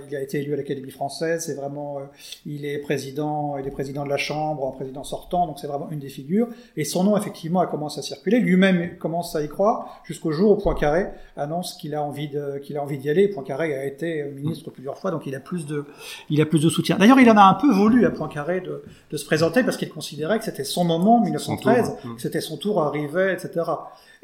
il 0.09 0.15
a 0.15 0.21
été 0.21 0.39
élu 0.39 0.53
à 0.53 0.57
l'Académie 0.57 0.91
française, 0.91 1.45
c'est 1.45 1.53
vraiment, 1.53 1.99
euh, 1.99 2.03
il 2.45 2.65
est 2.65 2.79
président, 2.79 3.57
il 3.57 3.67
est 3.67 3.71
président 3.71 4.03
de 4.03 4.09
la 4.09 4.17
Chambre, 4.17 4.67
un 4.67 4.71
président 4.71 5.03
sortant, 5.03 5.45
donc 5.45 5.59
c'est 5.59 5.67
vraiment 5.67 5.89
une 5.91 5.99
des 5.99 6.09
figures. 6.09 6.47
Et 6.75 6.83
son 6.83 7.03
nom, 7.03 7.15
effectivement, 7.15 7.59
a 7.59 7.67
commencé 7.67 7.99
à 7.99 8.03
circuler. 8.03 8.39
Lui-même 8.39 8.97
commence 8.97 9.35
à 9.35 9.43
y 9.43 9.47
croire, 9.47 10.01
jusqu'au 10.03 10.31
jour 10.31 10.51
où 10.51 10.61
Poincaré 10.61 11.07
annonce 11.37 11.75
qu'il 11.75 11.93
a 11.93 12.01
envie 12.01 12.27
de, 12.27 12.57
qu'il 12.59 12.77
a 12.77 12.81
envie 12.81 12.97
d'y 12.97 13.09
aller. 13.09 13.27
Poincaré 13.27 13.75
a 13.75 13.85
été 13.85 14.23
ministre 14.23 14.71
plusieurs 14.71 14.97
fois, 14.97 15.11
donc 15.11 15.27
il 15.27 15.35
a 15.35 15.39
plus 15.39 15.65
de, 15.67 15.85
il 16.29 16.41
a 16.41 16.45
plus 16.45 16.63
de 16.63 16.69
soutien. 16.69 16.97
D'ailleurs, 16.97 17.19
il 17.19 17.29
en 17.29 17.37
a 17.37 17.43
un 17.43 17.55
peu 17.55 17.71
voulu 17.71 18.05
à 18.05 18.11
Poincaré 18.11 18.61
de, 18.61 18.83
de 19.11 19.17
se 19.17 19.25
présenter 19.25 19.63
parce 19.63 19.77
qu'il 19.77 19.89
considérait 19.89 20.39
que 20.39 20.45
c'était 20.45 20.63
son 20.63 20.85
moment, 20.85 21.21
1913, 21.21 21.97
que 22.15 22.21
c'était 22.21 22.41
son 22.41 22.57
tour 22.57 22.81
arrivait, 22.81 23.33
etc. 23.33 23.61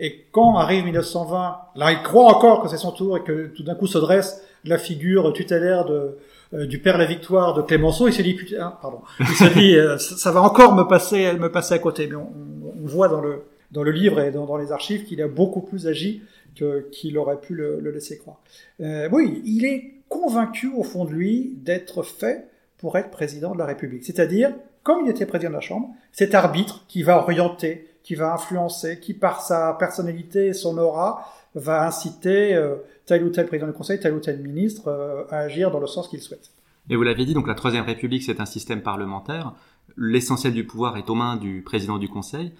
Et 0.03 0.25
quand 0.31 0.57
arrive 0.57 0.83
1920, 0.85 1.57
là, 1.75 1.91
il 1.91 2.01
croit 2.01 2.25
encore 2.25 2.63
que 2.63 2.67
c'est 2.67 2.77
son 2.77 2.91
tour 2.91 3.17
et 3.17 3.21
que 3.21 3.47
tout 3.55 3.61
d'un 3.61 3.75
coup 3.75 3.85
se 3.85 3.99
dresse 3.99 4.41
la 4.65 4.79
figure 4.79 5.31
tutélaire 5.31 5.85
de, 5.85 6.17
euh, 6.55 6.65
du 6.65 6.79
père 6.79 6.97
la 6.97 7.05
victoire 7.05 7.53
de 7.53 7.61
Clémenceau. 7.61 8.07
Il 8.07 8.13
se 8.13 8.23
dit, 8.23 8.33
putain, 8.33 8.75
pardon, 8.81 9.01
il 9.19 9.27
se 9.27 9.53
dit, 9.53 9.75
euh, 9.75 9.99
ça, 9.99 10.31
va 10.31 10.41
encore 10.41 10.73
me 10.73 10.83
passer, 10.83 11.33
me 11.33 11.51
passer 11.51 11.75
à 11.75 11.79
côté. 11.79 12.07
Mais 12.07 12.15
on, 12.15 12.33
voit 12.83 13.09
dans 13.09 13.21
le, 13.21 13.43
dans 13.71 13.83
le 13.83 13.91
livre 13.91 14.19
et 14.19 14.31
dans, 14.31 14.57
les 14.57 14.71
archives 14.71 15.03
qu'il 15.03 15.21
a 15.21 15.27
beaucoup 15.27 15.61
plus 15.61 15.85
agi 15.85 16.23
qu'il 16.91 17.17
aurait 17.19 17.39
pu 17.39 17.53
le, 17.53 17.79
le 17.79 17.91
laisser 17.91 18.17
croire. 18.17 18.41
Euh, 18.81 19.07
oui, 19.11 19.43
il 19.45 19.65
est 19.65 19.93
convaincu 20.09 20.71
au 20.75 20.83
fond 20.83 21.05
de 21.05 21.11
lui 21.11 21.53
d'être 21.57 22.01
fait 22.01 22.47
pour 22.79 22.97
être 22.97 23.11
président 23.11 23.53
de 23.53 23.59
la 23.59 23.65
République. 23.67 24.03
C'est-à-dire, 24.03 24.51
comme 24.81 25.05
il 25.05 25.11
était 25.11 25.27
président 25.27 25.51
de 25.51 25.55
la 25.55 25.61
Chambre, 25.61 25.89
cet 26.11 26.33
arbitre 26.33 26.85
qui 26.87 27.03
va 27.03 27.21
orienter, 27.21 27.87
qui 28.03 28.15
va 28.15 28.33
influencer, 28.33 28.99
qui 28.99 29.13
par 29.13 29.41
sa 29.41 29.73
personnalité 29.73 30.47
et 30.47 30.53
son 30.53 30.77
aura 30.77 31.25
va 31.55 31.85
inciter 31.85 32.55
euh, 32.55 32.75
tel 33.05 33.23
ou 33.23 33.29
tel 33.29 33.47
président 33.47 33.67
du 33.67 33.73
Conseil, 33.73 33.99
tel 33.99 34.13
ou 34.13 34.19
tel 34.19 34.39
ministre 34.39 34.87
euh, 34.87 35.23
à 35.29 35.39
agir 35.39 35.71
dans 35.71 35.79
le 35.79 35.87
sens 35.87 36.07
qu'il 36.07 36.21
souhaite. 36.21 36.51
Et 36.89 36.95
vous 36.95 37.03
l'avez 37.03 37.25
dit, 37.25 37.33
donc 37.33 37.47
la 37.47 37.55
Troisième 37.55 37.85
République, 37.85 38.23
c'est 38.23 38.39
un 38.39 38.45
système 38.45 38.81
parlementaire. 38.81 39.53
L'essentiel 39.97 40.53
du 40.53 40.65
pouvoir 40.65 40.97
est 40.97 41.09
aux 41.09 41.15
mains 41.15 41.35
du 41.35 41.61
président 41.61 41.97
du 41.97 42.07
Conseil. 42.07 42.53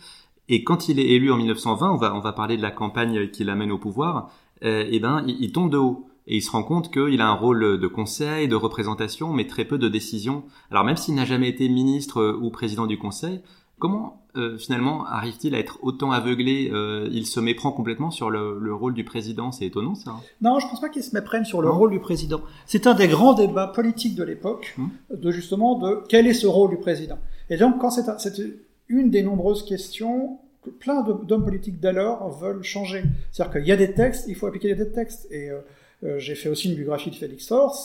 Et 0.49 0.63
quand 0.63 0.89
il 0.89 0.99
est 0.99 1.07
élu 1.07 1.31
en 1.31 1.37
1920, 1.37 1.91
on 1.91 1.97
va, 1.97 2.13
on 2.13 2.19
va 2.19 2.33
parler 2.33 2.57
de 2.57 2.61
la 2.61 2.71
campagne 2.71 3.29
qui 3.29 3.43
l'amène 3.43 3.71
au 3.71 3.77
pouvoir, 3.77 4.31
euh, 4.63 4.85
eh 4.89 4.99
ben, 4.99 5.23
il, 5.27 5.41
il, 5.41 5.51
tombe 5.51 5.71
de 5.71 5.77
haut. 5.77 6.07
Et 6.27 6.37
il 6.37 6.41
se 6.41 6.51
rend 6.51 6.63
compte 6.63 6.93
qu'il 6.93 7.19
a 7.19 7.27
un 7.27 7.33
rôle 7.33 7.79
de 7.79 7.87
conseil, 7.87 8.47
de 8.47 8.55
représentation, 8.55 9.33
mais 9.33 9.47
très 9.47 9.65
peu 9.65 9.77
de 9.77 9.87
décision. 9.87 10.43
Alors 10.69 10.83
même 10.83 10.97
s'il 10.97 11.15
n'a 11.15 11.25
jamais 11.25 11.49
été 11.49 11.67
ministre 11.67 12.37
ou 12.39 12.51
président 12.51 12.85
du 12.85 12.97
Conseil, 12.97 13.41
comment 13.81 14.23
euh, 14.37 14.57
finalement 14.57 15.05
arrive-t-il 15.07 15.55
à 15.55 15.59
être 15.59 15.79
autant 15.81 16.11
aveuglé 16.11 16.69
euh, 16.71 17.09
Il 17.11 17.25
se 17.25 17.41
méprend 17.41 17.73
complètement 17.73 18.11
sur 18.11 18.29
le, 18.29 18.73
rôle 18.73 18.93
du 18.93 19.03
président? 19.03 19.51
C'est 19.51 19.65
étonnant 19.65 19.95
ça. 19.95 20.15
Non, 20.39 20.59
je 20.59 20.67
pense 20.67 20.79
pas 20.79 20.87
qu'il 20.87 21.03
se 21.03 21.13
méprenne 21.13 21.43
sur 21.43 21.61
le 21.61 21.69
rôle 21.69 21.91
du 21.91 21.99
président. 21.99 22.41
C'est 22.65 22.87
un 22.87 22.93
des 22.93 23.09
grands 23.09 23.33
débats 23.33 23.67
politiques 23.67 24.15
de 24.15 24.23
l'époque, 24.23 24.75
hum. 24.77 24.91
de 25.13 25.31
justement 25.31 25.77
de 25.77 26.03
quel 26.07 26.27
est 26.27 26.33
ce 26.33 26.47
rôle 26.47 26.69
du 26.69 26.77
président. 26.77 27.17
Et 27.49 27.57
donc 27.57 27.79
quand 27.79 27.89
c'est 27.89 28.41
une 28.87 29.09
des 29.09 29.23
nombreuses 29.23 29.65
questions 29.65 30.39
que 30.63 30.69
plein 30.69 31.01
d'hommes 31.01 31.43
politiques 31.43 31.79
d'alors 31.79 32.29
veulent 32.37 32.63
changer. 32.63 33.03
C'est-à-dire 33.31 33.53
qu'il 33.53 33.67
y 33.67 33.71
a 33.71 33.77
des 33.77 33.93
textes, 33.93 34.25
il 34.27 34.35
faut 34.35 34.45
appliquer 34.45 34.73
des 34.75 34.91
textes. 34.91 35.27
Et 35.31 35.49
euh, 35.49 35.59
euh, 36.03 36.19
j'ai 36.19 36.35
fait 36.35 36.49
aussi 36.49 36.69
une 36.69 36.75
biographie 36.75 37.09
de 37.09 37.15
Félix 37.15 37.47
Faure, 37.47 37.75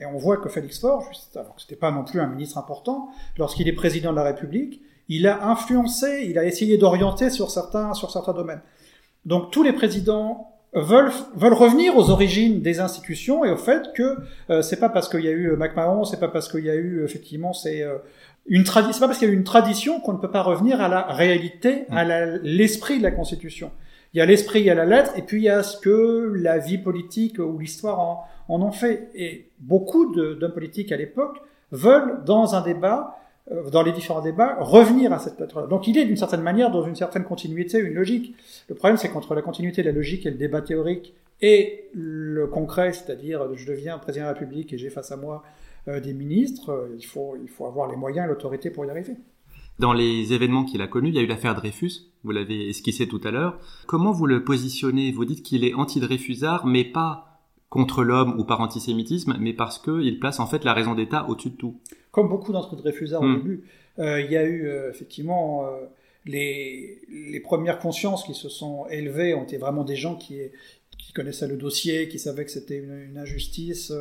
et 0.00 0.06
on 0.06 0.16
voit 0.16 0.36
que 0.36 0.48
Félix 0.48 0.80
Faure, 0.80 1.04
juste, 1.08 1.36
alors 1.36 1.54
que 1.56 1.62
c'était 1.62 1.76
pas 1.76 1.90
non 1.90 2.04
plus 2.04 2.20
un 2.20 2.26
ministre 2.26 2.58
important, 2.58 3.10
lorsqu'il 3.36 3.68
est 3.68 3.72
président 3.72 4.10
de 4.12 4.16
la 4.16 4.24
République, 4.24 4.82
il 5.08 5.26
a 5.26 5.46
influencé, 5.46 6.26
il 6.28 6.38
a 6.38 6.44
essayé 6.44 6.78
d'orienter 6.78 7.30
sur 7.30 7.50
certains, 7.50 7.94
sur 7.94 8.10
certains 8.10 8.32
domaines. 8.32 8.62
Donc 9.24 9.50
tous 9.50 9.62
les 9.62 9.72
présidents 9.72 10.52
veulent, 10.74 11.12
veulent 11.34 11.52
revenir 11.52 11.96
aux 11.96 12.10
origines 12.10 12.62
des 12.62 12.80
institutions 12.80 13.44
et 13.44 13.50
au 13.50 13.56
fait 13.56 13.92
que 13.94 14.16
euh, 14.50 14.62
c'est 14.62 14.80
pas 14.80 14.88
parce 14.88 15.08
qu'il 15.08 15.20
y 15.20 15.28
a 15.28 15.32
eu 15.32 15.54
MacMahon, 15.56 16.04
c'est 16.04 16.20
pas 16.20 16.28
parce 16.28 16.48
qu'il 16.48 16.64
y 16.64 16.70
a 16.70 16.74
eu 16.74 17.04
effectivement 17.04 17.52
c'est 17.52 17.82
euh, 17.82 17.98
une 18.46 18.64
tradition, 18.64 18.92
c'est 18.92 19.00
pas 19.00 19.06
parce 19.06 19.18
qu'il 19.18 19.28
y 19.28 19.30
a 19.30 19.34
eu 19.34 19.36
une 19.36 19.44
tradition 19.44 20.00
qu'on 20.00 20.14
ne 20.14 20.18
peut 20.18 20.30
pas 20.30 20.42
revenir 20.42 20.80
à 20.80 20.88
la 20.88 21.02
réalité, 21.02 21.84
à 21.90 22.04
l'esprit 22.42 22.98
de 22.98 23.02
la 23.02 23.12
Constitution. 23.12 23.70
Il 24.14 24.18
y 24.18 24.20
a 24.20 24.26
l'esprit, 24.26 24.60
il 24.60 24.66
y 24.66 24.70
a 24.70 24.74
la 24.74 24.84
lettre, 24.84 25.12
et 25.16 25.22
puis 25.22 25.38
il 25.38 25.44
y 25.44 25.48
a 25.48 25.62
ce 25.62 25.78
que 25.78 26.32
la 26.34 26.58
vie 26.58 26.78
politique 26.78 27.38
ou 27.38 27.56
l'histoire 27.58 28.00
en, 28.00 28.26
en 28.48 28.60
ont 28.60 28.72
fait. 28.72 29.10
Et 29.14 29.48
beaucoup 29.60 30.14
d'hommes 30.14 30.52
politiques 30.52 30.92
à 30.92 30.96
l'époque 30.96 31.40
veulent, 31.70 32.22
dans 32.26 32.54
un 32.54 32.62
débat, 32.62 33.16
dans 33.50 33.82
les 33.82 33.92
différents 33.92 34.22
débats, 34.22 34.56
revenir 34.60 35.12
à 35.12 35.18
cette 35.18 35.40
lettre-là. 35.40 35.66
Donc 35.66 35.88
il 35.88 35.98
est 35.98 36.04
d'une 36.04 36.16
certaine 36.16 36.42
manière 36.42 36.70
dans 36.70 36.84
une 36.84 36.94
certaine 36.94 37.24
continuité, 37.24 37.78
une 37.78 37.94
logique. 37.94 38.34
Le 38.68 38.74
problème, 38.74 38.96
c'est 38.96 39.08
qu'entre 39.08 39.34
la 39.34 39.42
continuité 39.42 39.82
de 39.82 39.88
la 39.88 39.92
logique 39.92 40.26
et 40.26 40.30
le 40.30 40.36
débat 40.36 40.62
théorique 40.62 41.14
et 41.40 41.88
le 41.92 42.46
concret, 42.46 42.92
c'est-à-dire 42.92 43.54
je 43.54 43.66
deviens 43.66 43.98
président 43.98 44.26
de 44.26 44.28
la 44.28 44.34
République 44.34 44.72
et 44.72 44.78
j'ai 44.78 44.90
face 44.90 45.10
à 45.10 45.16
moi 45.16 45.42
euh, 45.88 45.98
des 45.98 46.14
ministres, 46.14 46.70
euh, 46.70 46.96
il, 46.96 47.04
faut, 47.04 47.36
il 47.42 47.48
faut 47.48 47.66
avoir 47.66 47.90
les 47.90 47.96
moyens 47.96 48.28
l'autorité 48.28 48.70
pour 48.70 48.84
y 48.84 48.90
arriver. 48.90 49.16
Dans 49.80 49.92
les 49.92 50.32
événements 50.32 50.64
qu'il 50.64 50.80
a 50.80 50.86
connus, 50.86 51.08
il 51.08 51.16
y 51.16 51.18
a 51.18 51.22
eu 51.22 51.26
l'affaire 51.26 51.56
Dreyfus, 51.56 52.12
vous 52.22 52.30
l'avez 52.30 52.68
esquissé 52.68 53.08
tout 53.08 53.20
à 53.24 53.32
l'heure. 53.32 53.58
Comment 53.86 54.12
vous 54.12 54.26
le 54.26 54.44
positionnez? 54.44 55.10
Vous 55.10 55.24
dites 55.24 55.42
qu'il 55.42 55.64
est 55.64 55.74
anti-Dreyfusard, 55.74 56.66
mais 56.66 56.84
pas 56.84 57.40
contre 57.68 58.04
l'homme 58.04 58.38
ou 58.38 58.44
par 58.44 58.60
antisémitisme, 58.60 59.34
mais 59.40 59.54
parce 59.54 59.78
qu'il 59.78 60.20
place 60.20 60.38
en 60.38 60.46
fait 60.46 60.62
la 60.64 60.74
raison 60.74 60.94
d'État 60.94 61.26
au-dessus 61.28 61.50
de 61.50 61.56
tout. 61.56 61.80
Comme 62.12 62.28
beaucoup 62.28 62.52
d'entre 62.52 62.76
Dreyfusards 62.76 63.22
au 63.22 63.26
hmm. 63.26 63.36
début, 63.38 63.64
euh, 63.98 64.20
il 64.20 64.30
y 64.30 64.36
a 64.36 64.44
eu 64.44 64.68
euh, 64.68 64.90
effectivement 64.90 65.66
euh, 65.66 65.86
les, 66.24 67.00
les, 67.08 67.40
premières 67.40 67.78
consciences 67.78 68.24
qui 68.24 68.34
se 68.34 68.48
sont 68.48 68.86
élevées 68.88 69.34
ont 69.34 69.42
été 69.42 69.56
vraiment 69.56 69.82
des 69.82 69.96
gens 69.96 70.14
qui, 70.16 70.38
qui 70.98 71.12
connaissaient 71.14 71.48
le 71.48 71.56
dossier, 71.56 72.08
qui 72.08 72.18
savaient 72.18 72.44
que 72.44 72.50
c'était 72.50 72.78
une, 72.78 72.98
une, 73.10 73.18
injustice, 73.18 73.92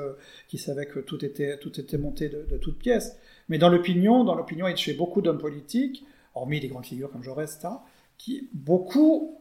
qui 0.50 0.58
savaient 0.58 0.86
que 0.86 1.00
tout 1.00 1.24
était, 1.26 1.58
tout 1.58 1.80
était 1.80 1.98
monté 1.98 2.30
de, 2.30 2.46
de 2.50 2.58
toutes 2.58 2.78
pièces. 2.78 3.18
Mais 3.50 3.58
dans 3.58 3.70
l'opinion, 3.70 4.24
dans 4.24 4.36
l'opinion 4.36 4.68
et 4.68 4.76
chez 4.76 4.94
beaucoup 4.94 5.22
d'hommes 5.22 5.40
politiques, 5.40 6.06
hormis 6.36 6.60
des 6.60 6.68
grandes 6.68 6.86
figures 6.86 7.12
comme 7.12 7.24
Jaurès, 7.24 7.54
etc., 7.54 7.70
qui, 8.18 8.50
beaucoup, 8.54 9.40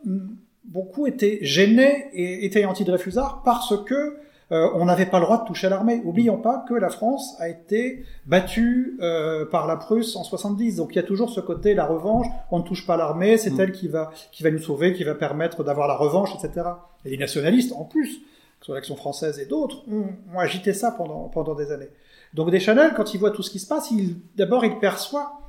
beaucoup 0.64 1.06
étaient 1.06 1.38
gênés 1.42 2.06
et 2.12 2.44
étaient 2.46 2.64
anti-Dreyfusards 2.64 3.42
parce 3.44 3.74
que 3.85 4.16
euh, 4.52 4.68
on 4.74 4.84
n'avait 4.84 5.06
pas 5.06 5.18
le 5.18 5.24
droit 5.24 5.40
de 5.42 5.46
toucher 5.46 5.68
à 5.68 5.70
l'armée. 5.70 6.02
Oublions 6.04 6.38
pas 6.38 6.64
que 6.68 6.74
la 6.74 6.88
France 6.88 7.36
a 7.38 7.48
été 7.48 8.04
battue 8.26 8.98
euh, 9.00 9.44
par 9.46 9.66
la 9.66 9.76
Prusse 9.76 10.16
en 10.16 10.24
70. 10.24 10.76
Donc 10.76 10.90
il 10.92 10.96
y 10.96 10.98
a 10.98 11.04
toujours 11.04 11.30
ce 11.30 11.40
côté 11.40 11.74
la 11.74 11.86
revanche. 11.86 12.26
On 12.50 12.58
ne 12.58 12.64
touche 12.64 12.86
pas 12.86 12.96
l'armée, 12.96 13.36
c'est 13.36 13.50
mm. 13.50 13.60
elle 13.60 13.72
qui 13.72 13.88
va 13.88 14.10
qui 14.32 14.42
va 14.42 14.50
nous 14.50 14.58
sauver, 14.58 14.92
qui 14.92 15.04
va 15.04 15.14
permettre 15.14 15.62
d'avoir 15.62 15.86
la 15.86 15.94
revanche, 15.94 16.30
etc. 16.34 16.66
Et 17.04 17.10
les 17.10 17.18
nationalistes, 17.18 17.72
en 17.72 17.84
plus, 17.84 18.18
que 18.18 18.22
ce 18.60 18.66
soit 18.66 18.74
l'Action 18.74 18.96
française 18.96 19.38
et 19.38 19.46
d'autres, 19.46 19.84
ont, 19.90 20.08
ont 20.34 20.38
agité 20.38 20.72
ça 20.72 20.90
pendant 20.90 21.28
pendant 21.28 21.54
des 21.54 21.70
années. 21.70 21.90
Donc 22.34 22.50
Deschanel, 22.50 22.92
quand 22.96 23.14
il 23.14 23.18
voit 23.18 23.30
tout 23.30 23.42
ce 23.42 23.50
qui 23.50 23.58
se 23.60 23.68
passe, 23.68 23.90
il, 23.90 24.16
d'abord 24.36 24.64
il 24.64 24.78
perçoit 24.78 25.39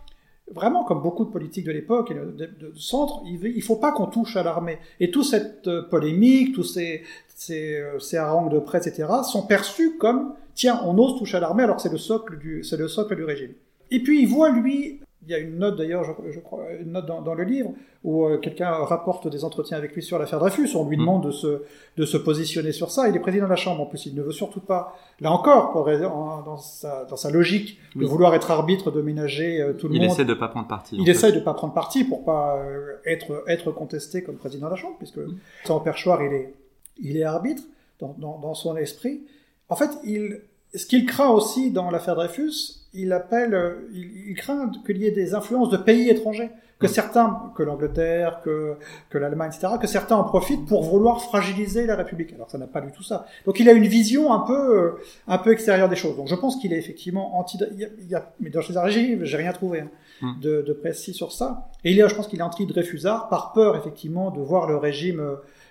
vraiment 0.53 0.83
comme 0.83 1.01
beaucoup 1.01 1.25
de 1.25 1.29
politiques 1.29 1.65
de 1.65 1.71
l'époque 1.71 2.11
et 2.11 2.13
de, 2.13 2.73
centre, 2.75 3.21
il 3.25 3.55
ne 3.55 3.61
faut 3.61 3.75
pas 3.75 3.91
qu'on 3.91 4.07
touche 4.07 4.35
à 4.35 4.43
l'armée. 4.43 4.79
Et 4.99 5.11
toute 5.11 5.25
cette 5.25 5.67
euh, 5.67 5.83
polémique, 5.83 6.53
tous 6.53 6.63
ces, 6.63 7.03
ces, 7.27 7.75
euh, 7.75 8.19
harangues 8.19 8.51
de 8.51 8.59
presse, 8.59 8.87
etc., 8.87 9.07
sont 9.23 9.43
perçus 9.45 9.97
comme 9.97 10.33
tiens, 10.55 10.81
on 10.85 10.97
ose 10.97 11.17
toucher 11.17 11.37
à 11.37 11.39
l'armée 11.39 11.63
alors 11.63 11.77
que 11.77 11.81
c'est 11.81 11.91
le 11.91 11.97
socle 11.97 12.37
du, 12.37 12.63
c'est 12.63 12.77
le 12.77 12.87
socle 12.87 13.15
du 13.15 13.23
régime. 13.23 13.53
Et 13.89 14.01
puis 14.01 14.21
il 14.21 14.27
voit 14.27 14.49
lui 14.49 15.01
il 15.23 15.29
y 15.29 15.35
a 15.35 15.37
une 15.37 15.59
note 15.59 15.77
d'ailleurs, 15.77 16.03
je, 16.03 16.39
crois, 16.39 16.65
une 16.79 16.93
note 16.93 17.05
dans, 17.05 17.33
le 17.33 17.43
livre 17.43 17.71
où 18.03 18.25
euh, 18.25 18.37
quelqu'un 18.37 18.71
rapporte 18.71 19.27
des 19.27 19.45
entretiens 19.45 19.77
avec 19.77 19.93
lui 19.93 20.01
sur 20.01 20.17
l'affaire 20.17 20.39
Dreyfus. 20.39 20.75
On 20.75 20.87
lui 20.89 20.97
mm. 20.97 20.99
demande 20.99 21.25
de 21.25 21.31
se, 21.31 21.61
de 21.97 22.05
se 22.05 22.17
positionner 22.17 22.71
sur 22.71 22.89
ça. 22.89 23.07
Il 23.07 23.15
est 23.15 23.19
président 23.19 23.45
de 23.45 23.49
la 23.49 23.55
Chambre 23.55 23.81
en 23.81 23.85
plus. 23.85 24.07
Il 24.07 24.15
ne 24.15 24.23
veut 24.23 24.31
surtout 24.31 24.61
pas, 24.61 24.95
là 25.19 25.31
encore, 25.31 25.71
pour, 25.71 25.85
dans, 25.85 26.57
sa, 26.57 27.05
dans 27.05 27.15
sa 27.15 27.29
logique 27.29 27.79
de 27.95 28.05
vouloir 28.05 28.33
être 28.33 28.49
arbitre, 28.49 28.89
de 28.89 29.01
ménager 29.01 29.61
euh, 29.61 29.73
tout 29.73 29.87
le 29.87 29.93
il 29.93 30.01
monde. 30.01 30.09
Il 30.09 30.11
essaie 30.11 30.25
de 30.25 30.33
pas 30.33 30.47
prendre 30.47 30.67
parti. 30.67 30.97
Il 30.99 31.07
essaie 31.07 31.31
de 31.31 31.39
pas 31.39 31.53
prendre 31.53 31.73
parti 31.73 32.03
pour 32.03 32.25
pas 32.25 32.57
euh, 32.57 32.95
être, 33.05 33.43
être 33.47 33.71
contesté 33.71 34.23
comme 34.23 34.37
président 34.37 34.65
de 34.67 34.71
la 34.71 34.77
Chambre, 34.77 34.95
puisque 34.97 35.17
mm. 35.17 35.37
sans 35.65 35.79
perchoir, 35.81 36.23
il 36.23 36.33
est, 36.33 36.53
il 36.99 37.17
est 37.17 37.23
arbitre 37.23 37.63
dans, 37.99 38.15
dans, 38.17 38.39
dans 38.39 38.55
son 38.55 38.75
esprit. 38.75 39.21
En 39.69 39.75
fait, 39.75 39.91
il, 40.03 40.41
ce 40.73 40.85
qu'il 40.85 41.05
craint 41.05 41.29
aussi 41.29 41.71
dans 41.71 41.91
l'affaire 41.91 42.15
Dreyfus, 42.15 42.81
il 42.93 43.13
appelle, 43.13 43.53
euh, 43.53 43.89
il, 43.93 44.35
craint 44.35 44.71
qu'il 44.85 44.97
y 44.97 45.05
ait 45.05 45.11
des 45.11 45.33
influences 45.33 45.69
de 45.69 45.77
pays 45.77 46.09
étrangers, 46.09 46.49
que 46.79 46.87
mm. 46.87 46.89
certains, 46.89 47.53
que 47.55 47.63
l'Angleterre, 47.63 48.41
que, 48.43 48.75
que 49.09 49.17
l'Allemagne, 49.17 49.51
etc., 49.53 49.73
que 49.79 49.87
certains 49.87 50.15
en 50.15 50.23
profitent 50.23 50.65
pour 50.65 50.83
vouloir 50.83 51.21
fragiliser 51.21 51.85
la 51.85 51.95
République. 51.95 52.33
Alors 52.33 52.49
ça 52.49 52.57
n'a 52.57 52.67
pas 52.67 52.81
du 52.81 52.91
tout 52.91 53.03
ça. 53.03 53.25
Donc 53.45 53.59
il 53.59 53.69
a 53.69 53.73
une 53.73 53.87
vision 53.87 54.33
un 54.33 54.39
peu, 54.39 54.77
euh, 54.77 55.01
un 55.27 55.37
peu 55.37 55.51
extérieure 55.51 55.89
des 55.89 55.95
choses. 55.95 56.17
Donc 56.17 56.27
je 56.27 56.35
pense 56.35 56.57
qu'il 56.57 56.73
est 56.73 56.77
effectivement 56.77 57.37
anti. 57.37 57.57
Il 57.77 58.07
y 58.07 58.15
a, 58.15 58.33
mais 58.39 58.49
dans 58.49 58.61
ces 58.61 58.77
régimes, 58.77 59.23
j'ai 59.23 59.37
rien 59.37 59.53
trouvé 59.53 59.81
hein, 59.81 59.89
mm. 60.21 60.39
de, 60.41 60.61
de, 60.61 60.73
précis 60.73 61.13
sur 61.13 61.31
ça. 61.31 61.69
Et 61.83 61.91
il 61.91 61.99
est, 61.99 62.09
je 62.09 62.15
pense 62.15 62.27
qu'il 62.27 62.39
est 62.39 62.43
anti-Dreyfusard 62.43 63.29
par 63.29 63.53
peur 63.53 63.77
effectivement 63.77 64.31
de 64.31 64.41
voir 64.41 64.67
le 64.67 64.75
régime, 64.75 65.21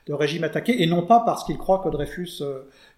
euh, 0.09 0.11
le 0.11 0.15
régime 0.15 0.45
attaqué, 0.45 0.83
et 0.83 0.87
non 0.87 1.03
pas 1.03 1.21
parce 1.21 1.45
qu'il 1.45 1.59
croit 1.59 1.81
que 1.85 1.89
Dreyfus 1.89 2.43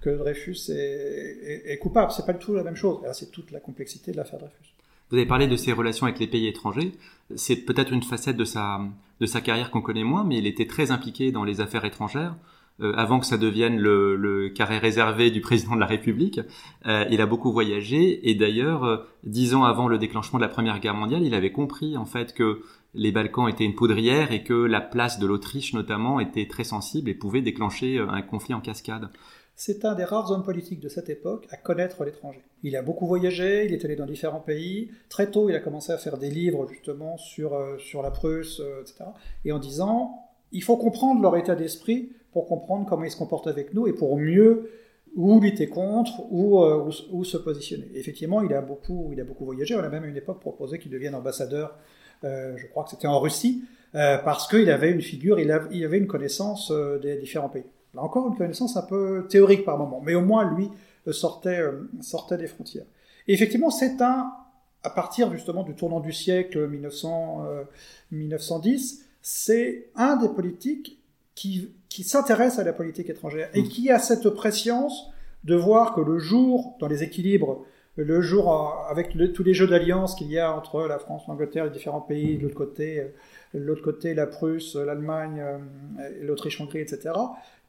que 0.01 0.11
Dreyfus 0.11 0.71
est, 0.71 1.63
est, 1.67 1.79
coupable. 1.79 2.11
C'est 2.11 2.27
pas 2.27 2.33
du 2.33 2.39
tout 2.39 2.55
la 2.55 2.65
même 2.65 2.77
chose. 2.77 2.99
C'est 3.13 3.31
toute 3.31 3.51
la 3.53 3.61
complexité 3.61 4.13
de 4.13 4.17
l'affaire 4.17 4.39
Dreyfus. 4.39 4.75
Vous 5.11 5.17
avez 5.17 5.27
parlé 5.27 5.47
de 5.47 5.57
ses 5.57 5.73
relations 5.73 6.07
avec 6.07 6.19
les 6.19 6.27
pays 6.27 6.47
étrangers. 6.47 6.93
C'est 7.37 7.57
peut-être 7.57 7.93
une 7.93 8.03
facette 8.03 8.37
de 8.37 8.45
sa, 8.45 8.81
de 9.21 9.27
sa 9.27 9.41
carrière 9.41 9.71
qu'on 9.71 9.83
connaît 9.83 10.05
moins, 10.05 10.25
mais 10.25 10.39
il 10.39 10.47
était 10.47 10.67
très 10.67 10.91
impliqué 10.91 11.33
dans 11.33 11.45
les 11.45 11.61
affaires 11.61 11.85
étrangères. 11.85 12.35
Euh, 12.81 12.95
avant 12.97 13.21
que 13.21 13.27
ça 13.27 13.37
devienne 13.37 13.79
le, 13.79 14.17
le, 14.17 14.49
carré 14.49 14.79
réservé 14.79 15.31
du 15.31 15.41
président 15.43 15.75
de 15.75 15.81
la 15.81 15.87
République. 15.87 16.41
Euh, 16.87 17.05
il 17.11 17.21
a 17.21 17.27
beaucoup 17.27 17.53
voyagé 17.53 18.29
et 18.29 18.35
d'ailleurs, 18.35 18.85
euh, 18.85 18.97
dix 19.25 19.55
ans 19.55 19.65
avant 19.65 19.89
le 19.89 19.99
déclenchement 19.99 20.39
de 20.39 20.43
la 20.45 20.49
Première 20.49 20.81
Guerre 20.81 20.95
mondiale, 20.95 21.23
il 21.23 21.35
avait 21.35 21.53
compris 21.53 21.99
en 21.99 22.07
fait 22.07 22.33
que 22.33 22.63
les 22.95 23.13
Balkans 23.13 23.49
étaient 23.49 23.65
une 23.65 23.75
poudrière 23.75 24.33
et 24.33 24.45
que 24.45 24.55
la 24.55 24.81
place 24.81 25.19
de 25.19 25.27
l'Autriche 25.27 25.73
notamment 25.75 26.21
était 26.21 26.47
très 26.47 26.65
sensible 26.65 27.09
et 27.09 27.15
pouvait 27.15 27.43
déclencher 27.43 27.99
un 27.99 28.23
conflit 28.23 28.55
en 28.55 28.61
cascade 28.61 29.09
c'est 29.55 29.85
un 29.85 29.95
des 29.95 30.05
rares 30.05 30.31
hommes 30.31 30.43
politiques 30.43 30.81
de 30.81 30.89
cette 30.89 31.09
époque 31.09 31.47
à 31.51 31.57
connaître 31.57 32.05
l'étranger. 32.05 32.43
Il 32.63 32.75
a 32.75 32.83
beaucoup 32.83 33.07
voyagé, 33.07 33.67
il 33.67 33.73
est 33.73 33.85
allé 33.85 33.97
dans 33.97 34.07
différents 34.07 34.41
pays. 34.41 34.91
Très 35.09 35.31
tôt, 35.31 35.49
il 35.49 35.55
a 35.55 35.61
commencé 35.61 35.93
à 35.93 35.99
faire 35.99 36.19
des 36.19 36.31
livres 36.31 36.67
justement 36.69 37.17
sur, 37.17 37.55
euh, 37.55 37.79
sur 37.79 38.03
la 38.03 38.11
Prusse, 38.11 38.61
euh, 38.61 38.81
etc. 38.81 39.05
Et 39.45 39.53
en 39.53 39.59
disant, 39.59 40.31
il 40.53 40.63
faut 40.63 40.77
comprendre 40.77 41.21
leur 41.23 41.37
état 41.37 41.55
d'esprit 41.55 42.13
pour 42.33 42.47
comprendre 42.47 42.87
comment 42.89 43.05
ils 43.05 43.11
se 43.11 43.17
comportent 43.17 43.47
avec 43.47 43.75
nous 43.75 43.87
et 43.87 43.93
pour 43.93 44.17
mieux 44.17 44.71
ou 45.15 45.39
lutter 45.41 45.69
contre 45.69 46.23
ou, 46.31 46.63
euh, 46.63 46.91
ou, 47.11 47.25
se 47.25 47.37
positionner. 47.37 47.87
effectivement, 47.95 48.41
il 48.41 48.53
a, 48.55 48.63
beaucoup, 48.63 49.11
il 49.13 49.21
a 49.21 49.25
beaucoup 49.25 49.45
voyagé. 49.45 49.77
On 49.77 49.81
a 49.81 49.89
même 49.91 50.05
à 50.05 50.07
une 50.07 50.17
époque 50.17 50.41
proposé 50.41 50.79
qu'il 50.79 50.91
devienne 50.91 51.15
ambassadeur, 51.15 51.79
je 52.23 52.67
crois 52.69 52.85
que 52.85 52.91
c'était 52.91 53.09
en 53.09 53.21
Russie, 53.21 53.65
parce 53.93 54.49
qu'il 54.49 54.71
avait 54.71 54.91
une 54.91 55.03
figure, 55.03 55.39
il, 55.39 55.51
avait 55.51 55.99
une 55.99 56.07
connaissance 56.07 56.73
des 57.03 57.17
différents 57.17 57.49
pays. 57.49 57.65
Là 57.95 58.03
encore, 58.03 58.29
une 58.29 58.37
connaissance 58.37 58.77
un 58.77 58.83
peu 58.83 59.27
théorique 59.29 59.65
par 59.65 59.79
moment, 59.79 60.01
mais 60.03 60.15
au 60.15 60.23
moins, 60.23 60.55
lui, 60.55 60.71
euh, 61.09 61.13
sortait, 61.13 61.61
euh, 61.61 61.89
sortait 62.01 62.39
des 62.39 62.47
frontières. 62.47 62.87
Et 63.29 63.35
effectivement, 63.35 63.71
c'est 63.71 64.01
un, 64.01 64.33
à 64.83 64.91
partir 64.91 65.31
justement 65.33 65.63
du 65.63 65.75
tournant 65.75 66.01
du 66.01 66.13
siècle 66.13 66.67
1900, 66.67 67.47
1910, 68.11 69.05
c'est 69.21 69.91
un 69.95 70.17
des 70.17 70.29
politiques 70.29 71.01
qui, 71.35 71.71
qui 71.89 72.03
s'intéresse 72.03 72.59
à 72.59 72.65
la 72.65 72.73
politique 72.73 73.09
étrangère 73.09 73.49
et 73.55 73.63
qui 73.65 73.91
a 73.91 73.99
cette 73.99 74.29
préscience 74.31 75.09
de 75.45 75.55
voir 75.55 75.95
que 75.95 76.01
le 76.01 76.19
jour, 76.19 76.77
dans 76.81 76.89
les 76.89 77.03
équilibres, 77.05 77.65
le 77.97 78.21
jour 78.23 78.87
avec 78.89 79.17
tous 79.35 79.43
les 79.43 79.55
jeux 79.55 79.67
d'alliance 79.67 80.15
qu'il 80.15 80.31
y 80.31 80.39
a 80.39 80.53
entre 80.53 80.87
la 80.87 80.99
France, 80.99 81.25
l'Angleterre, 81.29 81.65
les 81.65 81.71
différents 81.71 82.01
pays, 82.01 82.39
de 82.39 82.43
l'autre 82.43 82.55
côté, 82.55 83.01
euh, 83.01 83.09
l'autre 83.53 83.83
côté 83.83 84.15
la 84.15 84.27
Prusse, 84.27 84.77
l'Allemagne, 84.77 85.41
euh, 85.41 85.59
l'Autriche-Hongrie, 86.23 86.81
etc., 86.81 87.15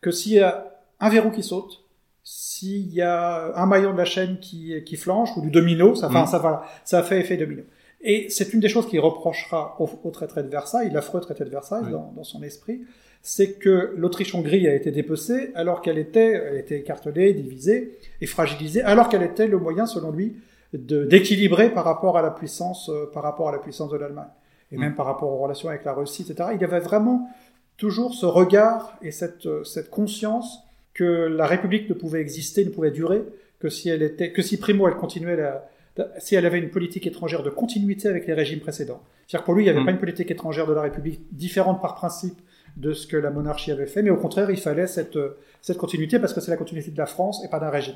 que 0.01 0.11
s'il 0.11 0.33
y 0.33 0.39
a 0.39 0.71
un 0.99 1.09
verrou 1.09 1.31
qui 1.31 1.43
saute, 1.43 1.83
s'il 2.23 2.93
y 2.93 3.01
a 3.01 3.53
un 3.57 3.65
maillon 3.65 3.91
de 3.91 3.97
la 3.97 4.05
chaîne 4.05 4.39
qui, 4.39 4.81
qui 4.85 4.95
flanche, 4.95 5.35
ou 5.35 5.41
du 5.41 5.51
domino, 5.51 5.93
ça, 5.95 6.07
mmh. 6.07 6.27
ça, 6.27 6.63
ça 6.85 7.03
fait 7.03 7.19
effet 7.19 7.35
domino. 7.35 7.63
Et 8.01 8.29
c'est 8.29 8.53
une 8.53 8.59
des 8.59 8.69
choses 8.69 8.87
qu'il 8.87 8.99
reprochera 8.99 9.77
au, 9.79 10.09
traité 10.11 10.43
de 10.43 10.47
Versailles, 10.47 10.89
l'affreux 10.91 11.21
traité 11.21 11.43
de 11.45 11.49
Versailles, 11.49 11.89
dans, 11.89 12.11
dans, 12.15 12.23
son 12.23 12.43
esprit, 12.43 12.81
c'est 13.25 13.53
que 13.53 13.93
l'Autriche-Hongrie 13.95 14.67
a 14.67 14.75
été 14.75 14.91
dépecée 14.91 15.51
alors 15.55 15.81
qu'elle 15.81 15.97
était, 15.97 16.31
elle 16.31 16.57
était 16.57 16.77
écartelée, 16.77 17.33
divisée 17.33 17.97
et 18.19 18.25
fragilisée, 18.25 18.81
alors 18.81 19.07
qu'elle 19.07 19.23
était 19.23 19.47
le 19.47 19.57
moyen, 19.57 19.85
selon 19.85 20.11
lui, 20.11 20.35
d'équilibrer 20.73 21.69
par 21.69 21.85
rapport 21.85 22.17
à 22.17 22.21
la 22.21 22.31
puissance, 22.31 22.89
euh, 22.89 23.09
par 23.13 23.23
rapport 23.23 23.47
à 23.47 23.51
la 23.53 23.59
puissance 23.59 23.89
de 23.91 23.97
l'Allemagne 23.97 24.27
et 24.73 24.77
même 24.77 24.91
mm. 24.91 24.95
par 24.95 25.05
rapport 25.05 25.31
aux 25.31 25.37
relations 25.37 25.69
avec 25.69 25.85
la 25.85 25.93
Russie, 25.93 26.23
etc. 26.23 26.49
Il 26.53 26.61
y 26.61 26.65
avait 26.65 26.79
vraiment 26.79 27.29
toujours 27.77 28.13
ce 28.13 28.25
regard 28.25 28.97
et 29.01 29.11
cette, 29.11 29.45
euh, 29.45 29.63
cette 29.63 29.89
conscience 29.89 30.59
que 30.93 31.03
la 31.03 31.47
République 31.47 31.89
ne 31.89 31.93
pouvait 31.93 32.19
exister, 32.19 32.65
ne 32.65 32.71
pouvait 32.71 32.91
durer 32.91 33.23
que 33.59 33.69
si 33.69 33.87
elle 33.87 34.03
était, 34.03 34.33
que 34.33 34.41
si 34.41 34.57
primo 34.57 34.87
elle 34.87 34.95
continuait 34.95 35.37
la, 35.37 35.69
si 36.17 36.35
elle 36.35 36.45
avait 36.45 36.59
une 36.59 36.71
politique 36.71 37.07
étrangère 37.07 37.43
de 37.43 37.49
continuité 37.49 38.09
avec 38.09 38.27
les 38.27 38.33
régimes 38.33 38.59
précédents. 38.59 39.01
C'est-à-dire 39.27 39.45
pour 39.45 39.53
lui, 39.53 39.63
il 39.63 39.65
n'y 39.65 39.69
avait 39.69 39.79
mm. 39.79 39.85
pas 39.85 39.91
une 39.91 39.99
politique 39.99 40.31
étrangère 40.31 40.67
de 40.67 40.73
la 40.73 40.81
République 40.81 41.21
différente 41.31 41.81
par 41.81 41.95
principe 41.95 42.39
de 42.77 42.93
ce 42.93 43.07
que 43.07 43.17
la 43.17 43.29
monarchie 43.29 43.71
avait 43.71 43.85
fait, 43.85 44.01
mais 44.01 44.09
au 44.09 44.17
contraire, 44.17 44.49
il 44.49 44.57
fallait 44.57 44.87
cette, 44.87 45.19
cette 45.61 45.77
continuité 45.77 46.19
parce 46.19 46.33
que 46.33 46.41
c'est 46.41 46.51
la 46.51 46.57
continuité 46.57 46.91
de 46.91 46.97
la 46.97 47.05
France 47.05 47.43
et 47.45 47.49
pas 47.49 47.59
d'un 47.59 47.69
régime. 47.69 47.95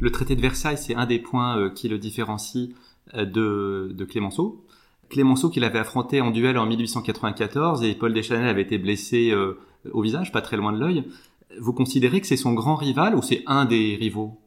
Le 0.00 0.10
traité 0.10 0.34
de 0.36 0.40
Versailles, 0.40 0.78
c'est 0.78 0.94
un 0.94 1.06
des 1.06 1.18
points 1.18 1.58
euh, 1.58 1.70
qui 1.70 1.88
le 1.88 1.98
différencie 1.98 2.70
euh, 3.14 3.24
de, 3.24 3.92
de 3.92 4.04
Clémenceau. 4.04 4.64
Clémenceau 5.08 5.50
qu'il 5.50 5.64
avait 5.64 5.78
affronté 5.78 6.20
en 6.20 6.30
duel 6.30 6.58
en 6.58 6.66
1894 6.66 7.84
et 7.84 7.94
Paul 7.94 8.12
Deschanel 8.12 8.48
avait 8.48 8.62
été 8.62 8.78
blessé 8.78 9.30
euh, 9.30 9.58
au 9.92 10.02
visage, 10.02 10.32
pas 10.32 10.42
très 10.42 10.56
loin 10.56 10.72
de 10.72 10.78
l'œil. 10.78 11.04
Vous 11.60 11.72
considérez 11.72 12.20
que 12.20 12.26
c'est 12.26 12.36
son 12.36 12.52
grand 12.52 12.74
rival 12.74 13.14
ou 13.14 13.22
c'est 13.22 13.42
un 13.46 13.64
des 13.64 13.96
rivaux? 13.98 14.38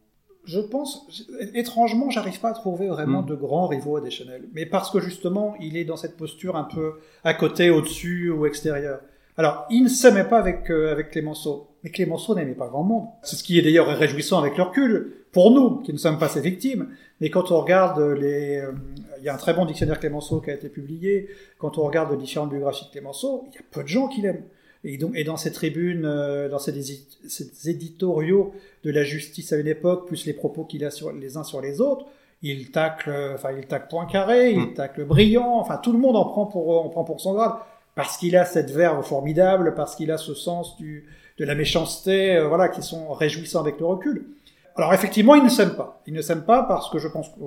Je 0.43 0.59
pense, 0.59 1.05
étrangement, 1.53 2.09
j'arrive 2.09 2.39
pas 2.39 2.49
à 2.49 2.53
trouver 2.53 2.87
vraiment 2.87 3.21
hmm. 3.21 3.27
de 3.27 3.35
grands 3.35 3.67
rivaux 3.67 3.97
à 3.97 4.01
Deschanel. 4.01 4.43
Mais 4.53 4.65
parce 4.65 4.89
que 4.89 4.99
justement, 4.99 5.55
il 5.59 5.75
est 5.77 5.85
dans 5.85 5.97
cette 5.97 6.17
posture 6.17 6.55
un 6.55 6.63
peu 6.63 6.93
à 7.23 7.33
côté, 7.33 7.69
au-dessus 7.69 8.31
ou 8.31 8.45
extérieur. 8.45 8.99
Alors, 9.37 9.67
il 9.69 9.83
ne 9.83 9.87
s'aimait 9.87 10.23
pas 10.23 10.39
avec, 10.39 10.71
euh, 10.71 10.91
avec 10.91 11.11
Clémenceau. 11.11 11.67
Mais 11.83 11.91
Clémenceau 11.91 12.33
n'aimait 12.33 12.55
pas 12.55 12.67
grand 12.67 12.83
monde. 12.83 13.05
C'est 13.21 13.35
ce 13.35 13.43
qui 13.43 13.59
est 13.59 13.61
d'ailleurs 13.61 13.87
réjouissant 13.87 14.39
avec 14.39 14.57
le 14.57 14.63
recul, 14.63 15.13
pour 15.31 15.51
nous, 15.51 15.77
qui 15.77 15.93
ne 15.93 15.97
sommes 15.97 16.17
pas 16.17 16.27
ses 16.27 16.41
victimes. 16.41 16.89
Mais 17.21 17.29
quand 17.29 17.51
on 17.51 17.61
regarde 17.61 17.99
les... 17.99 18.57
Euh, 18.57 18.71
il 19.19 19.23
y 19.23 19.29
a 19.29 19.35
un 19.35 19.37
très 19.37 19.53
bon 19.53 19.65
dictionnaire 19.65 19.99
Clémenceau 19.99 20.41
qui 20.41 20.49
a 20.49 20.55
été 20.55 20.69
publié. 20.69 21.29
Quand 21.59 21.77
on 21.77 21.83
regarde 21.83 22.11
les 22.11 22.17
différentes 22.17 22.49
biographies 22.49 22.85
de 22.85 22.91
Clémenceau, 22.91 23.45
il 23.47 23.55
y 23.55 23.57
a 23.59 23.61
peu 23.69 23.83
de 23.83 23.87
gens 23.87 24.07
qui 24.07 24.21
l'aiment. 24.21 24.43
Et, 24.83 24.97
donc, 24.97 25.11
et 25.15 25.23
dans 25.23 25.37
ces 25.37 25.51
tribunes, 25.51 26.05
euh, 26.05 26.49
dans 26.49 26.59
ces, 26.59 26.81
ces, 26.81 27.69
éditoriaux 27.69 28.53
de 28.83 28.91
la 28.91 29.03
justice 29.03 29.53
à 29.53 29.57
une 29.57 29.67
époque, 29.67 30.07
plus 30.07 30.25
les 30.25 30.33
propos 30.33 30.63
qu'il 30.63 30.83
a 30.83 30.89
sur 30.89 31.11
les 31.11 31.37
uns 31.37 31.43
sur 31.43 31.61
les 31.61 31.79
autres, 31.81 32.05
il 32.41 32.71
tacle, 32.71 33.11
enfin, 33.33 33.49
il 33.57 33.65
tacle 33.65 33.87
Poincaré, 33.89 34.51
il 34.51 34.59
mm. 34.59 34.73
tacle 34.75 35.05
Brillant, 35.05 35.57
enfin, 35.59 35.77
tout 35.77 35.91
le 35.91 35.99
monde 35.99 36.15
en 36.15 36.25
prend 36.25 36.45
pour, 36.45 36.85
en 36.85 36.89
prend 36.89 37.03
pour 37.03 37.19
son 37.19 37.33
grade 37.33 37.53
parce 37.97 38.15
qu'il 38.17 38.37
a 38.37 38.45
cette 38.45 38.69
verve 38.69 39.03
formidable, 39.03 39.73
parce 39.75 39.95
qu'il 39.95 40.11
a 40.11 40.17
ce 40.17 40.35
sens 40.35 40.77
du, 40.77 41.07
de 41.39 41.45
la 41.45 41.55
méchanceté, 41.55 42.37
euh, 42.37 42.47
voilà, 42.47 42.69
qui 42.69 42.83
sont 42.83 43.11
réjouissants 43.11 43.59
avec 43.59 43.79
le 43.79 43.87
recul. 43.87 44.27
Alors 44.75 44.93
effectivement, 44.93 45.33
il 45.33 45.43
ne 45.43 45.49
s'aime 45.49 45.75
pas. 45.75 45.99
Il 46.05 46.13
ne 46.13 46.21
s'aime 46.21 46.43
pas 46.43 46.61
parce 46.61 46.91
que 46.91 46.99
je 46.99 47.07
pense 47.07 47.27
que 47.29 47.41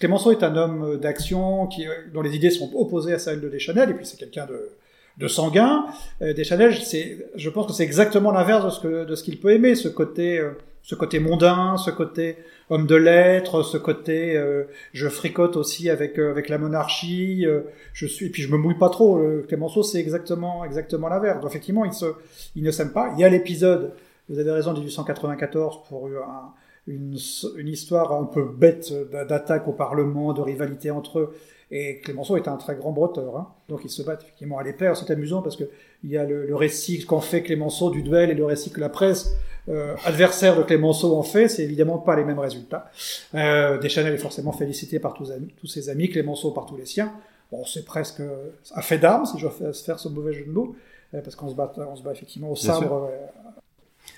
Clémenceau 0.00 0.32
est 0.32 0.42
un 0.42 0.56
homme 0.56 0.98
d'action 0.98 1.68
qui, 1.68 1.86
dont 2.12 2.20
les 2.20 2.34
idées 2.34 2.50
sont 2.50 2.70
opposées 2.74 3.14
à 3.14 3.20
celles 3.20 3.40
de 3.40 3.48
Deschanel, 3.48 3.90
et 3.90 3.94
puis 3.94 4.04
c'est 4.04 4.18
quelqu'un 4.18 4.46
de, 4.46 4.70
de 5.18 5.28
sanguin. 5.28 5.86
Euh, 6.20 6.34
Deschanel, 6.34 6.74
c'est, 6.74 7.24
je 7.36 7.48
pense 7.48 7.68
que 7.68 7.72
c'est 7.72 7.84
exactement 7.84 8.32
l'inverse 8.32 8.82
de 8.82 9.14
ce 9.14 9.22
qu'il 9.22 9.38
peut 9.38 9.52
aimer, 9.52 9.76
ce 9.76 9.88
côté, 9.88 10.40
euh, 10.40 10.58
ce 10.86 10.94
côté 10.94 11.18
mondain, 11.18 11.76
ce 11.76 11.90
côté 11.90 12.36
homme 12.70 12.86
de 12.86 12.94
lettres, 12.94 13.64
ce 13.64 13.76
côté 13.76 14.36
euh, 14.36 14.64
je 14.92 15.08
fricote 15.08 15.56
aussi 15.56 15.90
avec 15.90 16.16
euh, 16.16 16.30
avec 16.30 16.48
la 16.48 16.58
monarchie, 16.58 17.44
euh, 17.44 17.62
je 17.92 18.06
suis 18.06 18.26
et 18.26 18.30
puis 18.30 18.42
je 18.42 18.52
me 18.52 18.56
mouille 18.56 18.78
pas 18.78 18.88
trop. 18.88 19.20
Clémenceau 19.48 19.82
c'est 19.82 19.98
exactement 19.98 20.64
exactement 20.64 21.08
l'inverse. 21.08 21.40
Donc 21.40 21.50
effectivement 21.50 21.84
il 21.84 21.92
se 21.92 22.06
il 22.54 22.62
ne 22.62 22.70
s'aime 22.70 22.92
pas. 22.92 23.12
Il 23.14 23.20
y 23.20 23.24
a 23.24 23.28
l'épisode, 23.28 23.94
vous 24.28 24.38
avez 24.38 24.52
raison, 24.52 24.74
1894 24.74 25.88
pour 25.88 26.08
une, 26.86 27.16
une 27.56 27.68
histoire 27.68 28.12
un 28.12 28.24
peu 28.24 28.44
bête 28.44 28.92
d'attaque 29.10 29.66
au 29.66 29.72
Parlement, 29.72 30.32
de 30.34 30.40
rivalité 30.40 30.92
entre 30.92 31.18
eux. 31.18 31.34
Et 31.70 31.98
Clémenceau 31.98 32.36
est 32.36 32.46
un 32.46 32.56
très 32.56 32.76
grand 32.76 32.92
bretteur, 32.92 33.36
hein. 33.36 33.48
donc 33.68 33.80
ils 33.84 33.90
se 33.90 34.02
battent 34.02 34.22
effectivement 34.22 34.58
à 34.58 34.62
l'épée. 34.62 34.92
C'est 34.94 35.10
amusant 35.10 35.42
parce 35.42 35.56
que 35.56 35.64
il 36.04 36.10
y 36.10 36.16
a 36.16 36.24
le, 36.24 36.46
le 36.46 36.54
récit 36.54 37.04
qu'en 37.04 37.20
fait 37.20 37.42
Clémenceau 37.42 37.90
du 37.90 38.02
duel 38.02 38.30
et 38.30 38.34
le 38.34 38.44
récit 38.44 38.70
que 38.70 38.78
la 38.78 38.88
presse 38.88 39.34
euh, 39.68 39.96
adversaire 40.04 40.56
de 40.56 40.62
Clémenceau 40.62 41.16
en 41.16 41.24
fait, 41.24 41.48
c'est 41.48 41.64
évidemment 41.64 41.98
pas 41.98 42.14
les 42.14 42.24
mêmes 42.24 42.38
résultats. 42.38 42.90
Euh, 43.34 43.78
Deschanel 43.78 44.14
est 44.14 44.18
forcément 44.18 44.52
félicité 44.52 45.00
par 45.00 45.14
tous, 45.14 45.32
amis, 45.32 45.52
tous 45.56 45.66
ses 45.66 45.88
amis, 45.88 46.08
Clémenceau 46.08 46.52
par 46.52 46.66
tous 46.66 46.76
les 46.76 46.86
siens. 46.86 47.12
Bon, 47.50 47.64
c'est 47.64 47.84
presque 47.84 48.22
un 48.74 48.82
fait 48.82 48.98
d'armes, 48.98 49.26
si 49.26 49.38
je 49.38 49.46
veux 49.46 49.72
faire 49.72 49.98
ce 49.98 50.08
mauvais 50.08 50.32
jeu 50.32 50.44
de 50.44 50.50
mots, 50.50 50.76
euh, 51.14 51.20
parce 51.20 51.34
qu'on 51.34 51.48
se 51.48 51.54
bat, 51.54 51.72
on 51.76 51.96
se 51.96 52.02
bat 52.02 52.12
effectivement 52.12 52.50
au 52.50 52.56
sabre. 52.56 53.08
Euh, 53.10 53.26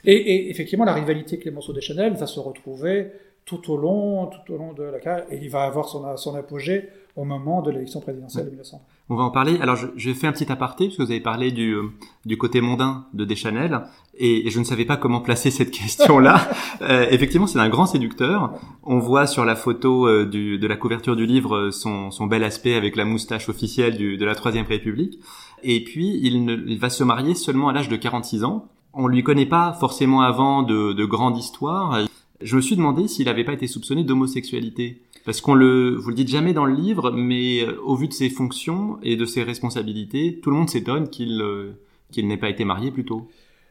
et, 0.04 0.14
et, 0.14 0.50
effectivement, 0.50 0.84
la 0.84 0.94
rivalité 0.94 1.38
Clémenceau-Deschanel 1.38 2.14
va 2.14 2.26
se 2.26 2.40
retrouver 2.40 3.10
tout 3.44 3.72
au 3.72 3.78
long, 3.78 4.26
tout 4.26 4.52
au 4.52 4.58
long 4.58 4.74
de 4.74 4.82
la 4.82 5.00
carrière, 5.00 5.26
et 5.30 5.36
il 5.36 5.48
va 5.48 5.62
avoir 5.62 5.88
son, 5.88 6.16
son 6.18 6.34
apogée 6.34 6.90
au 7.18 7.24
moment 7.24 7.62
de 7.62 7.72
l'élection 7.72 8.00
présidentielle 8.00 8.44
de 8.44 8.50
1900. 8.50 8.80
On 9.08 9.16
va 9.16 9.24
en 9.24 9.30
parler. 9.30 9.58
Alors, 9.60 9.74
je, 9.74 9.88
je, 9.96 10.12
fais 10.12 10.28
un 10.28 10.32
petit 10.32 10.50
aparté, 10.52 10.86
parce 10.86 10.96
que 10.96 11.02
vous 11.02 11.10
avez 11.10 11.20
parlé 11.20 11.50
du, 11.50 11.72
euh, 11.72 11.88
du 12.24 12.38
côté 12.38 12.60
mondain 12.60 13.06
de 13.12 13.24
Deschanel, 13.24 13.82
et, 14.16 14.46
et 14.46 14.50
je 14.50 14.58
ne 14.60 14.64
savais 14.64 14.84
pas 14.84 14.96
comment 14.96 15.20
placer 15.20 15.50
cette 15.50 15.72
question-là. 15.72 16.48
euh, 16.82 17.06
effectivement, 17.10 17.48
c'est 17.48 17.58
un 17.58 17.68
grand 17.68 17.86
séducteur. 17.86 18.52
On 18.84 19.00
voit 19.00 19.26
sur 19.26 19.44
la 19.44 19.56
photo 19.56 20.06
euh, 20.06 20.26
du, 20.26 20.58
de 20.58 20.66
la 20.68 20.76
couverture 20.76 21.16
du 21.16 21.26
livre 21.26 21.56
euh, 21.56 21.70
son, 21.72 22.12
son 22.12 22.26
bel 22.26 22.44
aspect 22.44 22.74
avec 22.74 22.94
la 22.94 23.04
moustache 23.04 23.48
officielle 23.48 23.96
du, 23.96 24.16
de 24.16 24.24
la 24.24 24.36
Troisième 24.36 24.66
République. 24.66 25.18
Et 25.64 25.82
puis, 25.82 26.20
il, 26.22 26.44
ne, 26.44 26.54
il 26.68 26.78
va 26.78 26.88
se 26.88 27.02
marier 27.02 27.34
seulement 27.34 27.68
à 27.68 27.72
l'âge 27.72 27.88
de 27.88 27.96
46 27.96 28.44
ans. 28.44 28.68
On 28.94 29.08
lui 29.08 29.24
connaît 29.24 29.46
pas 29.46 29.72
forcément 29.72 30.22
avant 30.22 30.62
de, 30.62 30.92
de 30.92 31.04
grande 31.04 31.36
histoire. 31.36 31.98
Je 32.40 32.54
me 32.54 32.60
suis 32.60 32.76
demandé 32.76 33.08
s'il 33.08 33.26
n'avait 33.26 33.44
pas 33.44 33.54
été 33.54 33.66
soupçonné 33.66 34.04
d'homosexualité. 34.04 35.02
Parce 35.28 35.42
qu'on 35.42 35.52
le, 35.52 35.94
vous 35.94 36.08
le 36.08 36.14
dites 36.14 36.30
jamais 36.30 36.54
dans 36.54 36.64
le 36.64 36.74
livre, 36.74 37.10
mais 37.10 37.60
euh, 37.60 37.78
au 37.84 37.96
vu 37.96 38.08
de 38.08 38.14
ses 38.14 38.30
fonctions 38.30 38.98
et 39.02 39.14
de 39.14 39.26
ses 39.26 39.42
responsabilités, 39.42 40.40
tout 40.42 40.48
le 40.48 40.56
monde 40.56 40.70
s'étonne 40.70 41.10
qu'il 41.10 41.42
euh, 41.42 41.72
qu'il 42.10 42.26
n'ait 42.26 42.38
pas 42.38 42.48
été 42.48 42.64
marié 42.64 42.90
plus 42.90 43.04
tôt. 43.04 43.28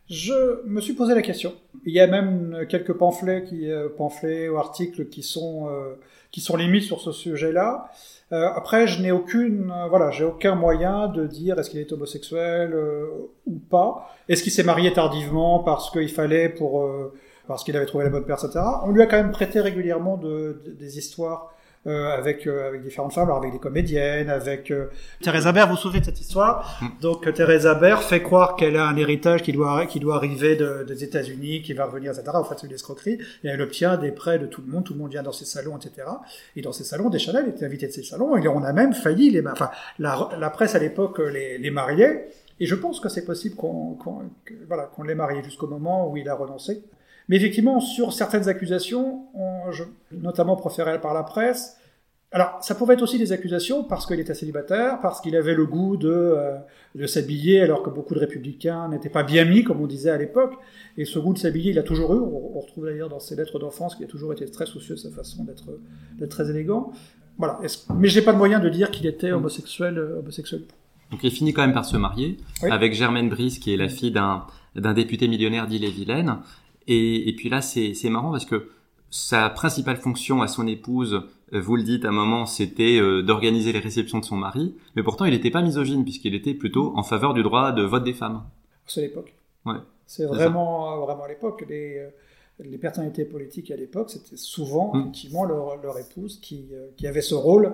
Je 0.08 0.64
me 0.68 0.80
suis 0.82 0.94
posé 0.94 1.16
la 1.16 1.24
question. 1.24 1.56
Il 1.84 1.94
y 1.94 2.00
a 2.00 2.06
même 2.06 2.68
quelques 2.70 2.94
pamphlets, 2.94 3.44
euh, 3.54 3.90
pamphlets 3.90 4.50
ou 4.50 4.58
articles 4.58 5.08
qui 5.08 5.24
sont 5.24 5.68
qui 6.30 6.42
sont 6.42 6.58
limites 6.58 6.84
sur 6.84 7.02
ce 7.02 7.12
sujet-là. 7.12 7.90
après, 8.30 8.86
je 8.86 9.02
n'ai 9.02 9.12
aucune, 9.12 9.74
voilà, 9.90 10.12
j'ai 10.12 10.26
aucun 10.26 10.54
moyen 10.54 11.08
de 11.08 11.26
dire 11.26 11.58
est-ce 11.58 11.72
qu'il 11.72 11.80
est 11.80 11.92
homosexuel 11.92 12.78
ou 13.48 13.58
pas. 13.72 14.16
Est-ce 14.30 14.44
qu'il 14.44 14.52
s'est 14.52 14.64
marié 14.64 14.94
tardivement 14.94 15.64
parce 15.64 15.90
qu'il 15.90 16.10
fallait 16.10 16.50
pour 16.50 16.88
parce 17.48 17.64
qu'il 17.64 17.76
avait 17.76 17.86
trouvé 17.86 18.04
la 18.04 18.10
bonne 18.10 18.26
personne, 18.26 18.50
etc. 18.50 18.66
On 18.84 18.92
lui 18.92 19.02
a 19.02 19.06
quand 19.06 19.18
même 19.18 19.32
prêté 19.32 19.62
régulièrement 19.62 20.18
de, 20.18 20.62
des 20.80 20.98
histoires 20.98 21.54
euh, 21.88 22.18
avec 22.18 22.48
euh, 22.48 22.68
avec 22.68 22.82
différentes 22.84 23.14
femmes, 23.14 23.26
alors 23.26 23.38
avec 23.38 23.54
des 23.54 23.60
comédiennes, 23.60 24.30
avec 24.30 24.72
euh... 24.72 24.88
Thérèse 25.22 25.46
Baer. 25.46 25.68
Vous 25.68 25.76
vous 25.76 25.78
souvenez 25.78 26.02
de 26.02 26.06
cette 26.06 26.20
histoire? 26.20 26.78
Mm. 26.82 26.86
Donc 27.00 27.34
Thérèse 27.34 27.66
Baer 27.80 28.02
fait 28.02 28.22
croire 28.22 28.58
qu'elle 28.58 28.76
a 28.76 28.86
un 28.86 28.98
héritage 28.98 29.42
qui 29.42 29.54
doit 29.54 29.86
qui 29.86 30.02
doit 30.02 30.18
arriver 30.18 30.58
de, 30.58 30.84
des 30.86 31.06
États-Unis, 31.06 31.62
qui 31.62 31.72
va 31.72 31.86
revenir, 31.86 32.12
etc. 32.12 32.30
En 32.34 32.44
fait, 32.44 32.56
c'est 32.60 32.68
une 32.68 32.74
escroquerie 32.74 33.20
et 33.44 33.48
elle 33.48 33.62
obtient 33.62 33.96
des 33.96 34.12
prêts 34.12 34.38
de 34.38 34.48
tout 34.48 34.62
le 34.66 34.68
monde. 34.68 34.84
Tout 34.84 34.94
le 34.94 35.00
monde 35.00 35.12
vient 35.12 35.24
dans 35.24 35.32
ses 35.32 35.46
salons, 35.46 35.78
etc. 35.78 36.08
Et 36.58 36.62
dans 36.62 36.74
ses 36.74 36.84
salons, 36.84 37.10
Deschanel 37.10 37.48
était 37.48 37.64
invité 37.64 37.88
de 37.88 37.94
ses 37.94 38.04
salons. 38.04 38.36
Et 38.36 38.46
on 38.50 38.64
a 38.64 38.74
même 38.74 38.94
failli 38.94 39.30
les, 39.30 39.48
enfin 39.48 39.70
la, 39.98 40.30
la 40.38 40.50
presse 40.50 40.76
à 40.76 40.80
l'époque 40.80 41.20
les, 41.20 41.58
les 41.58 41.72
mariait. 41.72 42.28
Et 42.60 42.66
je 42.66 42.76
pense 42.76 43.00
que 43.00 43.08
c'est 43.08 43.24
possible 43.24 43.56
qu'on 43.56 43.98
qu 44.46 44.58
voilà, 44.68 44.88
qu'on 44.94 45.04
l'ait 45.04 45.16
marié 45.16 45.42
jusqu'au 45.42 45.68
moment 45.68 46.12
où 46.12 46.18
il 46.18 46.28
a 46.28 46.36
renoncé. 46.36 46.84
Mais 47.30 47.36
effectivement, 47.36 47.80
sur 47.80 48.14
certaines 48.14 48.48
accusations, 48.48 49.26
on, 49.34 49.72
je, 49.72 49.84
notamment 50.12 50.56
proférées 50.56 51.00
par 51.02 51.14
la 51.14 51.24
presse, 51.24 51.78
alors 52.32 52.58
ça 52.62 52.76
pouvait 52.76 52.96
être 52.96 53.02
aussi 53.02 53.18
des 53.18 53.32
accusations 53.32 53.84
parce 53.84 54.06
qu'il 54.06 54.20
était 54.20 54.34
célibataire, 54.34 55.00
parce 55.02 55.22
qu'il 55.22 55.36
avait 55.36 55.56
le 55.56 55.66
goût 55.66 55.96
de, 55.96 56.10
euh, 56.10 56.56
de 56.96 57.08
s'habiller 57.08 57.62
alors 57.62 57.84
que 57.84 57.90
beaucoup 57.90 58.14
de 58.14 58.20
républicains 58.20 58.90
n'étaient 58.90 59.10
pas 59.10 59.24
bien 59.24 59.46
mis, 59.46 59.64
comme 59.64 59.80
on 59.82 59.88
disait 59.88 60.10
à 60.10 60.18
l'époque. 60.18 60.54
Et 60.98 61.06
ce 61.06 61.20
goût 61.20 61.34
de 61.34 61.38
s'habiller, 61.38 61.72
il 61.72 61.80
a 61.80 61.84
toujours 61.84 62.14
eu. 62.14 62.20
On, 62.20 62.60
retrouve 62.60 62.86
d'ailleurs 62.86 63.10
dans 63.10 63.20
ses 63.20 63.36
lettres 63.36 63.60
d'enfance 63.60 63.96
qu'il 63.96 64.06
a 64.06 64.10
toujours 64.10 64.34
été 64.34 64.50
très 64.50 64.66
soucieux 64.66 64.96
de 64.96 65.00
sa 65.00 65.10
façon 65.10 65.46
d'être 65.46 66.28
très 66.30 66.50
élégant. 66.50 66.92
Voilà. 67.38 67.60
Mais 67.96 68.08
j'ai 68.08 68.22
pas 68.22 68.34
de 68.34 68.38
moyen 68.38 68.60
de 68.60 68.68
dire 68.68 68.92
qu'il 68.92 69.06
était 69.06 69.32
homosexuel, 69.32 69.98
euh, 69.98 70.20
homosexuel 70.20 70.64
Donc 71.12 71.24
il 71.24 71.32
finit 71.32 71.54
quand 71.54 71.62
même 71.62 71.74
par 71.74 71.86
se 71.86 71.96
marier 71.96 72.38
avec 72.64 72.94
Germaine 72.94 73.30
Brice, 73.30 73.60
qui 73.60 73.74
est 73.74 73.78
la 73.78 73.90
fille 73.90 74.12
d'un 74.12 74.48
d'un 74.78 74.94
député 74.94 75.28
millionnaire 75.28 75.68
d'Ille-et-Vilaine. 75.68 76.38
Et, 76.88 77.30
et 77.30 77.36
puis 77.36 77.50
là, 77.50 77.62
c'est 77.62 78.10
marrant 78.10 78.32
parce 78.32 78.46
que 78.46 78.70
sa 79.10 79.50
principale 79.50 79.98
fonction 79.98 80.42
à 80.42 80.48
son 80.48 80.68
épouse, 80.68 81.22
euh, 81.54 81.62
vous 81.62 81.76
le 81.76 81.84
dites 81.84 82.06
à 82.06 82.10
un 82.10 82.12
moment, 82.12 82.46
c'était 82.46 83.00
euh, 83.00 83.22
d'organiser 83.24 83.72
les 83.72 83.80
réceptions 83.80 84.20
de 84.20 84.26
son 84.26 84.36
mari, 84.36 84.76
mais 84.96 85.04
pourtant 85.04 85.26
il 85.26 85.32
n'était 85.32 85.52
pas 85.52 85.62
misogyne 85.62 86.04
puisqu'il 86.04 86.36
était 86.36 86.54
plutôt 86.54 86.94
en 86.96 87.04
faveur 87.04 87.34
du 87.34 87.44
droit 87.44 87.72
de 87.72 87.84
vote 87.84 88.04
des 88.04 88.14
femmes. 88.14 88.44
C'est 88.86 89.02
l'époque. 89.02 89.34
Ouais. 89.66 89.78
C'est 90.06 90.26
vraiment, 90.26 91.00
vraiment 91.06 91.26
l'époque. 91.26 91.66
Les, 91.70 91.98
euh, 91.98 92.10
les 92.60 92.78
personnalités 92.78 93.26
politiques 93.26 93.72
à 93.72 93.76
l'époque, 93.76 94.10
c'était 94.10 94.38
souvent 94.38 94.94
mm. 94.94 95.00
effectivement 95.00 95.46
leur, 95.46 95.82
leur, 95.82 96.00
épouse 96.00 96.40
qui, 96.42 96.70
qui 96.96 97.08
avait 97.08 97.22
ce 97.22 97.36
rôle, 97.36 97.74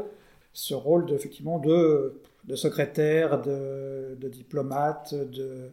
ce 0.54 0.74
rôle 0.74 1.06
de, 1.06 1.16
effectivement 1.16 1.60
de, 1.60 2.22
de 2.46 2.56
secrétaire, 2.56 3.42
de, 3.42 4.16
de 4.20 4.28
diplomate, 4.28 5.14
de, 5.14 5.72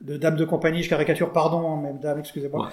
de 0.00 0.16
dame 0.16 0.36
de 0.36 0.44
compagnie, 0.44 0.82
je 0.82 0.88
caricature, 0.88 1.32
pardon, 1.32 1.70
hein, 1.70 1.82
même 1.82 1.98
dame, 1.98 2.20
excusez-moi. 2.20 2.70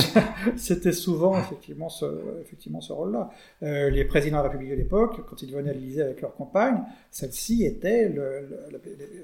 C'était 0.56 0.92
souvent 0.92 1.38
effectivement 1.38 1.88
ce, 1.88 2.06
effectivement 2.40 2.80
ce 2.80 2.92
rôle-là. 2.92 3.30
Euh, 3.62 3.90
les 3.90 4.04
présidents 4.04 4.38
de 4.38 4.42
la 4.44 4.48
République 4.48 4.70
de 4.70 4.76
l'époque, 4.76 5.20
quand 5.28 5.42
ils 5.42 5.52
venaient 5.52 5.70
à 5.70 5.74
l'Élysée 5.74 6.02
avec 6.02 6.22
leur 6.22 6.34
compagne, 6.34 6.82
celle-ci 7.10 7.64
était 7.64 8.08
le, 8.08 8.48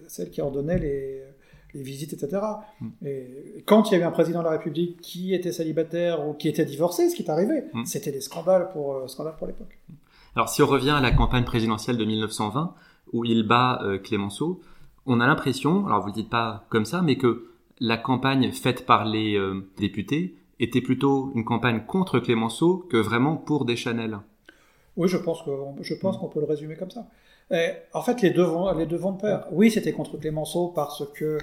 celle 0.09 0.31
qui 0.31 0.43
ordonnait 0.43 0.79
les, 0.79 1.23
les 1.75 1.83
visites, 1.83 2.13
etc. 2.13 2.43
Mm. 2.81 2.89
Et 3.07 3.65
quand 3.67 3.91
il 3.91 3.93
y 3.93 3.97
avait 3.97 4.05
un 4.05 4.11
président 4.11 4.41
de 4.41 4.45
la 4.45 4.53
République 4.53 5.01
qui 5.01 5.35
était 5.35 5.53
célibataire 5.53 6.27
ou 6.27 6.35
qui 6.35 6.49
était 6.49 6.65
divorcé, 6.65 7.09
ce 7.09 7.17
qui 7.17 7.23
est 7.23 7.31
arrivé, 7.31 7.65
mm. 7.73 7.85
c'était 7.87 8.13
des 8.13 8.21
scandales 8.21 8.69
pour, 8.71 8.95
euh, 8.95 9.09
scandales 9.09 9.37
pour 9.37 9.47
l'époque. 9.47 9.79
Alors 10.37 10.49
si 10.49 10.63
on 10.63 10.67
revient 10.67 10.91
à 10.91 11.01
la 11.01 11.11
campagne 11.11 11.45
présidentielle 11.45 11.97
de 11.97 12.05
1920, 12.05 12.75
où 13.13 13.25
il 13.25 13.43
bat 13.43 13.81
euh, 13.83 13.99
Clémenceau, 13.99 14.61
on 15.09 15.21
a 15.21 15.27
l'impression, 15.27 15.87
alors 15.87 16.01
vous 16.01 16.09
le 16.09 16.13
dites 16.13 16.31
pas 16.31 16.65
comme 16.69 16.85
ça, 16.85 17.03
mais 17.03 17.17
que 17.17 17.49
la 17.81 17.97
campagne 17.97 18.51
faite 18.53 18.87
par 18.87 19.05
les 19.05 19.37
euh, 19.37 19.67
députés 19.77 20.35
était 20.61 20.81
plutôt 20.81 21.31
une 21.35 21.45
campagne 21.45 21.83
contre 21.87 22.19
Clémenceau 22.19 22.87
que 22.91 22.97
vraiment 22.97 23.37
pour 23.37 23.65
Deschanel. 23.65 24.19
Oui, 24.97 25.09
je 25.09 25.17
pense 25.17 25.47
mm. 25.47 26.19
qu'on 26.19 26.29
peut 26.29 26.41
le 26.41 26.47
résumer 26.47 26.77
comme 26.77 26.91
ça. 26.91 27.07
en 27.93 28.03
fait, 28.03 28.21
les 28.23 28.31
deux 28.31 28.43
vont, 28.43 28.73
les 28.77 28.87
deux 28.87 28.97
vont 28.97 29.13
de 29.13 29.21
pair. 29.21 29.47
Oui, 29.53 29.71
c'était 29.71 29.93
contre 29.93 30.17
Clémenceau 30.19 30.69
parce 30.75 31.05
que, 31.15 31.39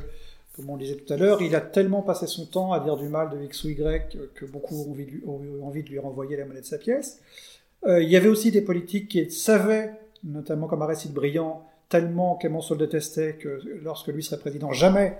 comme 0.55 0.70
on 0.70 0.78
disait 0.78 0.95
tout 0.95 1.13
à 1.13 1.18
l'heure, 1.18 1.41
il 1.41 1.55
a 1.55 1.61
tellement 1.61 2.01
passé 2.01 2.28
son 2.28 2.45
temps 2.45 2.74
à 2.74 2.80
dire 2.80 2.97
du 2.97 3.07
mal 3.07 3.30
de 3.30 3.41
X 3.43 3.63
ou 3.63 3.70
Y 3.70 4.18
que 4.34 4.45
beaucoup 4.45 4.76
ont 4.76 4.91
envie 4.91 5.05
de 5.05 5.11
lui, 5.11 5.24
ont 5.26 5.66
envie 5.66 5.84
de 5.84 5.89
lui 5.89 5.99
renvoyer 5.99 6.36
la 6.36 6.45
monnaie 6.45 6.61
de 6.61 6.66
sa 6.66 6.78
pièce. 6.78 7.22
Euh, 7.88 8.01
il 8.01 8.09
y 8.09 8.16
avait 8.16 8.30
aussi 8.30 8.51
des 8.51 8.61
politiques 8.61 9.09
qui 9.09 9.30
savaient, 9.32 9.93
notamment 10.24 10.68
comme 10.68 10.82
Aristide 10.82 11.13
Briand, 11.13 11.66
tellement 11.89 12.36
Clémenceau 12.36 12.75
le 12.75 12.86
détestait 12.86 13.33
que 13.33 13.61
lorsque 13.83 14.07
lui 14.07 14.23
serait 14.23 14.39
président, 14.39 14.71
jamais, 14.71 15.17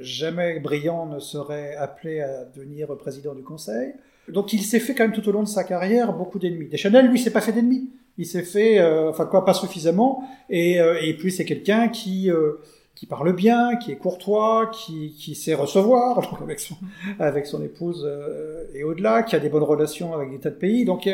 jamais 0.00 0.58
Briand 0.60 1.06
ne 1.06 1.18
serait 1.18 1.74
appelé 1.76 2.20
à 2.20 2.44
devenir 2.44 2.96
président 2.96 3.34
du 3.34 3.42
Conseil. 3.42 3.94
Donc 4.28 4.52
il 4.52 4.62
s'est 4.62 4.80
fait 4.80 4.94
quand 4.94 5.04
même 5.04 5.12
tout 5.12 5.28
au 5.28 5.32
long 5.32 5.42
de 5.42 5.48
sa 5.48 5.64
carrière 5.64 6.12
beaucoup 6.12 6.38
d'ennemis. 6.38 6.68
Deschanel, 6.68 7.08
lui, 7.08 7.18
s'est 7.18 7.32
pas 7.32 7.40
fait 7.40 7.52
d'ennemis. 7.52 7.90
Il 8.18 8.26
s'est 8.26 8.42
fait, 8.42 8.78
euh, 8.78 9.10
enfin 9.10 9.26
quoi, 9.26 9.44
pas 9.44 9.54
suffisamment. 9.54 10.22
Et, 10.50 10.80
euh, 10.80 11.00
et 11.02 11.14
puis 11.14 11.32
c'est 11.32 11.44
quelqu'un 11.44 11.88
qui 11.88 12.30
euh, 12.30 12.52
qui 12.94 13.06
parle 13.06 13.32
bien, 13.32 13.76
qui 13.76 13.90
est 13.90 13.96
courtois, 13.96 14.70
qui, 14.72 15.14
qui 15.18 15.34
sait 15.34 15.54
recevoir 15.54 16.20
avec 16.42 16.60
son 16.60 16.76
avec 17.18 17.46
son 17.46 17.62
épouse 17.64 18.08
et 18.74 18.84
au-delà, 18.84 19.22
qui 19.22 19.34
a 19.34 19.40
des 19.40 19.48
bonnes 19.48 19.62
relations 19.62 20.14
avec 20.14 20.30
des 20.30 20.38
tas 20.38 20.50
de 20.50 20.56
pays. 20.56 20.84
Donc 20.84 21.08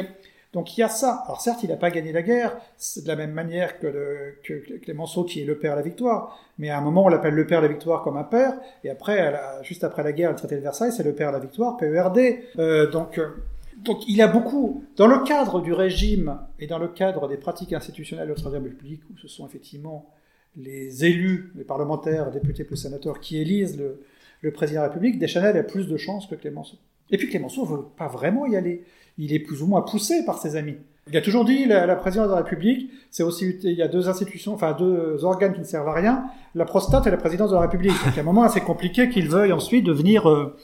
donc 0.53 0.77
il 0.77 0.81
y 0.81 0.83
a 0.83 0.89
ça. 0.89 1.23
Alors 1.27 1.41
certes, 1.41 1.63
il 1.63 1.69
n'a 1.69 1.77
pas 1.77 1.91
gagné 1.91 2.13
la 2.13 2.23
guerre, 2.23 2.57
c'est 2.77 3.03
de 3.03 3.09
la 3.09 3.17
même 3.17 3.33
manière 3.33 3.79
que, 3.79 4.37
Clémenceau 4.83 5.25
qui 5.25 5.43
est 5.43 5.45
le 5.45 5.59
père 5.59 5.73
de 5.73 5.77
la 5.79 5.83
victoire, 5.83 6.39
mais 6.59 6.71
à 6.71 6.79
un 6.79 6.81
moment 6.81 7.05
on 7.05 7.09
l'appelle 7.09 7.35
le 7.35 7.47
père 7.47 7.61
de 7.61 7.67
la 7.67 7.73
victoire 7.73 8.03
comme 8.03 8.17
un 8.17 8.25
père, 8.25 8.55
et 8.83 8.91
après, 8.91 9.35
juste 9.63 9.85
après 9.85 10.03
la 10.03 10.13
guerre, 10.13 10.31
le 10.31 10.37
traité 10.37 10.57
de 10.57 10.61
Versailles, 10.61 10.93
c'est 10.93 11.03
le 11.03 11.15
père 11.15 11.29
de 11.29 11.37
la 11.37 11.43
victoire, 11.43 11.77
PERD. 11.77 12.19
Euh, 12.59 12.91
donc, 12.91 13.19
euh, 13.19 13.29
donc 13.77 14.09
il 14.09 14.23
a 14.23 14.29
beaucoup, 14.29 14.85
dans 14.97 15.07
le 15.07 15.19
cadre 15.25 15.61
du 15.61 15.73
régime 15.73 16.39
et 16.59 16.67
dans 16.67 16.79
le 16.79 16.89
cadre 16.89 17.29
des 17.29 17.37
pratiques 17.37 17.75
institutionnelles 17.75 18.29
de 18.29 18.33
la 18.33 18.39
Troisième 18.39 18.65
République, 18.65 19.03
où 19.13 19.19
ce 19.19 19.29
sont 19.29 19.47
effectivement 19.47 20.11
les 20.57 21.05
élus, 21.05 21.53
les 21.57 21.65
parlementaires, 21.65 22.31
députés 22.31 22.65
plus 22.65 22.77
sénateurs 22.77 23.21
qui 23.21 23.39
élisent 23.39 23.79
le, 23.79 24.03
le 24.41 24.51
président 24.51 24.81
de 24.81 24.87
la 24.87 24.93
République, 24.93 25.19
Deschanel 25.19 25.57
a 25.57 25.63
plus 25.63 25.87
de 25.87 25.97
chances 25.97 26.27
que 26.27 26.35
Clémenceau. 26.35 26.79
Et 27.11 27.17
puis 27.17 27.29
Clémenceau 27.29 27.65
ne 27.65 27.77
veut 27.77 27.85
pas 27.97 28.09
vraiment 28.09 28.47
y 28.47 28.57
aller 28.57 28.85
il 29.19 29.33
est 29.35 29.41
plus 29.41 29.63
ou 29.63 29.67
moins 29.67 29.83
poussé 29.83 30.25
par 30.25 30.39
ses 30.39 30.57
amis. 30.57 30.77
Il 31.11 31.17
a 31.17 31.23
toujours 31.23 31.47
dit 31.47 31.65
la, 31.65 31.87
la 31.87 31.97
présidence 31.97 32.27
de 32.29 32.33
la 32.33 32.39
République, 32.39 32.91
c'est 33.11 33.23
aussi 33.23 33.57
il 33.63 33.73
y 33.73 33.83
a 33.83 33.89
deux 33.89 34.11
institutions, 34.11 34.53
enfin 34.53 34.77
deux 34.79 35.25
organes 35.25 35.55
qui 35.55 35.61
ne 35.61 35.65
servent 35.65 35.89
à 35.89 35.95
rien, 35.95 36.25
la 36.55 36.67
prostate 36.67 37.07
et 37.07 37.11
la 37.11 37.17
présidence 37.17 37.49
de 37.51 37.55
la 37.55 37.63
République. 37.63 37.95
Donc 38.05 38.19
à 38.19 38.21
un 38.21 38.25
moment 38.25 38.43
assez 38.43 38.61
compliqué 38.61 39.09
qu'il 39.09 39.29
veuille 39.29 39.53
ensuite 39.53 39.87
devenir 39.87 40.29
euh, 40.29 40.55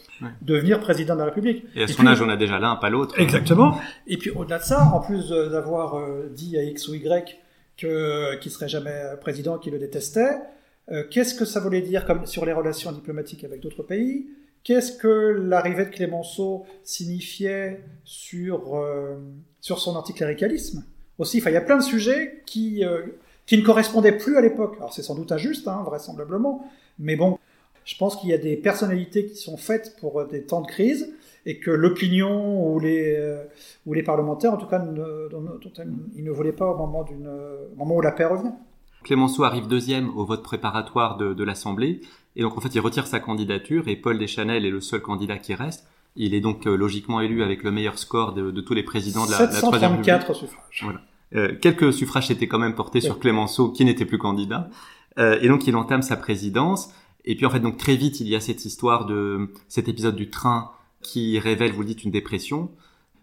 devenir 0.42 0.80
président 0.80 1.14
de 1.14 1.20
la 1.20 1.26
République. 1.26 1.64
Et 1.74 1.84
à 1.84 1.88
son 1.88 2.06
âge, 2.06 2.20
on 2.20 2.28
a 2.28 2.36
déjà 2.36 2.58
l'un, 2.58 2.76
pas 2.76 2.90
l'autre. 2.90 3.18
Exactement. 3.18 3.78
Et 4.06 4.18
puis 4.18 4.30
au-delà 4.30 4.58
de 4.58 4.64
ça, 4.64 4.82
en 4.92 5.00
plus 5.00 5.30
d'avoir 5.30 5.94
euh, 5.94 6.30
dit 6.34 6.58
à 6.58 6.62
X 6.62 6.88
ou 6.88 6.94
Y 6.94 7.38
que 7.78 8.36
qu'il 8.36 8.52
serait 8.52 8.68
jamais 8.68 9.02
président, 9.22 9.56
qu'il 9.56 9.72
le 9.72 9.78
détestait, 9.78 10.36
euh, 10.92 11.04
qu'est-ce 11.10 11.34
que 11.34 11.46
ça 11.46 11.60
voulait 11.60 11.80
dire 11.80 12.04
comme 12.04 12.26
sur 12.26 12.44
les 12.44 12.52
relations 12.52 12.92
diplomatiques 12.92 13.44
avec 13.44 13.60
d'autres 13.60 13.82
pays? 13.82 14.26
Qu'est-ce 14.64 14.96
que 14.96 15.08
l'arrivée 15.08 15.84
de 15.84 15.90
Clémenceau 15.90 16.64
signifiait 16.84 17.84
sur, 18.04 18.76
euh, 18.76 19.16
sur 19.60 19.78
son 19.78 19.94
anticléricalisme 19.94 20.86
aussi? 21.18 21.42
Il 21.44 21.52
y 21.52 21.56
a 21.56 21.60
plein 21.60 21.76
de 21.76 21.82
sujets 21.82 22.42
qui, 22.46 22.82
euh, 22.82 23.02
qui 23.44 23.58
ne 23.58 23.62
correspondaient 23.62 24.16
plus 24.16 24.38
à 24.38 24.40
l'époque. 24.40 24.76
Alors 24.78 24.94
c'est 24.94 25.02
sans 25.02 25.14
doute 25.14 25.30
injuste, 25.32 25.68
hein, 25.68 25.82
vraisemblablement, 25.84 26.64
mais 26.98 27.14
bon, 27.14 27.38
je 27.84 27.94
pense 27.98 28.16
qu'il 28.16 28.30
y 28.30 28.32
a 28.32 28.38
des 28.38 28.56
personnalités 28.56 29.26
qui 29.26 29.36
sont 29.36 29.58
faites 29.58 29.96
pour 30.00 30.20
euh, 30.20 30.26
des 30.26 30.44
temps 30.44 30.62
de 30.62 30.66
crise 30.66 31.12
et 31.44 31.60
que 31.60 31.70
l'opinion 31.70 32.66
ou 32.66 32.80
les, 32.80 33.22
ou 33.84 33.92
les 33.92 34.02
parlementaires, 34.02 34.54
en 34.54 34.56
tout 34.56 34.66
cas, 34.66 34.78
ne, 34.78 35.28
ils 36.16 36.24
ne 36.24 36.30
voulaient 36.30 36.52
pas 36.52 36.70
au 36.70 36.78
moment, 36.78 37.04
au 37.04 37.76
moment 37.76 37.96
où 37.96 38.00
la 38.00 38.12
paix 38.12 38.24
revient. 38.24 38.52
Clémenceau 39.02 39.44
arrive 39.44 39.68
deuxième 39.68 40.08
au 40.16 40.24
vote 40.24 40.42
préparatoire 40.42 41.18
de 41.18 41.44
l'Assemblée. 41.44 42.00
Et 42.36 42.42
donc 42.42 42.56
en 42.56 42.60
fait, 42.60 42.74
il 42.74 42.80
retire 42.80 43.06
sa 43.06 43.20
candidature 43.20 43.88
et 43.88 43.96
Paul 43.96 44.18
Deschanel 44.18 44.64
est 44.64 44.70
le 44.70 44.80
seul 44.80 45.00
candidat 45.00 45.38
qui 45.38 45.54
reste. 45.54 45.86
Il 46.16 46.34
est 46.34 46.40
donc 46.40 46.66
euh, 46.66 46.76
logiquement 46.76 47.20
élu 47.20 47.42
avec 47.42 47.62
le 47.62 47.70
meilleur 47.70 47.98
score 47.98 48.34
de, 48.34 48.50
de 48.50 48.60
tous 48.60 48.74
les 48.74 48.82
présidents 48.82 49.26
de 49.26 49.32
la, 49.32 49.38
734 49.38 50.34
suffrages. 50.34 50.80
Voilà. 50.82 51.00
Euh, 51.34 51.56
quelques 51.60 51.92
suffrages 51.92 52.30
étaient 52.30 52.46
quand 52.46 52.58
même 52.58 52.74
portés 52.74 53.00
sur 53.00 53.18
Clémenceau, 53.18 53.70
qui 53.70 53.84
n'était 53.84 54.04
plus 54.04 54.18
candidat. 54.18 54.68
Euh, 55.18 55.38
et 55.40 55.48
donc 55.48 55.66
il 55.66 55.76
entame 55.76 56.02
sa 56.02 56.16
présidence. 56.16 56.92
Et 57.24 57.34
puis 57.36 57.46
en 57.46 57.50
fait, 57.50 57.60
donc 57.60 57.76
très 57.76 57.96
vite, 57.96 58.20
il 58.20 58.28
y 58.28 58.36
a 58.36 58.40
cette 58.40 58.64
histoire 58.64 59.06
de 59.06 59.50
cet 59.68 59.88
épisode 59.88 60.16
du 60.16 60.30
train 60.30 60.70
qui 61.00 61.38
révèle, 61.38 61.72
vous 61.72 61.80
le 61.80 61.86
dites, 61.86 62.04
une 62.04 62.10
dépression. 62.10 62.70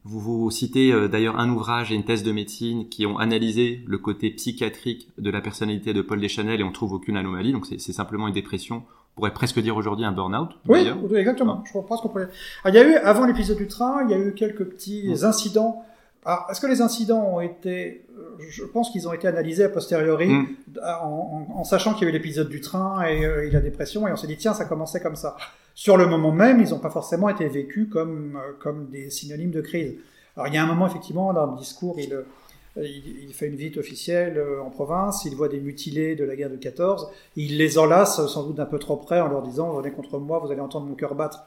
Vous 0.03 0.19
vous 0.19 0.51
citez 0.51 0.91
euh, 0.91 1.07
d'ailleurs 1.07 1.39
un 1.39 1.49
ouvrage 1.49 1.91
et 1.91 1.95
une 1.95 2.03
thèse 2.03 2.23
de 2.23 2.31
médecine 2.31 2.89
qui 2.89 3.05
ont 3.05 3.17
analysé 3.17 3.83
le 3.85 3.97
côté 3.99 4.31
psychiatrique 4.31 5.09
de 5.17 5.29
la 5.29 5.41
personnalité 5.41 5.93
de 5.93 6.01
Paul 6.01 6.19
Deschanel 6.19 6.59
et 6.59 6.63
on 6.63 6.71
trouve 6.71 6.93
aucune 6.93 7.17
anomalie. 7.17 7.51
Donc 7.51 7.67
c'est 7.67 7.93
simplement 7.93 8.27
une 8.27 8.33
dépression 8.33 8.83
on 8.83 9.00
pourrait 9.15 9.33
presque 9.33 9.59
dire 9.59 9.75
aujourd'hui 9.75 10.05
un 10.05 10.11
burn-out. 10.11 10.51
Oui, 10.67 10.87
exactement. 11.15 11.63
Je 11.65 11.77
pense 11.79 12.01
qu'on 12.01 12.09
pourrait. 12.09 12.29
il 12.65 12.73
y 12.73 12.77
a 12.77 12.83
eu, 12.83 12.95
avant 12.95 13.25
l'épisode 13.25 13.57
du 13.57 13.67
train, 13.67 14.03
il 14.05 14.11
y 14.11 14.13
a 14.13 14.17
eu 14.17 14.33
quelques 14.33 14.65
petits 14.65 15.09
mm. 15.09 15.25
incidents. 15.25 15.83
Alors, 16.23 16.47
est-ce 16.51 16.61
que 16.61 16.67
les 16.67 16.81
incidents 16.81 17.23
ont 17.33 17.41
été, 17.41 18.05
euh, 18.17 18.37
je 18.49 18.63
pense 18.63 18.91
qu'ils 18.91 19.07
ont 19.07 19.13
été 19.13 19.27
analysés 19.27 19.63
a 19.63 19.69
posteriori, 19.69 20.29
mm. 20.29 20.57
en, 21.01 21.63
sachant 21.63 21.93
qu'il 21.93 22.03
y 22.03 22.05
a 22.05 22.09
eu 22.09 22.13
l'épisode 22.13 22.47
du 22.47 22.61
train 22.61 23.03
et, 23.03 23.25
euh, 23.25 23.47
et, 23.47 23.49
la 23.49 23.59
dépression, 23.59 24.07
et 24.07 24.11
on 24.11 24.15
s'est 24.15 24.27
dit, 24.27 24.37
tiens, 24.37 24.53
ça 24.53 24.65
commençait 24.65 25.01
comme 25.01 25.15
ça. 25.15 25.35
Sur 25.73 25.97
le 25.97 26.05
moment 26.05 26.31
même, 26.31 26.61
ils 26.61 26.69
n'ont 26.69 26.79
pas 26.79 26.91
forcément 26.91 27.27
été 27.29 27.47
vécus 27.47 27.89
comme, 27.89 28.35
euh, 28.37 28.53
comme 28.59 28.89
des 28.89 29.09
synonymes 29.09 29.51
de 29.51 29.61
crise. 29.61 29.95
Alors, 30.35 30.47
il 30.47 30.53
y 30.53 30.57
a 30.57 30.63
un 30.63 30.67
moment, 30.67 30.85
effectivement, 30.85 31.33
dans 31.33 31.47
le 31.47 31.57
discours, 31.57 31.99
il, 31.99 32.15
il, 32.77 33.33
fait 33.33 33.47
une 33.47 33.55
visite 33.55 33.77
officielle 33.77 34.37
euh, 34.37 34.61
en 34.61 34.69
province, 34.69 35.25
il 35.25 35.35
voit 35.35 35.49
des 35.49 35.59
mutilés 35.59 36.15
de 36.15 36.23
la 36.23 36.35
guerre 36.35 36.49
de 36.49 36.55
14, 36.55 37.09
il 37.35 37.57
les 37.57 37.77
enlace 37.77 38.25
sans 38.27 38.43
doute 38.43 38.55
d'un 38.55 38.65
peu 38.65 38.79
trop 38.79 38.97
près 38.97 39.19
en 39.19 39.27
leur 39.27 39.41
disant 39.41 39.73
venez 39.73 39.91
contre 39.91 40.19
moi, 40.19 40.39
vous 40.39 40.51
allez 40.51 40.61
entendre 40.61 40.87
mon 40.87 40.95
cœur 40.95 41.15
battre. 41.15 41.43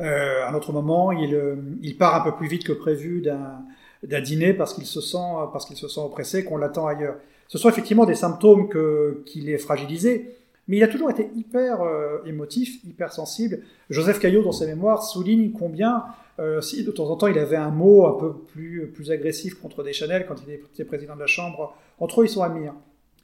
Euh, 0.00 0.44
à 0.44 0.50
un 0.50 0.54
autre 0.54 0.72
moment, 0.72 1.12
il, 1.12 1.34
euh, 1.34 1.56
il, 1.82 1.96
part 1.96 2.14
un 2.14 2.20
peu 2.20 2.36
plus 2.36 2.48
vite 2.48 2.64
que 2.64 2.72
prévu 2.72 3.22
d'un 3.22 4.20
dîner 4.20 4.52
parce 4.52 4.74
qu'il 4.74 4.84
se 4.84 5.00
sent 5.00 5.16
parce 5.52 5.64
qu'il 5.64 5.76
se 5.76 5.88
sent 5.88 6.00
oppressé, 6.00 6.44
qu'on 6.44 6.58
l'attend 6.58 6.86
ailleurs. 6.86 7.16
Ce 7.48 7.58
sont 7.58 7.68
effectivement 7.68 8.04
des 8.04 8.14
symptômes 8.14 8.68
que 8.68 9.22
qu'il 9.24 9.48
est 9.48 9.58
fragilisé, 9.58 10.36
mais 10.68 10.78
il 10.78 10.82
a 10.82 10.88
toujours 10.88 11.10
été 11.10 11.30
hyper 11.34 11.82
euh, 11.82 12.18
émotif, 12.26 12.82
hyper 12.84 13.12
sensible. 13.12 13.60
Joseph 13.88 14.18
Caillot, 14.18 14.42
dans 14.42 14.52
ses 14.52 14.66
mémoires, 14.66 15.02
souligne 15.04 15.52
combien 15.52 16.04
euh, 16.38 16.60
si 16.60 16.84
de 16.84 16.90
temps 16.90 17.08
en 17.08 17.16
temps 17.16 17.28
il 17.28 17.38
avait 17.38 17.56
un 17.56 17.70
mot 17.70 18.06
un 18.06 18.18
peu 18.18 18.34
plus, 18.34 18.90
plus 18.92 19.10
agressif 19.10 19.54
contre 19.54 19.82
Deschanel 19.82 20.26
quand 20.26 20.36
il 20.46 20.54
était 20.54 20.84
président 20.84 21.14
de 21.14 21.20
la 21.20 21.26
Chambre, 21.26 21.74
entre 21.98 22.20
eux 22.20 22.26
ils 22.26 22.30
sont 22.30 22.42
amis. 22.42 22.66
Hein. 22.66 22.76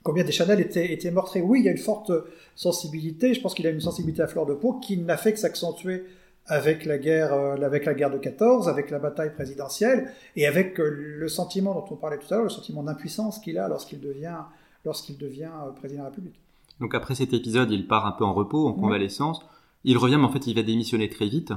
Combien 0.02 0.24
Deschanel 0.24 0.60
était, 0.60 0.92
était 0.92 1.12
Oui, 1.42 1.60
il 1.60 1.64
y 1.64 1.68
a 1.68 1.72
une 1.72 1.78
forte 1.78 2.10
sensibilité, 2.56 3.34
je 3.34 3.40
pense 3.40 3.54
qu'il 3.54 3.66
a 3.66 3.70
une 3.70 3.80
sensibilité 3.80 4.22
à 4.22 4.26
fleur 4.26 4.46
de 4.46 4.54
peau 4.54 4.74
qui 4.74 4.96
n'a 4.96 5.16
fait 5.16 5.32
que 5.32 5.38
s'accentuer 5.38 6.04
avec 6.46 6.84
la 6.86 6.98
guerre, 6.98 7.32
euh, 7.32 7.56
avec 7.56 7.84
la 7.84 7.94
guerre 7.94 8.10
de 8.10 8.18
14, 8.18 8.68
avec 8.68 8.90
la 8.90 8.98
bataille 8.98 9.32
présidentielle 9.32 10.12
et 10.34 10.46
avec 10.46 10.80
euh, 10.80 10.88
le 10.90 11.28
sentiment 11.28 11.74
dont 11.74 11.84
on 11.90 11.96
parlait 11.96 12.18
tout 12.18 12.32
à 12.32 12.36
l'heure, 12.36 12.44
le 12.44 12.50
sentiment 12.50 12.82
d'impuissance 12.82 13.38
qu'il 13.38 13.58
a 13.58 13.68
lorsqu'il 13.68 14.00
devient, 14.00 14.38
lorsqu'il 14.84 15.16
devient 15.18 15.50
président 15.76 16.00
de 16.00 16.04
la 16.04 16.10
République. 16.10 16.40
Donc 16.80 16.94
après 16.94 17.14
cet 17.14 17.32
épisode, 17.32 17.70
il 17.70 17.86
part 17.86 18.06
un 18.06 18.12
peu 18.12 18.24
en 18.24 18.34
repos, 18.34 18.66
en 18.66 18.72
convalescence. 18.72 19.40
Il 19.84 19.98
revient, 19.98 20.16
mais 20.16 20.24
en 20.24 20.32
fait, 20.32 20.46
il 20.46 20.54
va 20.54 20.62
démissionner 20.62 21.08
très 21.08 21.28
vite. 21.28 21.52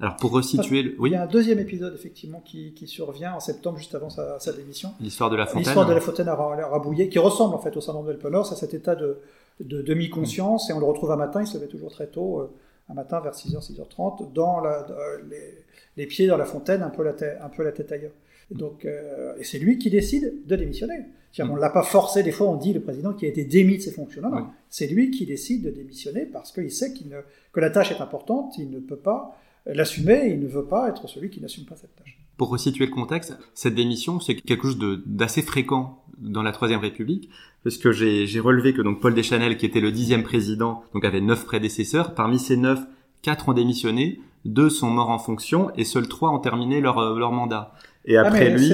Alors 0.00 0.16
pour 0.16 0.30
resituer, 0.30 0.82
le... 0.82 0.94
oui. 0.98 1.10
Il 1.10 1.12
y 1.12 1.16
a 1.16 1.22
un 1.22 1.26
deuxième 1.26 1.58
épisode 1.58 1.94
effectivement 1.94 2.40
qui, 2.40 2.72
qui 2.72 2.86
survient 2.86 3.34
en 3.34 3.40
septembre, 3.40 3.78
juste 3.78 3.94
avant 3.94 4.08
sa, 4.08 4.38
sa 4.38 4.52
démission. 4.52 4.90
L'histoire 5.00 5.28
de 5.28 5.36
la 5.36 5.46
fontaine. 5.46 5.62
L'histoire 5.62 5.86
de 5.86 5.92
la 5.92 6.00
fontaine 6.00 6.28
à 6.28 6.34
Rabouillet, 6.34 7.08
qui 7.08 7.18
ressemble 7.18 7.54
en 7.54 7.58
fait 7.58 7.76
au 7.76 7.80
syndrome 7.80 8.06
de 8.06 8.12
l'Elpenor, 8.12 8.46
c'est 8.46 8.54
cet 8.54 8.72
état 8.72 8.94
de, 8.94 9.18
de 9.60 9.82
demi-conscience, 9.82 10.70
et 10.70 10.72
on 10.72 10.78
le 10.78 10.86
retrouve 10.86 11.10
un 11.10 11.16
matin, 11.16 11.42
il 11.42 11.46
se 11.46 11.56
levait 11.58 11.68
toujours 11.68 11.90
très 11.90 12.06
tôt, 12.06 12.40
euh, 12.40 12.50
un 12.88 12.94
matin 12.94 13.20
vers 13.20 13.34
6h, 13.34 13.72
6h30, 13.72 14.32
dans, 14.32 14.60
la, 14.60 14.86
les, 15.28 15.64
les, 15.96 16.06
pieds 16.06 16.26
dans 16.26 16.38
la 16.38 16.46
fontaine, 16.46 16.82
un 16.82 16.90
peu 16.90 17.04
la 17.04 17.12
tête, 17.12 17.38
un 17.42 17.48
peu 17.48 17.62
la 17.62 17.72
tête 17.72 17.92
ailleurs. 17.92 18.12
Et 18.50 18.54
donc, 18.54 18.84
euh, 18.84 19.34
et 19.38 19.44
c'est 19.44 19.58
lui 19.58 19.78
qui 19.78 19.90
décide 19.90 20.46
de 20.46 20.56
démissionner. 20.56 20.98
Mm. 21.38 21.50
On 21.50 21.56
ne 21.56 21.60
l'a 21.60 21.70
pas 21.70 21.82
forcé, 21.84 22.22
des 22.22 22.32
fois 22.32 22.48
on 22.48 22.56
dit 22.56 22.72
le 22.72 22.80
président 22.80 23.12
qui 23.12 23.26
a 23.26 23.28
été 23.28 23.44
démis 23.44 23.76
de 23.76 23.82
ses 23.82 23.92
fonctions. 23.92 24.22
Non, 24.22 24.48
c'est 24.68 24.86
lui 24.86 25.10
qui 25.10 25.26
décide 25.26 25.62
de 25.62 25.70
démissionner 25.70 26.26
parce 26.26 26.50
qu'il 26.52 26.70
sait 26.70 26.92
ne, 27.04 27.20
que 27.52 27.60
la 27.60 27.70
tâche 27.70 27.92
est 27.92 28.00
importante, 28.00 28.58
il 28.58 28.70
ne 28.70 28.80
peut 28.80 28.96
pas 28.96 29.36
l'assumer 29.74 30.30
il 30.32 30.40
ne 30.40 30.48
veut 30.48 30.64
pas 30.64 30.88
être 30.88 31.08
celui 31.08 31.30
qui 31.30 31.40
n'assume 31.40 31.64
pas 31.64 31.76
cette 31.76 31.94
tâche. 31.96 32.18
Pour 32.36 32.48
resituer 32.48 32.86
le 32.86 32.92
contexte, 32.92 33.36
cette 33.54 33.74
démission, 33.74 34.18
c'est 34.18 34.34
quelque 34.34 34.66
chose 34.66 34.78
d'assez 35.06 35.42
fréquent 35.42 36.02
dans 36.18 36.42
la 36.42 36.52
Troisième 36.52 36.80
République, 36.80 37.28
parce 37.64 37.76
que 37.76 37.92
j'ai 37.92 38.40
relevé 38.40 38.72
que 38.72 38.82
donc 38.82 39.00
Paul 39.00 39.14
Deschanel, 39.14 39.56
qui 39.56 39.66
était 39.66 39.80
le 39.80 39.92
dixième 39.92 40.22
président, 40.22 40.82
donc 40.94 41.04
avait 41.04 41.20
neuf 41.20 41.44
prédécesseurs. 41.44 42.14
Parmi 42.14 42.38
ces 42.38 42.56
neuf, 42.56 42.80
quatre 43.22 43.48
ont 43.48 43.52
démissionné, 43.52 44.20
deux 44.44 44.70
sont 44.70 44.88
morts 44.88 45.10
en 45.10 45.18
fonction, 45.18 45.70
et 45.76 45.84
seuls 45.84 46.08
trois 46.08 46.30
ont 46.30 46.38
terminé 46.38 46.80
leur, 46.80 46.98
euh, 46.98 47.18
leur 47.18 47.32
mandat. 47.32 47.74
Et 48.06 48.16
ah, 48.16 48.26
après 48.26 48.50
lui, 48.50 48.72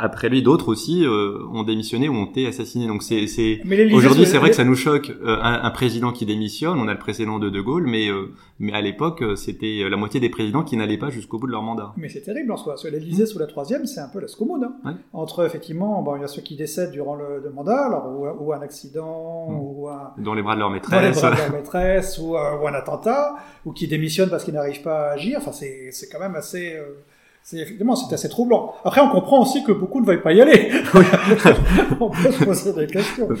après 0.00 0.30
lui, 0.30 0.42
d'autres 0.42 0.68
aussi 0.68 1.04
euh, 1.04 1.38
ont 1.52 1.62
démissionné 1.62 2.08
ou 2.08 2.14
ont 2.14 2.24
été 2.24 2.46
assassinés. 2.46 2.86
Donc 2.86 3.02
c'est, 3.02 3.26
c'est... 3.26 3.60
aujourd'hui, 3.92 4.26
c'est 4.26 4.38
vrai 4.38 4.48
que 4.48 4.56
ça 4.56 4.64
nous 4.64 4.74
choque 4.74 5.10
euh, 5.10 5.36
un, 5.42 5.70
président 5.70 6.10
qui 6.10 6.24
démissionne. 6.24 6.78
On 6.78 6.88
a 6.88 6.94
le 6.94 6.98
précédent 6.98 7.38
de 7.38 7.50
De 7.50 7.60
Gaulle, 7.60 7.86
mais 7.86 8.08
euh, 8.08 8.32
mais 8.58 8.72
à 8.72 8.80
l'époque, 8.80 9.22
c'était 9.36 9.86
la 9.88 9.96
moitié 9.96 10.20
des 10.20 10.30
présidents 10.30 10.62
qui 10.62 10.76
n'allaient 10.76 10.98
pas 10.98 11.10
jusqu'au 11.10 11.38
bout 11.38 11.46
de 11.46 11.52
leur 11.52 11.62
mandat. 11.62 11.92
Mais 11.96 12.08
c'est 12.08 12.22
terrible 12.22 12.50
en 12.52 12.56
soi. 12.56 12.72
Parce 12.72 12.82
que 12.82 12.88
l'Élysée 12.88 13.26
sous 13.26 13.38
la 13.38 13.46
troisième, 13.46 13.86
c'est 13.86 14.00
un 14.00 14.08
peu 14.08 14.20
la 14.20 14.28
scommune. 14.28 14.68
Hein. 14.84 14.96
Entre 15.12 15.44
effectivement, 15.44 16.02
bon, 16.02 16.16
il 16.16 16.22
y 16.22 16.24
a 16.24 16.28
ceux 16.28 16.42
qui 16.42 16.56
décèdent 16.56 16.92
durant 16.92 17.14
le, 17.14 17.50
mandat, 17.54 17.86
alors, 17.86 18.40
ou, 18.40 18.52
un 18.52 18.60
accident, 18.60 19.50
mmh. 19.50 19.58
ou 19.60 19.88
un... 19.88 20.12
dans 20.18 20.34
les 20.34 20.42
bras 20.42 20.54
de 20.54 20.60
leur 20.60 20.70
maîtresse, 20.70 21.20
dans 21.20 21.28
les 21.30 21.34
bras 21.34 21.46
de 21.46 21.50
leur 21.50 21.52
maîtresse, 21.52 22.18
ou, 22.18 22.32
ou, 22.34 22.68
un 22.68 22.74
attentat, 22.74 23.34
ou 23.64 23.72
qui 23.72 23.86
démissionnent 23.86 24.30
parce 24.30 24.44
qu'ils 24.44 24.54
n'arrivent 24.54 24.82
pas 24.82 25.08
à 25.08 25.12
agir. 25.12 25.38
Enfin, 25.38 25.52
c'est 25.52 25.90
c'est 25.92 26.08
quand 26.08 26.20
même 26.20 26.34
assez 26.34 26.76
c'est 27.42 27.58
effectivement 27.58 27.96
c'est 27.96 28.14
assez 28.14 28.28
troublant. 28.28 28.74
Après, 28.84 29.00
on 29.00 29.08
comprend 29.08 29.42
aussi 29.42 29.64
que 29.64 29.72
beaucoup 29.72 30.00
ne 30.00 30.06
veulent 30.06 30.22
pas 30.22 30.32
y 30.32 30.40
aller. 30.40 30.70
on 32.00 32.10
peut 32.10 32.30
se 32.30 32.44
poser 32.44 32.72
des 32.72 32.86
questions. 32.86 33.28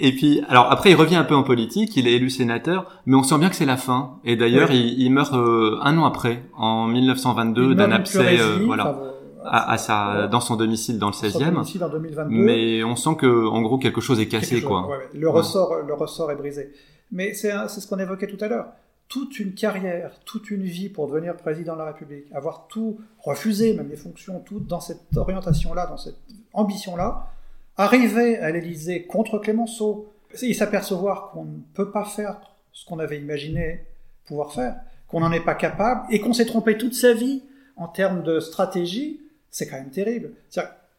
Et 0.00 0.12
puis, 0.12 0.42
alors 0.48 0.70
après, 0.70 0.90
il 0.90 0.94
revient 0.94 1.16
un 1.16 1.24
peu 1.24 1.34
en 1.34 1.42
politique. 1.42 1.96
Il 1.96 2.06
est 2.06 2.12
élu 2.12 2.30
sénateur, 2.30 3.02
mais 3.06 3.16
on 3.16 3.24
sent 3.24 3.38
bien 3.38 3.48
que 3.48 3.56
c'est 3.56 3.66
la 3.66 3.76
fin. 3.76 4.18
Et 4.24 4.36
d'ailleurs, 4.36 4.70
il, 4.70 5.00
il, 5.00 5.10
meurt 5.10 5.34
euh, 5.34 5.78
un 5.82 5.98
an 5.98 6.04
après, 6.04 6.44
en 6.56 6.86
1922, 6.86 7.74
d'un 7.74 7.90
abcès, 7.90 8.38
euh, 8.40 8.58
voilà. 8.64 8.96
à, 9.44 9.72
à, 9.72 9.76
sa, 9.76 10.28
dans 10.28 10.40
son 10.40 10.54
domicile 10.54 11.00
dans 11.00 11.08
le 11.08 11.14
16e. 11.14 11.50
Domicile 11.52 11.82
en 11.82 11.88
2022. 11.88 12.30
Mais 12.30 12.84
on 12.84 12.94
sent 12.94 13.16
que, 13.18 13.46
en 13.48 13.60
gros, 13.60 13.78
quelque 13.78 14.00
chose 14.00 14.20
est 14.20 14.28
cassé, 14.28 14.62
quoi. 14.62 14.86
Ouais, 14.86 15.08
le 15.14 15.28
ressort, 15.28 15.74
le 15.84 15.94
ressort 15.94 16.30
est 16.30 16.36
brisé. 16.36 16.72
Mais 17.10 17.34
c'est 17.34 17.50
ce 17.68 17.86
qu'on 17.88 17.98
évoquait 17.98 18.28
tout 18.28 18.42
à 18.44 18.46
l'heure 18.48 18.66
toute 19.08 19.40
une 19.40 19.54
carrière, 19.54 20.12
toute 20.24 20.50
une 20.50 20.62
vie 20.62 20.88
pour 20.88 21.08
devenir 21.08 21.36
président 21.36 21.74
de 21.74 21.78
la 21.78 21.86
République, 21.86 22.26
avoir 22.32 22.66
tout 22.68 23.00
refusé, 23.18 23.74
même 23.74 23.88
les 23.88 23.96
fonctions, 23.96 24.40
tout 24.40 24.60
dans 24.60 24.80
cette 24.80 25.16
orientation-là, 25.16 25.86
dans 25.86 25.96
cette 25.96 26.18
ambition-là, 26.52 27.28
arriver 27.76 28.38
à 28.38 28.50
l'Élysée 28.50 29.04
contre 29.04 29.38
Clémenceau, 29.38 30.12
et 30.42 30.52
s'apercevoir 30.52 31.30
qu'on 31.30 31.44
ne 31.44 31.58
peut 31.72 31.90
pas 31.90 32.04
faire 32.04 32.38
ce 32.72 32.84
qu'on 32.84 32.98
avait 32.98 33.18
imaginé 33.18 33.86
pouvoir 34.26 34.52
faire, 34.52 34.76
qu'on 35.06 35.20
n'en 35.20 35.32
est 35.32 35.44
pas 35.44 35.54
capable, 35.54 36.02
et 36.10 36.20
qu'on 36.20 36.34
s'est 36.34 36.44
trompé 36.44 36.76
toute 36.76 36.94
sa 36.94 37.14
vie 37.14 37.42
en 37.76 37.88
termes 37.88 38.22
de 38.22 38.40
stratégie, 38.40 39.20
c'est 39.50 39.66
quand 39.66 39.76
même 39.76 39.90
terrible. 39.90 40.32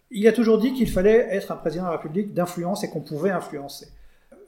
Il 0.10 0.28
a 0.28 0.32
toujours 0.32 0.58
dit 0.58 0.74
qu'il 0.74 0.90
fallait 0.90 1.28
être 1.30 1.52
un 1.52 1.58
président 1.58 1.84
de 1.84 1.90
la 1.90 1.98
République 1.98 2.34
d'influence 2.34 2.84
et 2.84 2.90
qu'on 2.90 3.02
pouvait 3.02 3.30
influencer. 3.30 3.88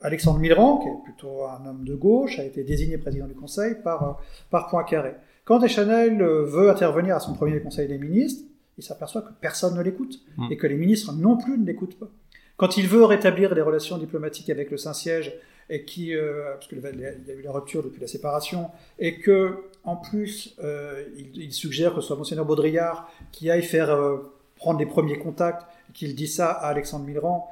Alexandre 0.02 0.38
Millerand, 0.40 0.78
qui 0.78 0.88
est 0.88 1.04
plutôt 1.04 1.44
un 1.44 1.64
homme 1.66 1.84
de 1.84 1.94
gauche, 1.94 2.38
a 2.38 2.44
été 2.44 2.64
désigné 2.64 2.98
président 2.98 3.26
du 3.26 3.34
Conseil 3.34 3.76
par, 3.82 4.02
euh, 4.02 4.12
par 4.50 4.68
Poincaré. 4.68 5.14
Quand 5.44 5.58
Deschanel 5.58 6.20
euh, 6.20 6.44
veut 6.44 6.70
intervenir 6.70 7.16
à 7.16 7.20
son 7.20 7.34
premier 7.34 7.60
Conseil 7.60 7.88
des 7.88 7.98
ministres, 7.98 8.44
il 8.78 8.84
s'aperçoit 8.84 9.22
que 9.22 9.32
personne 9.40 9.76
ne 9.76 9.82
l'écoute 9.82 10.20
mm. 10.36 10.48
et 10.50 10.56
que 10.56 10.66
les 10.66 10.76
ministres 10.76 11.12
non 11.12 11.36
plus 11.36 11.58
ne 11.58 11.64
l'écoutent 11.64 11.98
pas. 11.98 12.08
Quand 12.56 12.76
il 12.76 12.86
veut 12.86 13.04
rétablir 13.04 13.54
les 13.54 13.62
relations 13.62 13.98
diplomatiques 13.98 14.50
avec 14.50 14.70
le 14.70 14.76
Saint-Siège, 14.76 15.32
et 15.70 15.84
qui, 15.84 16.14
euh, 16.14 16.54
parce 16.54 16.66
qu'il 16.66 16.78
y 16.80 17.30
a 17.30 17.34
eu 17.34 17.42
la 17.42 17.52
rupture 17.52 17.82
depuis 17.82 18.00
la 18.00 18.06
séparation, 18.06 18.70
et 18.98 19.18
que 19.18 19.64
en 19.84 19.96
plus 19.96 20.56
il, 21.34 21.52
suggère 21.52 21.94
que 21.94 22.00
ce 22.00 22.08
soit 22.08 22.16
Monseigneur 22.16 22.44
Baudrillard 22.44 23.10
qui 23.30 23.50
aille 23.50 23.62
faire 23.62 23.96
prendre 24.56 24.78
les 24.78 24.86
premiers 24.86 25.18
contacts, 25.18 25.66
qu'il 25.94 26.14
dit 26.14 26.26
ça 26.26 26.50
à 26.50 26.68
Alexandre 26.68 27.06
Millerand, 27.06 27.48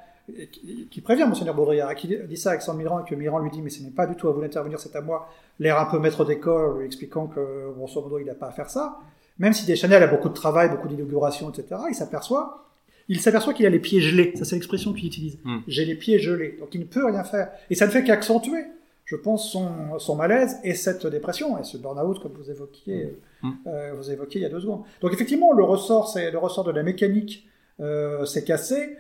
qui 0.90 1.00
prévient 1.00 1.24
Monseigneur 1.24 1.54
Baudrillard, 1.54 1.94
qui 1.94 2.08
dit 2.08 2.36
ça 2.36 2.50
à 2.50 2.52
Alexandre 2.52 2.78
Mirand, 2.78 3.04
et 3.04 3.08
que 3.08 3.14
Mirand 3.14 3.38
lui 3.38 3.50
dit 3.50 3.62
Mais 3.62 3.70
ce 3.70 3.82
n'est 3.82 3.90
pas 3.90 4.06
du 4.06 4.14
tout 4.14 4.28
à 4.28 4.32
vous 4.32 4.40
d'intervenir, 4.40 4.78
c'est 4.78 4.94
à 4.96 5.00
moi, 5.00 5.28
l'air 5.58 5.78
un 5.78 5.86
peu 5.86 5.98
maître 5.98 6.24
d'école, 6.24 6.78
lui 6.78 6.86
expliquant 6.86 7.26
que, 7.26 7.72
grosso 7.76 8.00
modo, 8.00 8.18
il 8.18 8.26
n'a 8.26 8.34
pas 8.34 8.48
à 8.48 8.52
faire 8.52 8.70
ça. 8.70 8.98
Même 9.38 9.52
si 9.52 9.66
Deschanel 9.66 10.02
a 10.02 10.06
beaucoup 10.06 10.28
de 10.28 10.34
travail, 10.34 10.68
beaucoup 10.68 10.88
d'inauguration, 10.88 11.50
etc., 11.50 11.80
il 11.88 11.94
s'aperçoit 11.94 12.66
il 13.10 13.20
s'aperçoit 13.20 13.52
qu'il 13.54 13.66
a 13.66 13.70
les 13.70 13.80
pieds 13.80 14.00
gelés. 14.00 14.32
Ça, 14.36 14.44
c'est 14.44 14.54
l'expression 14.54 14.92
qu'il 14.92 15.06
utilise. 15.06 15.36
Hmm. 15.42 15.58
J'ai 15.66 15.84
les 15.84 15.96
pieds 15.96 16.20
gelés. 16.20 16.56
Donc, 16.60 16.68
il 16.74 16.80
ne 16.80 16.86
peut 16.86 17.04
rien 17.04 17.24
faire. 17.24 17.50
Et 17.68 17.74
ça 17.74 17.86
ne 17.86 17.90
fait 17.90 18.04
qu'accentuer, 18.04 18.64
je 19.04 19.16
pense, 19.16 19.50
son, 19.50 19.98
son, 19.98 20.14
malaise 20.14 20.58
et 20.62 20.74
cette 20.74 21.04
dépression 21.08 21.58
et 21.58 21.64
ce 21.64 21.76
burn-out, 21.76 22.20
comme 22.20 22.34
vous 22.34 22.48
évoquiez, 22.48 23.18
hmm. 23.42 23.48
Hmm. 23.48 23.52
euh, 23.66 23.94
vous 23.94 24.12
évoquiez 24.12 24.40
il 24.40 24.44
y 24.44 24.46
a 24.46 24.48
deux 24.48 24.60
secondes. 24.60 24.84
Donc, 25.00 25.12
effectivement, 25.12 25.52
le 25.52 25.64
ressort, 25.64 26.08
c'est 26.08 26.30
le 26.30 26.38
ressort 26.38 26.62
de 26.62 26.70
la 26.70 26.84
mécanique 26.84 27.48
euh, 27.80 28.24
s'est 28.26 28.44
cassé. 28.44 28.96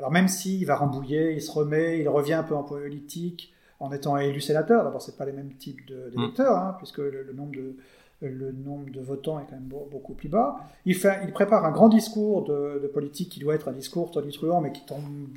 Alors 0.00 0.10
même 0.10 0.28
s'il 0.28 0.64
va 0.64 0.76
rembouiller, 0.76 1.34
il 1.34 1.42
se 1.42 1.52
remet, 1.52 1.98
il 2.00 2.08
revient 2.08 2.32
un 2.32 2.42
peu 2.42 2.54
en 2.54 2.62
politique 2.62 3.52
en 3.80 3.92
étant 3.92 4.16
élu 4.16 4.40
sénateur. 4.40 4.82
D'abord, 4.82 5.02
c'est 5.02 5.18
pas 5.18 5.26
les 5.26 5.32
mêmes 5.32 5.52
types 5.58 5.86
d'électeurs, 5.86 6.56
mm. 6.56 6.68
hein, 6.68 6.74
puisque 6.78 7.00
le, 7.00 7.30
nombre 7.34 7.52
de, 7.52 7.76
le 8.22 8.50
nombre 8.50 8.90
de 8.90 9.00
votants 9.00 9.38
est 9.38 9.44
quand 9.44 9.56
même 9.56 9.68
beaucoup 9.68 10.14
plus 10.14 10.30
bas. 10.30 10.56
Il, 10.86 10.94
fait, 10.94 11.20
il 11.24 11.32
prépare 11.32 11.66
un 11.66 11.70
grand 11.70 11.90
discours 11.90 12.44
de, 12.44 12.90
politique 12.94 13.28
qui 13.28 13.40
doit 13.40 13.54
être 13.54 13.68
un 13.68 13.72
discours 13.72 14.10
tonitruant, 14.10 14.62
mais 14.62 14.72
qui 14.72 14.86
tombe. 14.86 15.36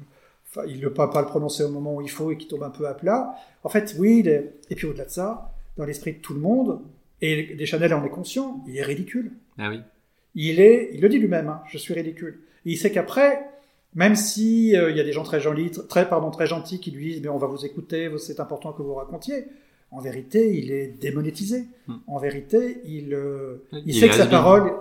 Enfin, 0.49 0.65
il 0.65 0.79
ne 0.79 0.87
peut 0.87 0.93
pas 0.93 1.21
le 1.21 1.27
prononcer 1.27 1.65
au 1.65 1.69
moment 1.69 1.95
où 1.95 2.01
il 2.01 2.09
faut 2.09 2.31
et 2.31 2.37
qui 2.37 2.47
tombe 2.47 2.63
un 2.63 2.69
peu 2.69 2.87
à 2.87 2.93
plat. 2.93 3.35
En 3.65 3.69
fait, 3.69 3.97
oui, 3.99 4.23
et 4.25 4.75
puis 4.75 4.87
au-delà 4.87 5.03
de 5.03 5.09
ça, 5.09 5.51
dans 5.75 5.83
l'esprit 5.83 6.13
de 6.13 6.19
tout 6.19 6.33
le 6.33 6.39
monde, 6.39 6.79
et 7.19 7.55
Deschanel 7.55 7.93
en 7.93 8.05
est 8.05 8.09
conscient, 8.09 8.63
il 8.65 8.77
est 8.77 8.83
ridicule. 8.83 9.33
Ah 9.57 9.67
oui. 9.69 9.81
Il, 10.35 10.61
est, 10.61 10.91
il 10.93 11.01
le 11.01 11.09
dit 11.09 11.19
lui-même, 11.19 11.49
hein, 11.49 11.61
je 11.67 11.77
suis 11.77 11.93
ridicule. 11.93 12.39
Et 12.65 12.71
il 12.71 12.77
sait 12.77 12.91
qu'après, 12.91 13.52
même 13.95 14.15
si 14.15 14.75
euh, 14.75 14.89
il 14.91 14.97
y 14.97 14.99
a 14.99 15.03
des 15.03 15.11
gens 15.11 15.23
très 15.23 15.39
gentils, 15.39 15.71
très 15.87 16.09
pardon, 16.09 16.31
très 16.31 16.47
gentils 16.47 16.79
qui 16.79 16.91
lui 16.91 17.13
disent 17.13 17.21
mais 17.21 17.29
on 17.29 17.37
va 17.37 17.47
vous 17.47 17.65
écouter, 17.65 18.09
c'est 18.17 18.39
important 18.39 18.73
que 18.73 18.81
vous 18.81 18.93
racontiez. 18.93 19.45
En 19.91 20.01
vérité, 20.01 20.57
il 20.57 20.71
est 20.71 20.87
démonétisé. 20.99 21.65
Hmm. 21.87 21.97
En 22.07 22.17
vérité, 22.17 22.81
il, 22.85 23.13
euh, 23.13 23.63
il, 23.85 23.93
sait 23.93 24.09
que 24.09 24.15
sa 24.15 24.25
parole, 24.25 24.73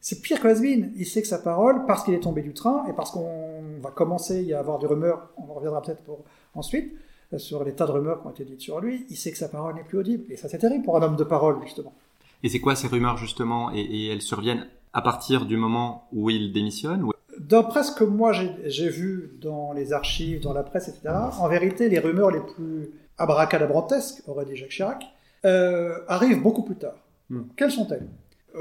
c'est 0.00 0.22
pire 0.22 0.40
que 0.40 0.46
Hasbin. 0.46 0.90
Il 0.96 1.06
sait 1.06 1.20
que 1.20 1.26
sa 1.26 1.38
parole, 1.38 1.84
parce 1.86 2.04
qu'il 2.04 2.14
est 2.14 2.20
tombé 2.20 2.42
du 2.42 2.54
train 2.54 2.86
et 2.88 2.92
parce 2.92 3.10
qu'on 3.10 3.80
va 3.82 3.90
commencer 3.90 4.52
à 4.52 4.60
avoir 4.60 4.78
des 4.78 4.86
rumeurs, 4.86 5.30
on 5.36 5.52
reviendra 5.52 5.82
peut-être 5.82 6.02
pour 6.04 6.20
ensuite 6.54 6.94
euh, 7.32 7.38
sur 7.38 7.64
les 7.64 7.74
tas 7.74 7.86
de 7.86 7.92
rumeurs 7.92 8.20
qui 8.20 8.26
ont 8.28 8.30
été 8.30 8.44
dites 8.44 8.60
sur 8.60 8.80
lui. 8.80 9.04
Il 9.10 9.16
sait 9.16 9.32
que 9.32 9.38
sa 9.38 9.48
parole 9.48 9.74
n'est 9.74 9.84
plus 9.84 9.98
audible 9.98 10.30
et 10.30 10.36
ça 10.36 10.48
c'est 10.48 10.58
terrible 10.58 10.84
pour 10.84 10.96
un 10.96 11.02
homme 11.02 11.16
de 11.16 11.24
parole 11.24 11.56
justement. 11.64 11.92
Et 12.44 12.48
c'est 12.48 12.60
quoi 12.60 12.76
ces 12.76 12.86
rumeurs 12.86 13.16
justement? 13.16 13.72
Et, 13.72 13.80
et, 13.80 14.12
elles 14.12 14.22
surviennent 14.22 14.68
à 14.92 15.02
partir 15.02 15.46
du 15.46 15.56
moment 15.56 16.06
où 16.12 16.30
il 16.30 16.52
démissionne 16.52 17.04
D'après 17.48 17.82
ce 17.82 17.92
que 17.92 18.04
moi 18.04 18.32
j'ai 18.32 18.88
vu 18.88 19.32
dans 19.40 19.72
les 19.72 19.92
archives, 19.92 20.40
dans 20.40 20.52
la 20.52 20.62
presse, 20.62 20.88
etc., 20.88 21.14
en 21.38 21.48
vérité, 21.48 21.88
les 21.88 21.98
rumeurs 21.98 22.30
les 22.30 22.40
plus 22.40 22.90
abracadabrantesques, 23.18 24.22
aurait 24.28 24.44
dit 24.44 24.56
Jacques 24.56 24.70
Chirac, 24.70 25.04
euh, 25.44 25.98
arrivent 26.08 26.40
beaucoup 26.40 26.62
plus 26.62 26.76
tard. 26.76 26.94
Hmm. 27.30 27.42
Quelles 27.56 27.72
sont-elles? 27.72 28.06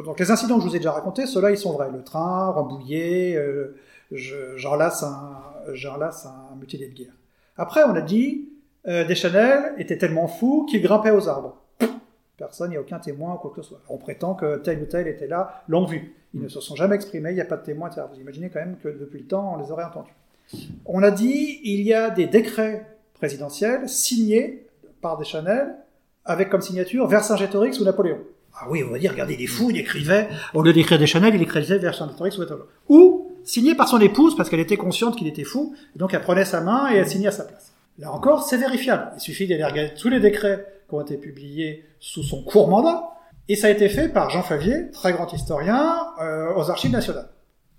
Donc 0.05 0.19
les 0.19 0.31
incidents 0.31 0.55
que 0.55 0.63
je 0.63 0.69
vous 0.69 0.75
ai 0.75 0.79
déjà 0.79 0.93
racontés, 0.93 1.27
ceux-là, 1.27 1.51
ils 1.51 1.57
sont 1.57 1.73
vrais. 1.73 1.91
Le 1.91 2.03
train, 2.03 2.49
Rambouillet, 2.49 3.35
euh, 3.35 3.77
j'enlace 4.11 5.03
un, 5.03 5.41
un 5.67 6.55
mutilé 6.59 6.87
de 6.87 6.93
guerre. 6.93 7.13
Après, 7.57 7.83
on 7.83 7.93
a 7.93 8.01
dit, 8.01 8.49
euh, 8.87 9.05
Deschanel 9.05 9.73
était 9.77 9.97
tellement 9.97 10.27
fou 10.27 10.65
qu'il 10.69 10.81
grimpait 10.81 11.11
aux 11.11 11.27
arbres. 11.27 11.60
Personne, 12.41 12.69
il 12.69 12.71
n'y 12.71 12.77
a 12.77 12.81
aucun 12.81 12.97
témoin 12.97 13.35
ou 13.35 13.37
quoi 13.37 13.51
que 13.55 13.61
ce 13.61 13.69
soit. 13.69 13.81
On 13.87 13.97
prétend 13.97 14.33
que 14.33 14.57
tel 14.57 14.81
ou 14.81 14.85
tel 14.85 15.07
était 15.07 15.27
là, 15.27 15.61
l'ont 15.67 15.85
vu. 15.85 16.15
Ils 16.33 16.41
ne 16.41 16.47
se 16.47 16.59
sont 16.59 16.75
jamais 16.75 16.95
exprimés, 16.95 17.29
il 17.29 17.35
n'y 17.35 17.41
a 17.41 17.45
pas 17.45 17.55
de 17.55 17.63
témoins, 17.63 17.87
etc. 17.87 18.01
Vous 18.11 18.19
imaginez 18.19 18.49
quand 18.49 18.61
même 18.61 18.77
que 18.81 18.87
depuis 18.87 19.19
le 19.19 19.27
temps, 19.27 19.53
on 19.53 19.63
les 19.63 19.69
aurait 19.69 19.83
entendus. 19.83 20.15
On 20.87 21.03
a 21.03 21.11
dit, 21.11 21.59
il 21.63 21.81
y 21.81 21.93
a 21.93 22.09
des 22.09 22.25
décrets 22.25 22.87
présidentiels 23.13 23.87
signés 23.87 24.65
par 25.01 25.19
Deschanel, 25.19 25.75
avec 26.25 26.49
comme 26.49 26.61
signature 26.61 27.05
Vercingétorix 27.05 27.79
ou 27.79 27.83
Napoléon. 27.83 28.17
Ah 28.55 28.65
oui, 28.71 28.83
on 28.83 28.89
va 28.89 28.97
dire, 28.97 29.11
regardez, 29.11 29.35
il 29.35 29.43
est 29.43 29.47
fou, 29.47 29.69
il 29.69 29.77
écrivait, 29.77 30.27
au 30.55 30.63
lieu 30.63 30.73
d'écrire 30.73 30.97
Deschanel, 30.97 31.35
il 31.35 31.43
écrivait 31.43 31.77
Vercingétorix 31.77 32.39
ou 32.39 32.39
Napoléon. 32.39 32.65
Ou 32.89 33.35
signé 33.43 33.75
par 33.75 33.87
son 33.87 33.99
épouse, 33.99 34.35
parce 34.35 34.49
qu'elle 34.49 34.59
était 34.59 34.77
consciente 34.77 35.15
qu'il 35.15 35.27
était 35.27 35.43
fou, 35.43 35.75
donc 35.95 36.15
elle 36.15 36.21
prenait 36.21 36.45
sa 36.45 36.61
main 36.61 36.91
et 36.91 36.95
elle 36.95 37.07
signait 37.07 37.27
à 37.27 37.31
sa 37.31 37.43
place. 37.43 37.71
Là 37.99 38.11
encore, 38.11 38.41
c'est 38.41 38.57
vérifiable. 38.57 39.11
Il 39.15 39.19
suffit 39.19 39.45
d'aller 39.45 39.63
regarder 39.63 39.93
tous 39.93 40.09
les 40.09 40.19
décrets 40.19 40.65
qui 40.91 40.95
ont 40.95 41.01
été 41.01 41.17
publiés 41.17 41.85
sous 41.99 42.21
son 42.21 42.43
court 42.43 42.67
mandat, 42.67 43.09
et 43.47 43.55
ça 43.55 43.67
a 43.67 43.69
été 43.69 43.89
fait 43.89 44.09
par 44.09 44.29
Jean 44.29 44.43
Favier, 44.43 44.91
très 44.91 45.13
grand 45.13 45.31
historien, 45.33 45.97
euh, 46.21 46.53
aux 46.55 46.69
archives 46.69 46.91
nationales. 46.91 47.29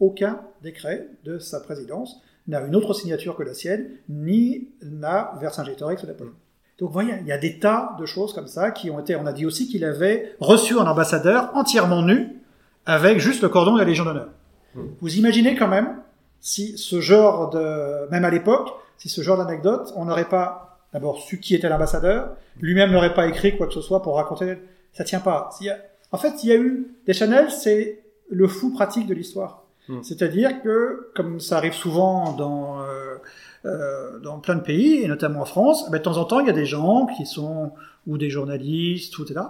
Aucun 0.01 0.41
décret 0.63 1.07
de 1.25 1.39
sa 1.39 1.61
présidence 1.61 2.21
n'a 2.49 2.61
une 2.63 2.75
autre 2.75 2.95
signature 2.95 3.37
que 3.37 3.43
la 3.43 3.55
sienne, 3.55 3.91
ni 4.09 4.69
n'a 4.83 5.35
Vercingétorix 5.41 6.03
ou 6.03 6.07
Napoléon. 6.07 6.35
Donc 6.79 6.89
vous 6.89 6.93
voyez, 6.93 7.15
il 7.21 7.27
y 7.27 7.33
a 7.33 7.39
des 7.39 7.59
tas 7.59 7.95
de 8.01 8.07
choses 8.07 8.33
comme 8.33 8.49
ça 8.49 8.71
qui 8.71 8.91
ont 8.91 8.99
été. 8.99 9.15
On 9.15 9.27
a 9.27 9.33
dit 9.33 9.47
aussi 9.47 9.69
qu'il 9.69 9.85
avait 9.85 10.35
reçu 10.41 10.79
un 10.79 10.87
ambassadeur 10.87 11.51
entièrement 11.55 12.03
nu, 12.03 12.41
avec 12.87 13.21
juste 13.21 13.43
le 13.43 13.49
cordon 13.49 13.75
de 13.75 13.79
la 13.79 13.85
Légion 13.85 14.05
d'honneur. 14.05 14.31
Hmm. 14.75 14.87
Vous 15.01 15.17
imaginez 15.17 15.55
quand 15.55 15.69
même 15.69 15.99
si 16.41 16.77
ce 16.77 17.01
genre 17.01 17.51
de, 17.51 18.11
même 18.11 18.25
à 18.25 18.31
l'époque, 18.31 18.69
si 18.99 19.09
ce 19.09 19.23
genre 19.23 19.37
d'anecdote, 19.37 19.93
on 19.97 20.07
n'aurait 20.07 20.29
pas 20.29 20.72
d'abord 20.93 21.19
su 21.19 21.41
qui 21.41 21.55
était 21.55 21.69
l'ambassadeur, 21.69 22.37
lui-même 22.61 22.93
n'aurait 22.93 23.15
pas 23.15 23.27
écrit 23.27 23.57
quoi 23.57 23.67
que 23.67 23.75
ce 23.75 23.81
soit 23.81 24.03
pour 24.03 24.17
raconter. 24.17 24.59
Ça 24.93 25.05
tient 25.05 25.21
pas. 25.21 25.51
S'il 25.57 25.67
y 25.67 25.71
a- 25.71 25.79
En 26.13 26.19
fait, 26.19 26.45
il 26.45 26.49
y 26.51 26.53
a 26.53 26.57
eu 26.57 26.89
Deschanel, 27.07 27.51
c'est 27.51 28.01
le 28.29 28.47
fou 28.49 28.73
pratique 28.73 29.07
de 29.07 29.15
l'histoire. 29.15 29.65
Hmm. 29.89 30.03
C'est-à-dire 30.03 30.63
que, 30.63 31.11
comme 31.15 31.41
ça 31.41 31.57
arrive 31.57 31.73
souvent 31.73 32.33
dans 32.33 32.81
euh, 32.83 33.17
euh, 33.65 34.19
dans 34.21 34.39
plein 34.41 34.57
de 34.57 34.61
pays, 34.61 35.03
et 35.03 35.09
notamment 35.09 35.41
en 35.43 35.45
France, 35.45 35.89
ben, 35.91 35.99
de 35.99 36.03
temps 36.03 36.17
en 36.19 36.25
temps, 36.25 36.41
il 36.41 36.47
y 36.47 36.51
a 36.51 36.55
des 36.55 36.67
gens 36.67 37.07
qui 37.17 37.27
sont, 37.27 37.73
ou 38.07 38.19
des 38.19 38.29
journalistes, 38.29 39.17
ou 39.19 39.23
etc., 39.25 39.41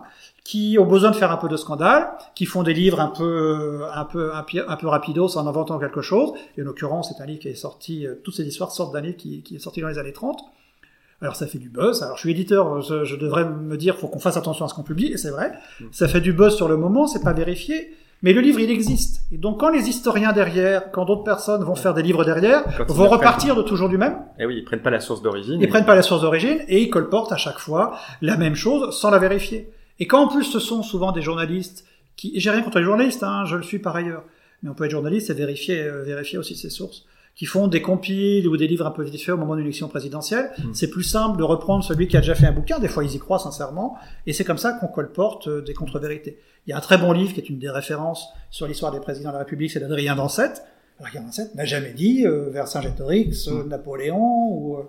qui 0.44 0.76
ont 0.78 0.84
besoin 0.86 1.10
de 1.10 1.16
faire 1.16 1.32
un 1.32 1.36
peu 1.38 1.48
de 1.48 1.56
scandale, 1.56 2.08
qui 2.34 2.44
font 2.46 2.62
des 2.62 2.74
livres 2.74 3.00
un 3.00 3.08
peu, 3.08 3.82
un 3.94 4.04
peu, 4.04 4.32
un 4.34 4.76
peu 4.76 4.86
rapidos 4.86 5.36
en 5.38 5.46
inventant 5.46 5.78
quelque 5.78 6.02
chose. 6.02 6.32
Et 6.56 6.62
en 6.62 6.64
l'occurrence, 6.66 7.12
c'est 7.14 7.22
un 7.22 7.26
livre 7.26 7.40
qui 7.40 7.48
est 7.48 7.54
sorti, 7.54 8.06
euh, 8.06 8.14
toutes 8.22 8.34
ces 8.34 8.46
histoires 8.46 8.70
sortent 8.70 8.92
d'un 8.92 9.00
livre 9.00 9.16
qui, 9.16 9.42
qui 9.42 9.56
est 9.56 9.60
sorti 9.60 9.80
dans 9.80 9.88
les 9.88 9.98
années 9.98 10.12
30. 10.12 10.40
Alors 11.22 11.36
ça 11.36 11.46
fait 11.46 11.58
du 11.58 11.68
buzz. 11.70 12.02
Alors 12.02 12.16
je 12.16 12.20
suis 12.22 12.30
éditeur, 12.32 12.82
je, 12.82 13.04
je 13.04 13.16
devrais 13.16 13.44
me 13.44 13.76
dire 13.76 13.96
faut 13.96 14.08
qu'on 14.08 14.18
fasse 14.18 14.36
attention 14.36 14.64
à 14.64 14.68
ce 14.68 14.74
qu'on 14.74 14.82
publie, 14.82 15.12
et 15.12 15.16
c'est 15.16 15.30
vrai. 15.30 15.52
Ça 15.92 16.08
fait 16.08 16.20
du 16.20 16.32
buzz 16.32 16.54
sur 16.56 16.68
le 16.68 16.76
moment, 16.76 17.06
c'est 17.06 17.22
pas 17.22 17.32
vérifié. 17.32 17.94
Mais 18.24 18.32
le 18.32 18.40
livre, 18.40 18.60
il 18.60 18.70
existe. 18.70 19.22
Et 19.32 19.36
donc 19.38 19.58
quand 19.58 19.68
les 19.70 19.88
historiens 19.88 20.32
derrière, 20.32 20.92
quand 20.92 21.04
d'autres 21.04 21.24
personnes 21.24 21.64
vont 21.64 21.74
faire 21.74 21.92
des 21.94 22.02
livres 22.02 22.24
derrière, 22.24 22.62
Quand 22.76 22.86
vont 22.92 23.06
prennent. 23.06 23.18
repartir 23.18 23.56
de 23.56 23.62
toujours 23.62 23.88
du 23.88 23.98
même. 23.98 24.16
Eh 24.38 24.46
oui, 24.46 24.58
ils 24.58 24.64
prennent 24.64 24.82
pas 24.82 24.90
la 24.90 25.00
source 25.00 25.22
d'origine. 25.22 25.60
Ils 25.60 25.68
prennent 25.68 25.84
pas 25.86 25.96
la 25.96 26.02
source 26.02 26.20
d'origine 26.22 26.58
et 26.68 26.80
ils 26.82 26.88
colportent 26.90 27.32
à 27.32 27.36
chaque 27.36 27.58
fois 27.58 27.96
la 28.20 28.36
même 28.36 28.54
chose 28.54 28.96
sans 28.96 29.10
la 29.10 29.18
vérifier. 29.18 29.70
Et 29.98 30.06
quand 30.06 30.22
en 30.24 30.28
plus 30.28 30.44
ce 30.44 30.60
sont 30.60 30.82
souvent 30.84 31.10
des 31.12 31.22
journalistes 31.22 31.84
qui, 32.16 32.36
et 32.36 32.40
j'ai 32.40 32.50
rien 32.50 32.62
contre 32.62 32.78
les 32.78 32.84
journalistes, 32.84 33.22
hein, 33.24 33.44
je 33.46 33.56
le 33.56 33.62
suis 33.64 33.80
par 33.80 33.96
ailleurs, 33.96 34.22
mais 34.62 34.70
on 34.70 34.74
peut 34.74 34.84
être 34.84 34.90
journaliste 34.92 35.30
et 35.30 35.34
vérifier, 35.34 35.82
euh, 35.82 36.02
vérifier 36.04 36.38
aussi 36.38 36.54
ses 36.56 36.70
sources, 36.70 37.04
qui 37.34 37.46
font 37.46 37.66
des 37.66 37.80
compiles 37.80 38.46
ou 38.46 38.56
des 38.56 38.66
livres 38.66 38.86
un 38.86 38.90
peu 38.90 39.02
vite 39.02 39.20
faits 39.20 39.34
au 39.34 39.38
moment 39.38 39.54
d'une 39.54 39.64
élection 39.64 39.88
présidentielle. 39.88 40.50
Mm. 40.58 40.74
C'est 40.74 40.90
plus 40.90 41.02
simple 41.02 41.38
de 41.38 41.42
reprendre 41.42 41.82
celui 41.82 42.08
qui 42.08 42.16
a 42.16 42.20
déjà 42.20 42.34
fait 42.34 42.46
un 42.46 42.52
bouquin, 42.52 42.78
des 42.78 42.88
fois 42.88 43.04
ils 43.04 43.14
y 43.14 43.18
croient 43.18 43.38
sincèrement, 43.38 43.96
et 44.26 44.32
c'est 44.32 44.44
comme 44.44 44.58
ça 44.58 44.72
qu'on 44.72 44.88
colporte 44.88 45.48
euh, 45.48 45.62
des 45.62 45.74
contre-vérités. 45.74 46.38
Il 46.66 46.70
y 46.70 46.72
a 46.72 46.76
un 46.76 46.80
très 46.80 46.98
bon 46.98 47.12
livre 47.12 47.32
qui 47.32 47.40
est 47.40 47.48
une 47.48 47.58
des 47.58 47.70
références 47.70 48.28
sur 48.50 48.66
l'histoire 48.66 48.92
des 48.92 49.00
présidents 49.00 49.30
de 49.30 49.34
la 49.34 49.40
République, 49.40 49.70
c'est 49.70 49.80
d'Adrien 49.80 50.14
Dancette. 50.14 50.62
Adrien 51.00 51.22
Dancette 51.22 51.54
n'a 51.54 51.64
jamais 51.64 51.92
dit 51.92 52.26
euh, 52.26 52.50
Vercingétorix, 52.50 53.48
euh, 53.48 53.64
Mm. 53.64 53.68
Napoléon 53.68 54.48
ou, 54.50 54.76
euh, 54.76 54.88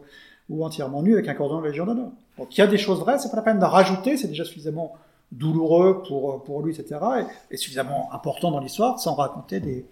ou 0.49 0.65
entièrement 0.65 1.01
nu 1.01 1.13
avec 1.13 1.27
un 1.29 1.33
cordon 1.33 1.61
de 1.61 1.67
Légion 1.67 1.85
d'honneur. 1.85 2.11
Donc 2.37 2.55
il 2.55 2.59
y 2.59 2.63
a 2.63 2.67
des 2.67 2.77
choses 2.77 2.99
vraies, 2.99 3.17
c'est 3.19 3.29
pas 3.29 3.37
la 3.37 3.43
peine 3.43 3.59
d'en 3.59 3.69
rajouter, 3.69 4.17
c'est 4.17 4.27
déjà 4.27 4.43
suffisamment 4.43 4.93
douloureux 5.31 6.03
pour, 6.05 6.33
euh, 6.33 6.37
pour 6.43 6.61
lui, 6.61 6.73
etc. 6.73 6.99
Et, 7.49 7.55
et 7.55 7.57
suffisamment 7.57 8.13
important 8.13 8.51
dans 8.51 8.59
l'histoire 8.59 8.99
sans 8.99 9.15
raconter 9.15 9.59
des, 9.59 9.85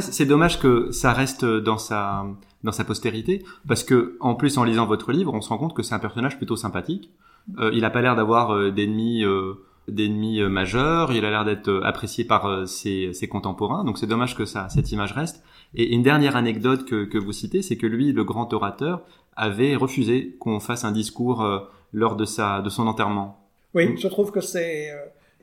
c'est 0.00 0.26
dommage 0.26 0.60
que 0.60 0.90
ça 0.90 1.12
reste 1.12 1.44
dans 1.44 1.78
sa 1.78 2.24
dans 2.62 2.72
sa 2.72 2.84
postérité, 2.84 3.42
parce 3.66 3.84
que 3.84 4.16
en 4.20 4.34
plus 4.34 4.58
en 4.58 4.64
lisant 4.64 4.86
votre 4.86 5.12
livre, 5.12 5.32
on 5.32 5.40
se 5.40 5.48
rend 5.48 5.58
compte 5.58 5.74
que 5.74 5.82
c'est 5.82 5.94
un 5.94 5.98
personnage 5.98 6.36
plutôt 6.36 6.56
sympathique. 6.56 7.10
Euh, 7.58 7.70
il 7.72 7.84
a 7.84 7.90
pas 7.90 8.02
l'air 8.02 8.16
d'avoir 8.16 8.54
euh, 8.54 8.70
d'ennemis 8.70 9.24
euh, 9.24 9.54
d'ennemis 9.88 10.42
majeurs. 10.42 11.12
Il 11.12 11.24
a 11.24 11.30
l'air 11.30 11.44
d'être 11.44 11.80
apprécié 11.84 12.24
par 12.24 12.68
ses, 12.68 13.12
ses 13.12 13.28
contemporains. 13.28 13.82
Donc 13.84 13.98
c'est 13.98 14.06
dommage 14.06 14.36
que 14.36 14.44
ça 14.44 14.68
cette 14.68 14.92
image 14.92 15.12
reste. 15.12 15.42
Et 15.74 15.94
une 15.94 16.02
dernière 16.02 16.36
anecdote 16.36 16.84
que 16.84 17.04
que 17.04 17.18
vous 17.18 17.32
citez, 17.32 17.62
c'est 17.62 17.76
que 17.76 17.86
lui, 17.86 18.12
le 18.12 18.24
grand 18.24 18.52
orateur, 18.52 19.02
avait 19.36 19.74
refusé 19.74 20.36
qu'on 20.38 20.60
fasse 20.60 20.84
un 20.84 20.92
discours 20.92 21.44
lors 21.92 22.16
de 22.16 22.24
sa 22.24 22.60
de 22.60 22.68
son 22.68 22.86
enterrement. 22.86 23.48
Oui, 23.74 23.96
je 23.96 24.08
trouve 24.08 24.32
que 24.32 24.40
c'est 24.40 24.90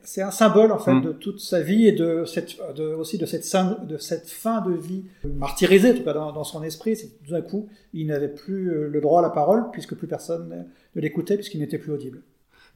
c'est 0.08 0.22
un 0.22 0.32
symbole 0.32 0.72
en 0.72 0.80
fait 0.80 0.94
Mm. 0.94 1.02
de 1.02 1.12
toute 1.12 1.42
sa 1.42 1.62
vie 1.62 1.86
et 1.86 1.92
de 1.92 2.24
cette 2.24 2.58
de, 2.76 2.94
aussi 2.94 3.18
de 3.18 3.26
cette 3.26 3.46
fin, 3.46 3.78
de 3.84 3.98
cette 3.98 4.30
fin 4.30 4.62
de 4.62 4.74
vie 4.74 5.04
martyrisée 5.36 5.92
en 5.92 5.96
tout 5.96 6.04
cas 6.04 6.14
dans, 6.14 6.32
dans 6.32 6.46
son 6.46 6.64
esprit. 6.64 6.96
C'est 6.96 7.10
tout 7.26 7.32
d'un 7.32 7.42
coup 7.42 7.68
il 7.94 8.08
n'avait 8.08 8.34
plus 8.34 8.70
euh, 8.70 8.88
le 8.88 9.02
droit 9.02 9.20
à 9.20 9.24
la 9.24 9.30
parole 9.30 9.66
puisque 9.72 9.96
plus 9.96 10.08
personne 10.08 10.66
ne 10.96 11.02
l'écoutait 11.02 11.36
puisqu'il 11.36 11.60
n'était 11.60 11.78
plus 11.78 11.92
audible. 11.92 12.22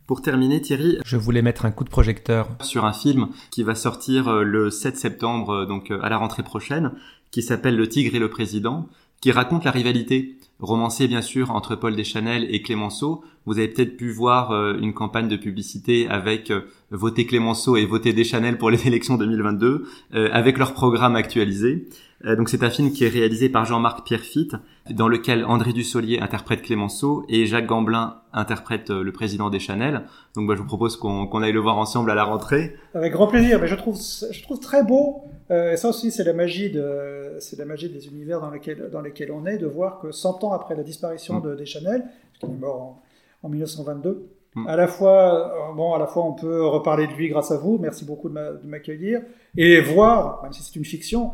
Pour 0.07 0.21
terminer, 0.21 0.59
Thierry, 0.61 0.97
Je 1.05 1.15
voulais 1.15 1.41
mettre 1.41 1.65
un 1.65 1.71
coup 1.71 1.83
de 1.83 1.89
projecteur 1.89 2.49
sur 2.61 2.83
un 2.83 2.93
film 2.93 3.29
qui 3.49 3.63
va 3.63 3.75
sortir 3.75 4.27
euh, 4.27 4.43
le 4.43 4.69
7 4.69 4.97
septembre, 4.97 5.51
euh, 5.51 5.65
donc 5.65 5.91
euh, 5.91 6.01
à 6.01 6.09
la 6.09 6.17
rentrée 6.17 6.43
prochaine, 6.43 6.91
qui 7.31 7.41
s'appelle 7.41 7.77
Le 7.77 7.87
Tigre 7.87 8.15
et 8.15 8.19
le 8.19 8.29
Président, 8.29 8.89
qui 9.21 9.31
raconte 9.31 9.63
la 9.63 9.71
rivalité 9.71 10.37
romancée 10.61 11.07
bien 11.07 11.21
sûr 11.21 11.51
entre 11.51 11.75
Paul 11.75 11.95
Deschanel 11.95 12.47
et 12.49 12.61
Clémenceau. 12.61 13.23
Vous 13.45 13.57
avez 13.57 13.67
peut-être 13.67 13.97
pu 13.97 14.11
voir 14.11 14.51
euh, 14.51 14.77
une 14.79 14.93
campagne 14.93 15.27
de 15.27 15.35
publicité 15.35 16.07
avec 16.07 16.51
euh, 16.51 16.61
Votez 16.91 17.25
Clémenceau 17.25 17.75
et 17.75 17.85
Votez 17.85 18.13
Deschanel 18.13 18.57
pour 18.57 18.69
les 18.69 18.87
élections 18.87 19.17
2022, 19.17 19.85
euh, 20.13 20.29
avec 20.31 20.57
leur 20.57 20.73
programme 20.73 21.15
actualisé. 21.15 21.87
Euh, 22.25 22.35
donc 22.35 22.49
c'est 22.49 22.63
un 22.63 22.69
film 22.69 22.91
qui 22.91 23.03
est 23.03 23.09
réalisé 23.09 23.49
par 23.49 23.65
Jean-Marc 23.65 24.05
Pierrefitte, 24.05 24.55
dans 24.89 25.07
lequel 25.07 25.45
André 25.45 25.73
Dussolier 25.73 26.19
interprète 26.19 26.61
Clémenceau 26.61 27.25
et 27.29 27.45
Jacques 27.45 27.65
Gamblin 27.65 28.17
interprète 28.33 28.89
euh, 28.89 29.03
le 29.03 29.11
président 29.11 29.49
Deschanel. 29.49 30.03
Donc 30.35 30.47
bah, 30.47 30.53
je 30.55 30.61
vous 30.61 30.67
propose 30.67 30.97
qu'on 30.97 31.41
aille 31.41 31.51
le 31.51 31.59
voir 31.59 31.77
ensemble 31.77 32.11
à 32.11 32.15
la 32.15 32.23
rentrée. 32.23 32.75
Avec 32.93 33.13
grand 33.13 33.27
plaisir, 33.27 33.59
mais 33.59 33.67
je 33.67 33.75
trouve, 33.75 33.97
je 33.97 34.43
trouve 34.43 34.59
très 34.59 34.83
beau, 34.83 35.23
euh, 35.49 35.73
et 35.73 35.77
ça 35.77 35.89
aussi 35.89 36.11
c'est 36.11 36.23
la 36.23 36.33
magie 36.33 36.69
de, 36.71 37.35
c'est 37.39 37.57
la 37.57 37.65
magie 37.65 37.89
des 37.89 38.07
univers 38.07 38.39
dans 38.39 38.51
lesquels, 38.51 38.89
dans 38.91 39.01
lesquels 39.01 39.31
on 39.31 39.45
est, 39.45 39.57
de 39.57 39.67
voir 39.67 39.99
que 39.99 40.11
100 40.11 40.43
ans 40.43 40.53
après 40.53 40.75
la 40.75 40.83
disparition 40.83 41.39
Mm. 41.39 41.43
de 41.43 41.55
Deschanel, 41.55 42.05
qui 42.39 42.45
est 42.45 42.49
mort 42.49 42.81
en, 43.43 43.47
en 43.47 43.49
1922, 43.49 44.27
Mm. 44.53 44.67
à 44.67 44.75
la 44.75 44.87
fois, 44.87 45.71
bon, 45.77 45.93
à 45.93 45.99
la 45.99 46.07
fois 46.07 46.25
on 46.25 46.33
peut 46.33 46.65
reparler 46.67 47.07
de 47.07 47.13
lui 47.13 47.29
grâce 47.29 47.51
à 47.51 47.57
vous, 47.57 47.77
merci 47.81 48.03
beaucoup 48.03 48.27
de 48.27 48.67
m'accueillir, 48.67 49.21
et 49.55 49.79
voir, 49.79 50.43
même 50.43 50.51
si 50.51 50.61
c'est 50.61 50.75
une 50.75 50.83
fiction, 50.83 51.31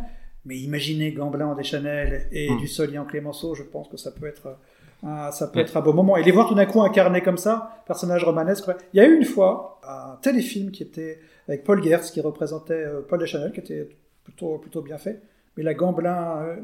mais 0.47 0.57
imaginez 0.57 1.11
Gamblin 1.11 1.47
en 1.47 1.55
Deschanel 1.55 2.27
et 2.31 2.49
Mm. 2.49 2.57
Dussolier 2.57 2.97
en 2.97 3.05
Clémenceau, 3.05 3.53
je 3.53 3.63
pense 3.63 3.87
que 3.87 3.97
ça 3.97 4.11
peut 4.11 4.25
être, 4.25 4.57
un, 5.03 5.31
ça 5.31 5.47
peut 5.47 5.59
Ouais. 5.59 5.65
être 5.65 5.77
un 5.77 5.81
beau 5.81 5.93
moment. 5.93 6.17
Et 6.17 6.23
les 6.23 6.31
voir 6.31 6.47
tout 6.47 6.55
d'un 6.55 6.65
coup 6.65 6.81
incarnés 6.81 7.21
comme 7.21 7.37
ça, 7.37 7.83
personnage 7.85 8.23
romanesque. 8.23 8.65
Il 8.93 8.97
y 8.97 8.99
a 8.99 9.07
eu 9.07 9.15
une 9.17 9.25
fois 9.25 9.79
un 9.83 10.15
téléfilm 10.21 10.71
qui 10.71 10.81
était 10.83 11.19
avec 11.47 11.63
Paul 11.63 11.83
Gertz 11.83 12.09
qui 12.11 12.21
représentait 12.21 12.73
euh, 12.73 13.01
Paul 13.07 13.19
Deschanel, 13.19 13.51
qui 13.51 13.59
était 13.59 13.87
plutôt, 14.23 14.57
plutôt 14.57 14.81
bien 14.81 14.97
fait. 14.97 15.21
Mais 15.57 15.63
la 15.63 15.73
Gamblin, 15.73 16.37
euh, 16.37 16.55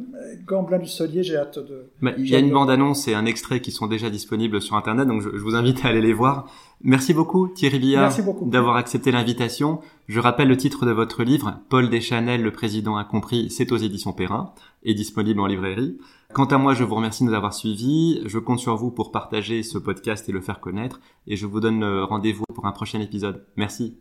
Gamblin 0.45 0.77
du 0.77 0.87
Solier, 0.87 1.23
j'ai 1.23 1.35
hâte 1.35 1.57
de. 1.57 1.89
Bah, 2.01 2.11
il 2.17 2.29
y 2.29 2.35
a 2.35 2.39
une 2.39 2.51
bande-annonce 2.51 3.07
et 3.07 3.15
un 3.15 3.25
extrait 3.25 3.59
qui 3.59 3.71
sont 3.71 3.87
déjà 3.87 4.11
disponibles 4.11 4.61
sur 4.61 4.75
Internet, 4.75 5.07
donc 5.07 5.21
je, 5.21 5.29
je 5.31 5.41
vous 5.41 5.55
invite 5.55 5.83
à 5.83 5.89
aller 5.89 6.01
les 6.01 6.13
voir. 6.13 6.45
Merci 6.81 7.13
beaucoup 7.13 7.47
Thierry 7.47 7.95
beaucoup. 8.23 8.49
d'avoir 8.49 8.75
accepté 8.75 9.11
l'invitation. 9.11 9.79
Je 10.07 10.19
rappelle 10.19 10.47
le 10.47 10.57
titre 10.57 10.85
de 10.85 10.91
votre 10.91 11.23
livre, 11.23 11.59
Paul 11.69 11.89
Deschanel, 11.89 12.43
le 12.43 12.51
président 12.51 12.97
incompris, 12.97 13.49
c'est 13.49 13.71
aux 13.71 13.77
éditions 13.77 14.13
Perrin 14.13 14.53
et 14.83 14.93
disponible 14.93 15.39
en 15.39 15.47
librairie. 15.47 15.97
Quant 16.33 16.45
à 16.45 16.57
moi, 16.57 16.73
je 16.73 16.83
vous 16.83 16.95
remercie 16.95 17.23
de 17.23 17.29
nous 17.29 17.35
avoir 17.35 17.53
suivis. 17.53 18.21
Je 18.25 18.39
compte 18.39 18.59
sur 18.59 18.75
vous 18.75 18.91
pour 18.91 19.11
partager 19.11 19.63
ce 19.63 19.77
podcast 19.77 20.27
et 20.27 20.31
le 20.31 20.41
faire 20.41 20.59
connaître. 20.59 20.99
Et 21.27 21.35
je 21.35 21.45
vous 21.45 21.59
donne 21.59 21.83
rendez-vous 21.83 22.43
pour 22.53 22.65
un 22.65 22.71
prochain 22.71 22.99
épisode. 22.99 23.45
Merci. 23.55 23.97